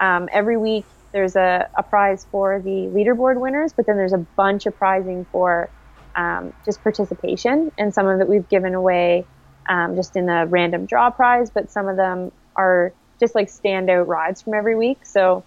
um, 0.00 0.28
every 0.32 0.56
week 0.56 0.84
there's 1.12 1.36
a, 1.36 1.68
a, 1.76 1.82
prize 1.82 2.26
for 2.30 2.60
the 2.60 2.70
leaderboard 2.70 3.40
winners, 3.40 3.72
but 3.72 3.86
then 3.86 3.96
there's 3.96 4.12
a 4.12 4.18
bunch 4.18 4.66
of 4.66 4.76
prizing 4.76 5.26
for 5.32 5.68
um, 6.14 6.52
just 6.64 6.82
participation. 6.82 7.72
And 7.78 7.92
some 7.92 8.06
of 8.06 8.20
it 8.20 8.28
we've 8.28 8.48
given 8.48 8.74
away 8.74 9.26
um, 9.68 9.96
just 9.96 10.16
in 10.16 10.28
a 10.28 10.46
random 10.46 10.86
draw 10.86 11.10
prize, 11.10 11.50
but 11.50 11.70
some 11.70 11.88
of 11.88 11.96
them 11.96 12.32
are 12.56 12.92
just 13.18 13.34
like 13.34 13.48
standout 13.48 14.06
rides 14.06 14.40
from 14.42 14.54
every 14.54 14.76
week. 14.76 15.04
So, 15.04 15.44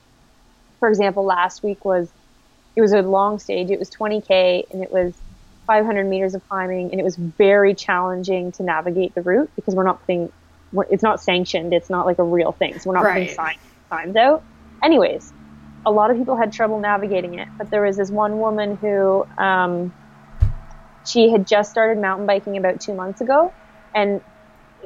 for 0.84 0.90
example, 0.90 1.24
last 1.24 1.64
week 1.64 1.86
was 1.86 2.12
it 2.76 2.82
was 2.82 2.92
a 2.92 3.02
long 3.02 3.40
stage. 3.40 3.72
It 3.72 3.80
was 3.80 3.90
20k 3.90 4.70
and 4.70 4.84
it 4.84 4.92
was 4.92 5.14
500 5.66 6.04
meters 6.04 6.36
of 6.36 6.46
climbing, 6.50 6.92
and 6.92 7.00
it 7.00 7.06
was 7.06 7.16
very 7.16 7.74
challenging 7.74 8.52
to 8.52 8.64
navigate 8.64 9.16
the 9.16 9.22
route 9.22 9.50
because 9.56 9.76
we're 9.76 9.86
not 9.86 10.02
putting 10.02 10.30
it's 10.90 11.02
not 11.02 11.22
sanctioned. 11.22 11.74
It's 11.74 11.90
not 11.90 12.06
like 12.06 12.20
a 12.20 12.24
real 12.24 12.52
thing. 12.52 12.78
So 12.80 12.90
we're 12.90 12.96
not 12.96 13.06
right. 13.06 13.30
putting 13.30 13.34
sign, 13.34 13.56
signs 13.90 14.18
out. 14.18 14.44
Anyways, 14.84 15.32
a 15.86 15.92
lot 15.92 16.12
of 16.12 16.18
people 16.18 16.36
had 16.36 16.52
trouble 16.52 16.82
navigating 16.82 17.40
it, 17.40 17.48
but 17.58 17.70
there 17.70 17.84
was 17.84 17.96
this 17.96 18.10
one 18.10 18.40
woman 18.40 18.76
who 18.76 19.26
um, 19.38 19.94
she 21.06 21.32
had 21.32 21.48
just 21.48 21.72
started 21.72 21.98
mountain 21.98 22.28
biking 22.28 22.58
about 22.58 22.82
two 22.82 22.94
months 22.94 23.22
ago, 23.22 23.54
and 23.96 24.20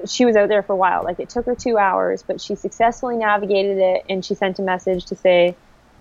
she 0.05 0.25
was 0.25 0.35
out 0.35 0.47
there 0.47 0.61
for 0.61 0.73
a 0.73 0.77
while. 0.77 1.03
Like 1.03 1.19
it 1.19 1.29
took 1.29 1.47
her 1.47 1.55
two 1.55 1.79
hours, 1.79 2.21
but 2.21 2.39
she 2.39 2.53
successfully 2.53 3.17
navigated 3.17 3.79
it, 3.79 4.03
and 4.07 4.23
she 4.23 4.35
sent 4.35 4.59
a 4.59 4.61
message 4.61 5.05
to 5.05 5.15
say, 5.15 5.55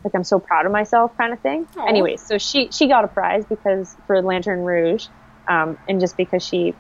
like 0.07 0.15
I'm 0.15 0.25
so 0.25 0.39
proud 0.39 0.67
of 0.67 0.73
myself, 0.73 1.17
kind 1.19 1.33
of 1.33 1.41
thing. 1.41 1.67
Aww. 1.77 1.89
Anyways, 1.89 2.23
so 2.23 2.39
she 2.39 2.71
she 2.71 2.87
got 2.87 3.05
a 3.05 3.09
prize 3.09 3.45
because 3.45 3.97
for 4.07 4.23
Lanterne 4.23 4.65
Rouge, 4.65 5.09
um, 5.49 5.77
and 5.89 6.01
just 6.01 6.17
because 6.17 6.47
she 6.47 6.75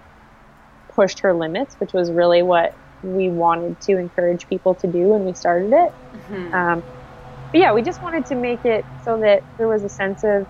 pushed 0.94 1.18
her 1.20 1.34
limits, 1.34 1.74
which 1.78 1.92
was 1.92 2.10
really 2.10 2.42
what 2.42 2.74
we 3.02 3.28
wanted 3.28 3.80
to 3.82 3.98
encourage 3.98 4.48
people 4.48 4.74
to 4.76 4.86
do 4.86 5.08
when 5.08 5.24
we 5.24 5.34
started 5.34 5.72
it. 5.72 5.92
Mm-hmm. 6.14 6.54
Um, 6.54 6.82
but 7.52 7.60
yeah, 7.60 7.72
we 7.74 7.82
just 7.82 8.00
wanted 8.00 8.26
to 8.26 8.36
make 8.36 8.64
it 8.64 8.84
so 9.04 9.20
that 9.20 9.42
there 9.58 9.68
was 9.68 9.82
a 9.82 9.88
sense 9.88 10.22
of 10.24 10.46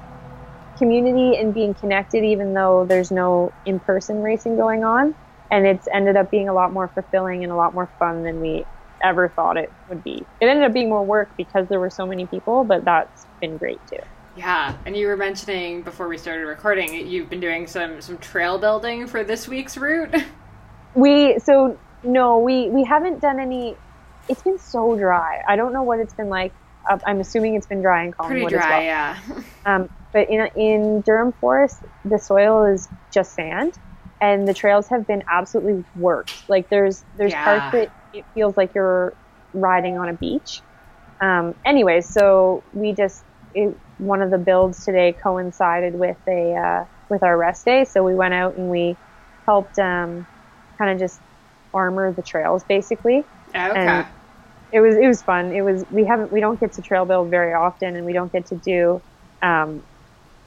community 0.78 1.38
and 1.38 1.54
being 1.54 1.74
connected, 1.74 2.24
even 2.24 2.52
though 2.52 2.84
there's 2.86 3.10
no 3.10 3.52
in 3.64 3.80
person 3.80 4.22
racing 4.22 4.56
going 4.56 4.84
on. 4.84 5.14
And 5.50 5.66
it's 5.66 5.88
ended 5.92 6.16
up 6.16 6.30
being 6.30 6.48
a 6.48 6.52
lot 6.52 6.72
more 6.72 6.88
fulfilling 6.88 7.42
and 7.42 7.52
a 7.52 7.56
lot 7.56 7.72
more 7.72 7.88
fun 7.98 8.22
than 8.22 8.40
we 8.40 8.64
ever 9.02 9.28
thought 9.28 9.56
it 9.56 9.72
would 9.88 10.02
be. 10.02 10.24
It 10.40 10.46
ended 10.46 10.64
up 10.64 10.72
being 10.72 10.88
more 10.88 11.04
work 11.04 11.28
because 11.36 11.68
there 11.68 11.80
were 11.80 11.90
so 11.90 12.06
many 12.06 12.26
people, 12.26 12.64
but 12.64 12.84
that's 12.84 13.26
been 13.40 13.56
great 13.56 13.80
too. 13.88 13.98
Yeah, 14.36 14.76
and 14.84 14.96
you 14.96 15.06
were 15.06 15.16
mentioning 15.16 15.82
before 15.82 16.08
we 16.08 16.18
started 16.18 16.44
recording, 16.44 17.06
you've 17.06 17.30
been 17.30 17.40
doing 17.40 17.66
some 17.66 18.00
some 18.00 18.18
trail 18.18 18.58
building 18.58 19.06
for 19.06 19.24
this 19.24 19.48
week's 19.48 19.76
route. 19.76 20.14
We 20.94 21.38
so 21.40 21.78
no, 22.02 22.38
we 22.38 22.70
we 22.70 22.82
haven't 22.82 23.20
done 23.20 23.38
any. 23.38 23.76
It's 24.30 24.40
been 24.40 24.58
so 24.58 24.96
dry. 24.96 25.42
I 25.46 25.54
don't 25.56 25.74
know 25.74 25.82
what 25.82 26.00
it's 26.00 26.14
been 26.14 26.30
like. 26.30 26.54
I'm 26.88 27.20
assuming 27.20 27.56
it's 27.56 27.66
been 27.66 27.82
dry 27.82 28.04
in 28.04 28.12
Collingwood 28.12 28.52
Pretty 28.52 28.62
dry, 28.62 28.78
well. 28.78 28.82
yeah. 28.82 29.18
um, 29.66 29.90
but 30.12 30.30
in 30.30 30.48
in 30.56 31.00
Durham 31.02 31.32
Forest, 31.32 31.82
the 32.04 32.18
soil 32.18 32.64
is 32.64 32.88
just 33.12 33.34
sand, 33.34 33.78
and 34.20 34.48
the 34.48 34.54
trails 34.54 34.88
have 34.88 35.06
been 35.06 35.22
absolutely 35.30 35.84
worked. 35.96 36.48
Like 36.48 36.70
there's 36.70 37.04
there's 37.18 37.32
yeah. 37.32 37.44
parts 37.44 37.72
that 37.72 38.05
it 38.12 38.24
feels 38.34 38.56
like 38.56 38.74
you're 38.74 39.12
riding 39.52 39.98
on 39.98 40.08
a 40.08 40.12
beach. 40.12 40.62
Um, 41.20 41.54
anyways, 41.64 42.08
so 42.08 42.62
we 42.72 42.92
just 42.92 43.24
it, 43.54 43.74
one 43.98 44.22
of 44.22 44.30
the 44.30 44.38
builds 44.38 44.84
today 44.84 45.12
coincided 45.12 45.94
with 45.98 46.18
a 46.28 46.54
uh, 46.54 46.84
with 47.08 47.22
our 47.22 47.36
rest 47.36 47.64
day, 47.64 47.84
so 47.84 48.04
we 48.04 48.14
went 48.14 48.34
out 48.34 48.56
and 48.56 48.70
we 48.70 48.96
helped 49.46 49.78
um, 49.78 50.26
kind 50.78 50.90
of 50.90 50.98
just 50.98 51.20
armor 51.72 52.12
the 52.12 52.22
trails 52.22 52.64
basically. 52.64 53.24
Oh, 53.54 53.70
okay. 53.70 53.86
And 53.86 54.06
it 54.72 54.80
was 54.80 54.96
it 54.96 55.06
was 55.06 55.22
fun. 55.22 55.52
It 55.52 55.62
was 55.62 55.84
we 55.90 56.04
haven't 56.04 56.32
we 56.32 56.40
don't 56.40 56.58
get 56.60 56.72
to 56.72 56.82
trail 56.82 57.04
build 57.04 57.30
very 57.30 57.54
often, 57.54 57.96
and 57.96 58.04
we 58.04 58.12
don't 58.12 58.32
get 58.32 58.46
to 58.46 58.56
do 58.56 59.00
um, 59.42 59.82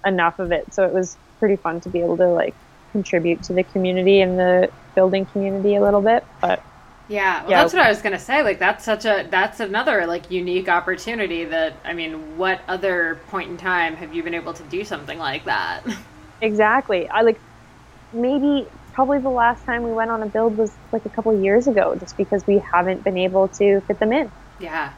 enough 0.06 0.40
of 0.40 0.52
it. 0.52 0.74
So 0.74 0.84
it 0.84 0.94
was 0.94 1.18
pretty 1.40 1.56
fun 1.56 1.82
to 1.82 1.90
be 1.90 2.00
able 2.00 2.18
to 2.18 2.28
like 2.28 2.54
contribute 2.92 3.44
to 3.44 3.54
the 3.54 3.64
community 3.64 4.22
and 4.22 4.38
the 4.38 4.72
building 4.96 5.26
community 5.28 5.76
a 5.76 5.82
little 5.82 6.02
bit. 6.02 6.26
But 6.42 6.62
yeah, 7.10 7.42
well, 7.42 7.52
Yeah. 7.52 7.62
that's 7.62 7.74
what 7.74 7.82
I 7.82 7.90
was 7.90 8.02
gonna 8.02 8.20
say. 8.20 8.44
Like, 8.44 8.60
that's 8.60 8.86
such 8.86 9.06
a 9.06 9.28
that's 9.30 9.60
another 9.60 10.06
like 10.06 10.32
unique 10.32 10.70
opportunity. 10.70 11.44
That 11.44 11.74
I 11.84 11.94
mean, 11.94 12.38
what 12.38 12.62
other 12.68 13.20
point 13.30 13.50
in 13.50 13.58
time 13.58 13.96
have 13.98 14.14
you 14.14 14.24
been 14.24 14.36
able 14.36 14.54
to 14.54 14.64
do 14.64 14.86
something 14.86 15.18
like 15.18 15.46
that? 15.46 15.82
exactly, 16.42 17.10
I 17.10 17.22
like 17.22 17.40
maybe 18.14 18.68
probably 18.94 19.20
the 19.20 19.30
last 19.30 19.66
time 19.66 19.84
we 19.84 19.92
went 19.92 20.12
on 20.12 20.22
a 20.24 20.26
build 20.28 20.58
was 20.58 20.72
like 20.92 21.06
a 21.06 21.10
couple 21.10 21.38
years 21.42 21.68
ago, 21.68 21.96
just 21.96 22.16
because 22.16 22.46
we 22.46 22.60
haven't 22.60 23.04
been 23.04 23.18
able 23.18 23.48
to 23.50 23.82
fit 23.82 24.00
them 24.00 24.14
in. 24.14 24.32
Yeah. 24.60 24.94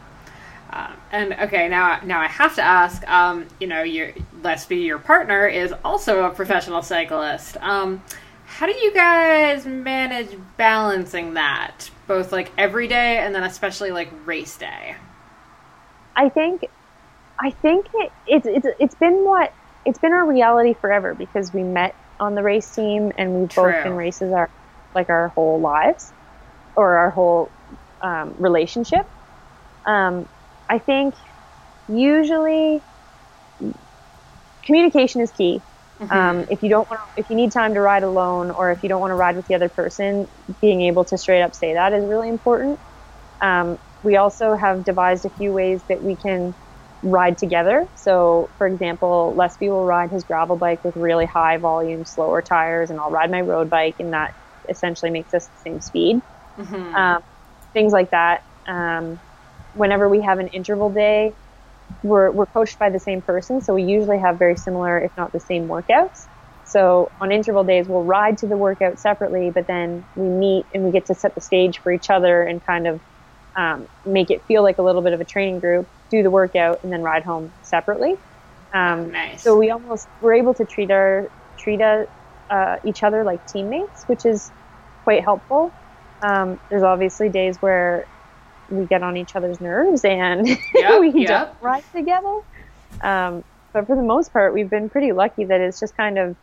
Um, 0.74 0.94
and 1.12 1.34
okay, 1.34 1.68
now 1.68 2.00
now 2.04 2.20
I 2.20 2.28
have 2.28 2.56
to 2.56 2.62
ask. 2.62 3.08
Um, 3.08 3.46
you 3.60 3.68
know, 3.68 3.84
your 3.84 4.12
Lesby, 4.42 4.86
your 4.86 5.00
partner, 5.00 5.48
is 5.48 5.74
also 5.84 6.24
a 6.24 6.30
professional 6.30 6.82
cyclist. 6.82 7.58
Um, 7.58 8.02
how 8.62 8.68
do 8.68 8.74
you 8.74 8.94
guys 8.94 9.66
manage 9.66 10.38
balancing 10.56 11.34
that, 11.34 11.90
both 12.08 12.32
like 12.32 12.52
every 12.60 12.88
day 12.88 13.18
and 13.18 13.34
then 13.34 13.42
especially 13.42 13.90
like 13.90 14.08
race 14.28 14.56
day? 14.56 14.96
I 16.16 16.30
think, 16.30 16.68
I 17.40 17.50
think 17.50 17.88
it, 17.92 18.12
it's 18.28 18.46
it's 18.46 18.68
it's 18.80 18.94
been 18.94 19.26
what 19.26 19.52
it's 19.84 19.98
been 19.98 20.14
our 20.14 20.28
reality 20.28 20.76
forever 20.80 21.16
because 21.16 21.52
we 21.52 21.64
met 21.64 21.96
on 22.20 22.36
the 22.36 22.44
race 22.44 22.70
team 22.76 23.12
and 23.18 23.34
we've 23.34 23.56
both 23.56 23.84
been 23.84 23.96
races 23.96 24.32
our 24.32 24.48
like 24.94 25.10
our 25.10 25.30
whole 25.30 25.60
lives 25.60 26.14
or 26.76 26.98
our 26.98 27.10
whole 27.10 27.50
um, 28.04 28.36
relationship. 28.38 29.08
Um, 29.88 30.30
I 30.70 30.78
think 30.78 31.16
usually 31.90 32.80
communication 34.62 35.22
is 35.22 35.32
key. 35.32 35.62
Um, 36.10 36.46
if 36.50 36.64
you 36.64 36.70
don't 36.70 36.88
want, 36.90 37.00
if 37.16 37.30
you 37.30 37.36
need 37.36 37.52
time 37.52 37.74
to 37.76 37.82
ride 37.82 38.04
alone, 38.04 38.52
or 38.52 38.72
if 38.72 38.84
you 38.84 38.90
don't 38.90 39.00
want 39.02 39.12
to 39.12 39.16
ride 39.16 39.36
with 39.36 39.48
the 39.48 39.56
other 39.56 39.70
person, 39.70 40.28
being 40.62 40.82
able 40.82 41.06
to 41.06 41.18
straight 41.18 41.42
up 41.42 41.54
say 41.54 41.74
that 41.74 41.94
is 41.94 42.06
really 42.06 42.30
important. 42.30 42.80
Um, 43.42 43.78
we 44.04 44.18
also 44.18 44.56
have 44.56 44.84
devised 44.84 45.26
a 45.26 45.30
few 45.30 45.54
ways 45.54 45.84
that 45.90 46.02
we 46.02 46.16
can 46.16 46.56
ride 47.04 47.38
together. 47.38 47.88
So, 47.96 48.52
for 48.58 48.68
example, 48.68 49.36
Lesby 49.38 49.70
will 49.70 49.86
ride 49.86 50.12
his 50.12 50.24
gravel 50.24 50.58
bike 50.58 50.84
with 50.84 50.96
really 50.96 51.26
high 51.26 51.58
volume, 51.58 52.06
slower 52.06 52.42
tires, 52.42 52.90
and 52.90 53.00
I'll 53.00 53.12
ride 53.12 53.32
my 53.32 53.42
road 53.42 53.70
bike, 53.70 53.96
and 54.00 54.14
that 54.14 54.34
essentially 54.70 55.12
makes 55.12 55.34
us 55.34 55.48
the 55.48 55.58
same 55.70 55.82
speed. 55.82 56.22
Mhm. 56.58 56.96
Um, 56.96 57.22
things 57.74 57.94
like 57.94 58.12
that. 58.12 58.42
Um, 58.68 59.20
whenever 59.74 60.10
we 60.10 60.22
have 60.22 60.40
an 60.40 60.48
interval 60.50 60.92
day, 60.92 61.36
we're, 62.04 62.32
we're 62.32 62.48
coached 62.48 62.80
by 62.80 62.90
the 62.90 63.00
same 63.00 63.22
person, 63.22 63.62
so 63.62 63.74
we 63.74 63.84
usually 63.84 64.20
have 64.20 64.40
very 64.40 64.58
similar, 64.58 65.00
if 65.00 65.12
not 65.18 65.32
the 65.32 65.40
same, 65.40 65.68
workouts. 65.68 66.28
So 66.64 67.12
on 67.20 67.32
interval 67.32 67.64
days, 67.64 67.88
we'll 67.88 68.04
ride 68.04 68.38
to 68.40 68.48
the 68.48 68.58
workout 68.58 69.00
separately, 69.00 69.52
but 69.54 69.68
then 69.68 70.06
we 70.16 70.30
meet 70.30 70.68
and 70.74 70.84
we 70.84 70.92
get 70.92 71.08
to 71.08 71.16
set 71.16 71.36
the 71.36 71.42
stage 71.42 71.80
for 71.84 71.92
each 71.92 72.10
other 72.10 72.44
and 72.44 72.64
kind 72.66 72.88
of 72.88 73.02
um, 73.58 73.88
make 74.06 74.32
it 74.32 74.44
feel 74.48 74.64
like 74.64 74.78
a 74.78 74.84
little 74.84 75.02
bit 75.02 75.14
of 75.14 75.22
a 75.22 75.26
training 75.26 75.60
group, 75.60 75.90
do 76.10 76.24
the 76.24 76.32
workout, 76.32 76.80
and 76.84 76.92
then 76.92 77.02
ride 77.02 77.24
home 77.24 77.54
separately. 77.62 78.16
Um, 78.74 79.12
Nice. 79.12 79.44
So 79.44 79.58
we 79.58 79.70
almost 79.72 80.08
we're 80.22 80.36
able 80.36 80.54
to 80.56 80.66
treat 80.66 80.92
our 80.92 81.30
treat 81.60 81.82
uh, 81.82 82.06
uh, 82.50 82.78
each 82.86 83.04
other 83.04 83.24
like 83.24 83.46
teammates, 83.46 84.04
which 84.08 84.26
is 84.26 84.52
quite 85.04 85.24
helpful. 85.24 85.76
Um, 86.22 86.60
there's 86.70 86.84
obviously 86.84 87.30
days 87.30 87.58
where 87.60 88.08
we 88.72 88.86
get 88.86 89.04
on 89.04 89.18
each 89.18 89.36
other's 89.36 89.60
nerves 89.60 90.04
and 90.06 90.48
Yep, 90.74 91.00
we 91.02 91.12
yep. 91.12 91.28
don't 91.28 91.62
ride 91.62 91.84
together. 91.94 92.42
Um, 93.02 93.44
but 93.74 93.88
for 93.88 93.96
the 93.96 94.04
most 94.04 94.34
part, 94.34 94.54
we've 94.54 94.70
been 94.70 94.90
pretty 94.90 95.12
lucky 95.12 95.46
that 95.46 95.62
it's 95.62 95.80
just 95.80 95.96
kind 95.96 96.18
of 96.18 96.36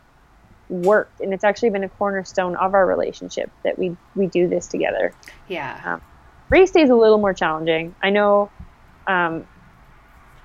worked, 0.69 1.21
and 1.21 1.33
it's 1.33 1.43
actually 1.43 1.71
been 1.71 1.83
a 1.83 1.89
cornerstone 1.89 2.55
of 2.55 2.73
our 2.73 2.85
relationship 2.85 3.51
that 3.63 3.77
we 3.77 3.95
we 4.15 4.27
do 4.27 4.47
this 4.47 4.67
together. 4.67 5.13
yeah. 5.47 5.99
Race 6.49 6.71
day 6.71 6.81
is 6.81 6.89
a 6.89 6.95
little 6.95 7.19
more 7.19 7.33
challenging. 7.33 7.93
I 8.01 8.09
know. 8.09 8.49
Um, 9.05 9.45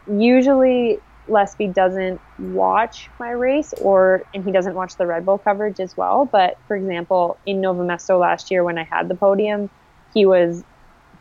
usually, 0.06 1.00
Lesby 1.28 1.72
doesn't 1.72 2.20
watch 2.38 3.08
my 3.18 3.30
race, 3.30 3.72
or 3.80 4.22
and 4.34 4.44
he 4.44 4.52
doesn't 4.52 4.74
watch 4.74 4.96
the 4.96 5.06
Red 5.06 5.24
Bull 5.24 5.38
coverage 5.38 5.80
as 5.80 5.96
well. 5.96 6.26
But 6.26 6.58
for 6.68 6.76
example, 6.76 7.38
in 7.46 7.62
Nove 7.62 7.76
Mesto 7.76 8.20
last 8.20 8.50
year, 8.50 8.62
when 8.64 8.76
I 8.76 8.84
had 8.84 9.08
the 9.08 9.14
podium, 9.14 9.70
he 10.12 10.26
was 10.26 10.62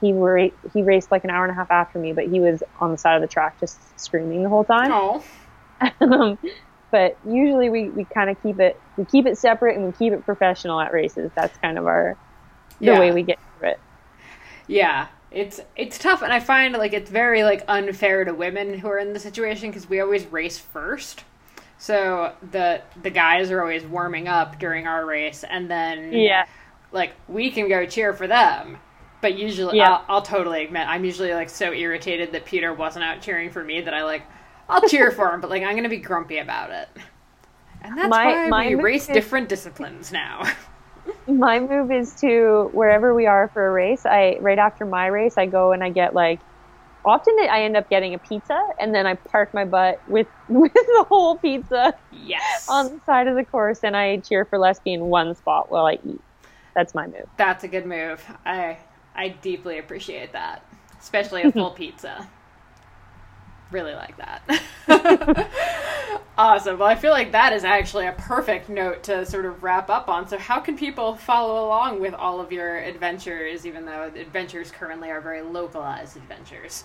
he 0.03 0.11
ra- 0.13 0.49
he 0.73 0.81
raced 0.83 1.11
like 1.11 1.23
an 1.23 1.29
hour 1.29 1.43
and 1.45 1.51
a 1.51 1.55
half 1.55 1.71
after 1.71 1.97
me, 1.97 2.11
but 2.11 2.27
he 2.27 2.39
was 2.41 2.61
on 2.81 2.91
the 2.91 2.97
side 2.97 3.15
of 3.15 3.21
the 3.21 3.27
track 3.27 3.57
just 3.59 3.79
screaming 3.99 4.43
the 4.43 4.49
whole 4.49 4.65
time. 4.65 4.91
Oh. 4.91 5.23
um, 6.01 6.37
but 6.91 7.17
usually 7.27 7.69
we, 7.69 7.89
we 7.89 8.03
kind 8.05 8.29
of 8.29 8.41
keep 8.43 8.59
it 8.59 8.79
we 8.97 9.05
keep 9.05 9.25
it 9.25 9.37
separate 9.37 9.77
and 9.77 9.85
we 9.85 9.91
keep 9.93 10.13
it 10.13 10.23
professional 10.25 10.79
at 10.79 10.91
races. 10.93 11.31
That's 11.35 11.57
kind 11.59 11.77
of 11.77 11.87
our 11.87 12.17
the 12.79 12.87
Yeah. 12.87 12.99
way 12.99 13.11
we 13.11 13.23
get 13.23 13.39
through 13.59 13.69
it. 13.69 13.79
Yeah, 14.67 15.07
it's 15.31 15.59
it's 15.75 15.97
tough, 15.97 16.21
and 16.21 16.31
I 16.33 16.39
find 16.39 16.73
like 16.73 16.93
it's 16.93 17.09
very 17.09 17.43
like 17.43 17.63
unfair 17.67 18.25
to 18.25 18.33
women 18.33 18.77
who 18.77 18.87
are 18.89 18.97
in 18.99 19.13
the 19.13 19.19
situation 19.19 19.69
because 19.69 19.89
we 19.89 19.99
always 20.01 20.25
race 20.27 20.57
first. 20.59 21.23
So 21.77 22.33
the 22.51 22.81
the 23.01 23.09
guys 23.09 23.51
are 23.51 23.61
always 23.61 23.83
warming 23.83 24.27
up 24.27 24.59
during 24.59 24.85
our 24.87 25.05
race, 25.05 25.43
and 25.43 25.69
then 25.71 26.13
Yeah. 26.13 26.45
like 26.91 27.13
we 27.27 27.51
can 27.51 27.67
go 27.69 27.85
cheer 27.85 28.13
for 28.13 28.27
them. 28.27 28.77
But 29.23 29.37
usually, 29.37 29.77
Yeah. 29.77 29.89
I'll, 30.09 30.17
I'll 30.17 30.21
totally 30.21 30.65
admit 30.65 30.85
I'm 30.85 31.05
usually 31.05 31.33
like 31.33 31.49
so 31.49 31.71
irritated 31.71 32.33
that 32.33 32.43
Peter 32.43 32.73
wasn't 32.73 33.05
out 33.05 33.21
cheering 33.21 33.49
for 33.49 33.63
me 33.63 33.79
that 33.79 33.93
I 33.93 34.03
like 34.03 34.23
I'll 34.67 34.81
cheer 34.81 35.11
for 35.11 35.33
him, 35.33 35.39
but 35.39 35.49
like 35.49 35.63
I'm 35.63 35.77
gonna 35.77 35.87
be 35.87 35.95
grumpy 35.97 36.39
about 36.39 36.71
it. 36.71 36.89
And 37.81 37.97
that's 37.97 38.09
My- 38.09 38.25
why 38.25 38.49
my 38.49 38.67
we 38.67 38.75
race 38.75 39.07
is- 39.09 39.13
different 39.13 39.47
disciplines 39.47 40.11
now. 40.11 40.43
My 41.27 41.59
move 41.59 41.89
is 41.91 42.13
to 42.21 42.69
wherever 42.73 43.13
we 43.15 43.25
are 43.25 43.47
for 43.49 43.65
a 43.67 43.71
race. 43.71 44.05
I 44.05 44.37
right 44.41 44.59
after 44.59 44.85
my 44.85 45.07
race, 45.07 45.37
I 45.37 45.45
go 45.45 45.71
and 45.71 45.81
I 45.83 45.89
get 45.89 46.13
like. 46.13 46.39
Often 47.05 47.35
I 47.49 47.63
end 47.63 47.75
up 47.77 47.89
getting 47.89 48.13
a 48.13 48.17
pizza, 48.17 48.57
and 48.79 48.93
then 48.95 49.05
I 49.05 49.15
park 49.15 49.53
my 49.53 49.63
butt 49.65 50.01
with 50.09 50.27
with 50.49 50.73
the 50.73 51.05
whole 51.09 51.37
pizza 51.37 51.93
yes, 52.11 52.67
on 52.69 52.85
the 52.95 52.99
side 53.05 53.27
of 53.27 53.35
the 53.35 53.43
course, 53.45 53.79
and 53.83 53.95
I 53.97 54.17
cheer 54.17 54.43
for 54.45 54.57
Lesby 54.59 54.93
in 54.93 55.01
one 55.05 55.33
spot 55.35 55.69
while 55.71 55.85
I 55.85 55.93
eat. 56.05 56.21
That's 56.75 56.93
my 56.95 57.05
move. 57.07 57.25
That's 57.37 57.63
a 57.65 57.67
good 57.69 57.85
move. 57.85 58.25
I 58.45 58.77
I 59.15 59.29
deeply 59.29 59.79
appreciate 59.79 60.33
that, 60.33 60.65
especially 60.99 61.43
a 61.43 61.51
full 61.51 61.71
pizza. 61.75 62.27
Really 63.71 63.93
like 63.93 64.15
that. 64.17 64.61
awesome. 66.37 66.77
Well, 66.77 66.87
I 66.87 66.93
feel 66.95 67.11
like 67.11 67.31
that 67.31 67.53
is 67.53 67.63
actually 67.63 68.05
a 68.05 68.11
perfect 68.11 68.69
note 68.69 69.01
to 69.03 69.25
sort 69.25 69.45
of 69.45 69.63
wrap 69.63 69.89
up 69.89 70.09
on. 70.09 70.27
So, 70.27 70.37
how 70.37 70.59
can 70.59 70.77
people 70.77 71.15
follow 71.15 71.65
along 71.65 71.99
with 71.99 72.13
all 72.13 72.39
of 72.39 72.51
your 72.51 72.77
adventures, 72.77 73.65
even 73.65 73.85
though 73.85 74.11
adventures 74.15 74.69
currently 74.69 75.09
are 75.09 75.21
very 75.21 75.41
localized 75.41 76.17
adventures? 76.17 76.83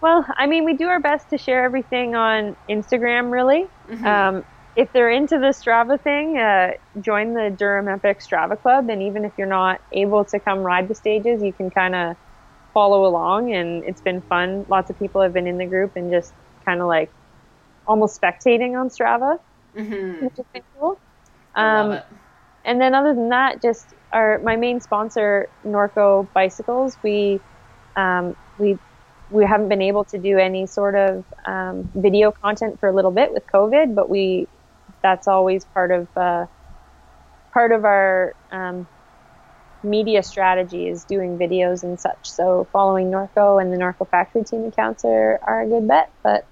Well, 0.00 0.24
I 0.36 0.46
mean, 0.46 0.64
we 0.64 0.74
do 0.74 0.88
our 0.88 1.00
best 1.00 1.28
to 1.30 1.38
share 1.38 1.64
everything 1.64 2.14
on 2.14 2.56
Instagram, 2.68 3.30
really. 3.30 3.66
Um, 4.04 4.44
if 4.76 4.92
they're 4.92 5.10
into 5.10 5.38
the 5.38 5.48
Strava 5.48 6.00
thing, 6.02 6.38
uh, 6.38 6.72
join 7.00 7.34
the 7.34 7.50
Durham 7.56 7.88
Epic 7.88 8.20
Strava 8.20 8.60
Club. 8.60 8.90
And 8.90 9.02
even 9.02 9.24
if 9.24 9.32
you're 9.38 9.46
not 9.48 9.80
able 9.92 10.24
to 10.26 10.40
come 10.40 10.60
ride 10.60 10.88
the 10.88 10.94
stages, 10.94 11.42
you 11.42 11.52
can 11.54 11.70
kind 11.70 11.94
of 11.96 12.16
follow 12.74 13.06
along. 13.06 13.52
And 13.54 13.84
it's 13.84 14.02
been 14.02 14.22
fun. 14.22 14.66
Lots 14.68 14.90
of 14.90 14.98
people 14.98 15.22
have 15.22 15.32
been 15.32 15.46
in 15.48 15.58
the 15.58 15.66
group 15.66 15.92
and 15.96 16.10
just 16.12 16.34
kind 16.66 16.80
of 16.82 16.88
like 16.88 17.12
almost 17.86 18.20
spectating 18.20 18.78
on 18.80 18.88
Strava, 18.90 19.38
Mm-hmm. 19.76 20.24
which 20.24 20.34
has 20.36 20.46
been 20.52 20.62
cool. 20.78 21.00
I 21.56 21.62
Um, 21.62 21.88
love 21.90 21.98
it. 21.98 22.04
and 22.64 22.80
then 22.80 22.94
other 22.94 23.14
than 23.14 23.30
that, 23.30 23.62
just 23.62 23.94
our 24.12 24.40
my 24.40 24.56
main 24.56 24.80
sponsor, 24.80 25.48
Norco 25.64 26.30
Bicycles. 26.34 26.98
We 27.02 27.42
um, 27.96 28.36
we 28.58 28.78
we 29.30 29.44
haven't 29.44 29.68
been 29.68 29.82
able 29.82 30.04
to 30.06 30.18
do 30.18 30.38
any 30.38 30.66
sort 30.66 30.94
of 30.94 31.24
um, 31.46 31.90
video 31.94 32.32
content 32.32 32.78
for 32.80 32.88
a 32.88 32.94
little 32.94 33.10
bit 33.10 33.32
with 33.32 33.44
COVID, 33.52 33.94
but 33.94 34.08
we 34.08 34.48
that's 35.06 35.28
always 35.28 35.64
part 35.66 35.92
of 35.92 36.08
uh, 36.16 36.46
part 37.54 37.70
of 37.70 37.84
our 37.84 38.34
um, 38.50 38.88
media 39.84 40.20
strategy 40.20 40.88
is 40.88 41.04
doing 41.04 41.38
videos 41.38 41.84
and 41.84 42.00
such. 42.00 42.18
So 42.24 42.68
following 42.72 43.08
Norco 43.08 43.62
and 43.62 43.72
the 43.72 43.76
Norco 43.76 44.10
Factory 44.10 44.42
Team 44.42 44.64
accounts 44.64 45.04
are, 45.04 45.38
are 45.46 45.62
a 45.62 45.68
good 45.68 45.86
bet. 45.86 46.10
But 46.24 46.44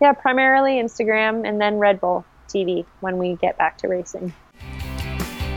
yeah, 0.00 0.14
primarily 0.14 0.82
Instagram 0.82 1.46
and 1.48 1.60
then 1.60 1.76
Red 1.76 2.00
Bull 2.00 2.26
TV 2.52 2.86
when 2.98 3.18
we 3.18 3.36
get 3.36 3.56
back 3.56 3.78
to 3.78 3.88
racing. 3.88 4.34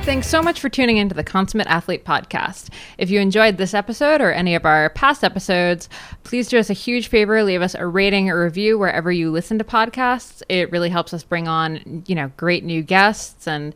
Thanks 0.07 0.27
so 0.29 0.41
much 0.41 0.61
for 0.61 0.69
tuning 0.69 0.95
into 0.95 1.13
the 1.13 1.21
Consummate 1.21 1.67
Athlete 1.67 2.05
podcast. 2.05 2.69
If 2.97 3.09
you 3.09 3.19
enjoyed 3.19 3.57
this 3.57 3.73
episode 3.73 4.21
or 4.21 4.31
any 4.31 4.55
of 4.55 4.65
our 4.65 4.89
past 4.91 5.21
episodes, 5.21 5.89
please 6.23 6.47
do 6.47 6.57
us 6.57 6.69
a 6.69 6.73
huge 6.73 7.09
favor, 7.09 7.43
leave 7.43 7.61
us 7.61 7.75
a 7.75 7.85
rating 7.85 8.29
or 8.29 8.41
review 8.41 8.79
wherever 8.79 9.11
you 9.11 9.29
listen 9.29 9.57
to 9.57 9.65
podcasts. 9.65 10.41
It 10.47 10.71
really 10.71 10.87
helps 10.87 11.13
us 11.13 11.23
bring 11.23 11.49
on, 11.49 12.05
you 12.07 12.15
know, 12.15 12.31
great 12.37 12.63
new 12.63 12.83
guests 12.83 13.49
and 13.49 13.75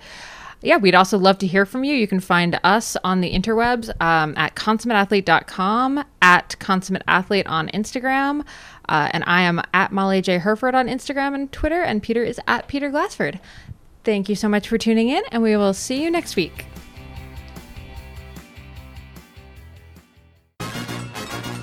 yeah, 0.61 0.77
we'd 0.77 0.95
also 0.95 1.17
love 1.17 1.37
to 1.39 1.47
hear 1.47 1.65
from 1.65 1.83
you. 1.83 1.95
You 1.95 2.07
can 2.07 2.21
find 2.21 2.57
us 2.63 2.95
on 3.03 3.19
the 3.19 3.33
interwebs 3.33 3.89
um, 3.99 4.33
at 4.37 4.55
consummateathlete.com, 4.55 6.05
at 6.21 6.55
consummateathlete 6.59 7.49
on 7.49 7.67
Instagram, 7.69 8.45
uh, 8.87 9.09
and 9.11 9.23
I 9.25 9.41
am 9.41 9.61
at 9.73 9.91
Molly 9.91 10.21
J. 10.21 10.37
Hurford 10.37 10.75
on 10.75 10.87
Instagram 10.87 11.33
and 11.33 11.51
Twitter, 11.51 11.81
and 11.81 12.01
Peter 12.01 12.23
is 12.23 12.39
at 12.47 12.67
Peter 12.67 12.89
Glassford. 12.89 13.39
Thank 14.03 14.29
you 14.29 14.35
so 14.35 14.49
much 14.49 14.67
for 14.67 14.77
tuning 14.77 15.09
in, 15.09 15.23
and 15.31 15.43
we 15.43 15.55
will 15.55 15.73
see 15.73 16.01
you 16.03 16.09
next 16.09 16.35
week. 16.35 16.65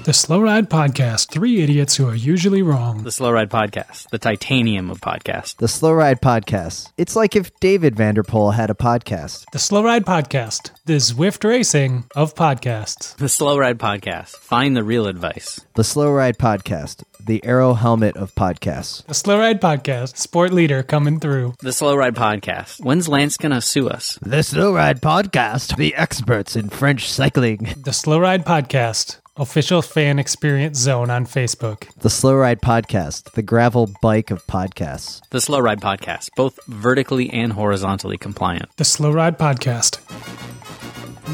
The 0.09 0.15
Slow 0.15 0.41
Ride 0.41 0.71
Podcast 0.71 1.29
Three 1.29 1.61
Idiots 1.61 1.97
Who 1.97 2.09
Are 2.09 2.15
Usually 2.15 2.63
Wrong. 2.63 3.03
The 3.05 3.13
Slow 3.13 3.31
Ride 3.31 3.51
Podcast, 3.51 4.09
the 4.09 4.19
titanium 4.19 4.91
of 4.91 5.03
podcasts. 5.03 5.55
The 5.57 5.69
Slow 5.69 5.93
Ride 5.93 6.23
Podcast. 6.23 6.91
It's 6.97 7.15
like 7.15 7.37
if 7.37 7.55
David 7.61 7.95
van 7.95 8.15
der 8.15 8.23
Poel 8.23 8.55
had 8.55 8.71
a 8.71 8.75
podcast. 8.75 9.45
The 9.53 9.59
Slow 9.59 9.85
Ride 9.85 10.07
Podcast, 10.07 10.71
the 10.87 10.95
Zwift 10.95 11.47
Racing 11.47 12.05
of 12.17 12.35
podcasts. 12.35 13.17
The 13.17 13.29
Slow 13.29 13.59
Ride 13.59 13.79
Podcast, 13.79 14.31
find 14.37 14.75
the 14.75 14.83
real 14.83 15.07
advice. 15.07 15.61
The 15.75 15.85
Slow 15.85 16.11
Ride 16.11 16.39
Podcast. 16.39 17.03
The 17.21 17.45
Aero 17.45 17.75
Helmet 17.75 18.17
of 18.17 18.35
podcasts. 18.35 19.05
The 19.05 19.13
Slow 19.13 19.39
Ride 19.39 19.61
Podcast, 19.61 20.17
sport 20.17 20.55
leader 20.55 20.83
coming 20.83 21.21
through. 21.21 21.53
The 21.61 21.75
Slow 21.75 21.95
Ride 21.95 22.15
Podcast, 22.15 22.83
when's 22.83 23.11
Lance 23.11 23.37
gonna 23.37 23.61
sue 23.61 23.91
us? 23.91 24.19
The 24.23 24.43
Slow 24.43 24.73
Ride 24.73 25.03
Podcast. 25.03 25.77
The 25.77 25.95
experts 25.95 26.57
in 26.57 26.71
French 26.71 27.11
cycling. 27.11 27.75
The 27.77 27.93
Slow 27.93 28.19
Ride 28.19 28.47
Podcast, 28.47 29.19
official 29.39 29.83
fan 29.83 30.19
experience 30.19 30.79
zone 30.79 31.11
on 31.11 31.27
Facebook. 31.27 31.89
The 31.97 32.11
Slow 32.11 32.35
Ride 32.35 32.61
Podcast. 32.61 33.33
The 33.33 33.43
gravel 33.43 33.91
bike 34.03 34.31
of 34.31 34.47
podcasts. 34.47 35.23
The 35.31 35.41
Slow 35.41 35.61
Ride 35.61 35.81
Podcast, 35.81 36.31
both 36.37 36.59
vertically 36.67 37.31
and 37.31 37.53
horizontally 37.53 38.19
compliant. 38.19 38.69
The 38.77 38.85
Slow 38.85 39.11
Ride 39.11 39.39
Podcast. 39.39 39.99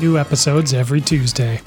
New 0.00 0.18
episodes 0.18 0.74
every 0.74 1.00
Tuesday. 1.00 1.60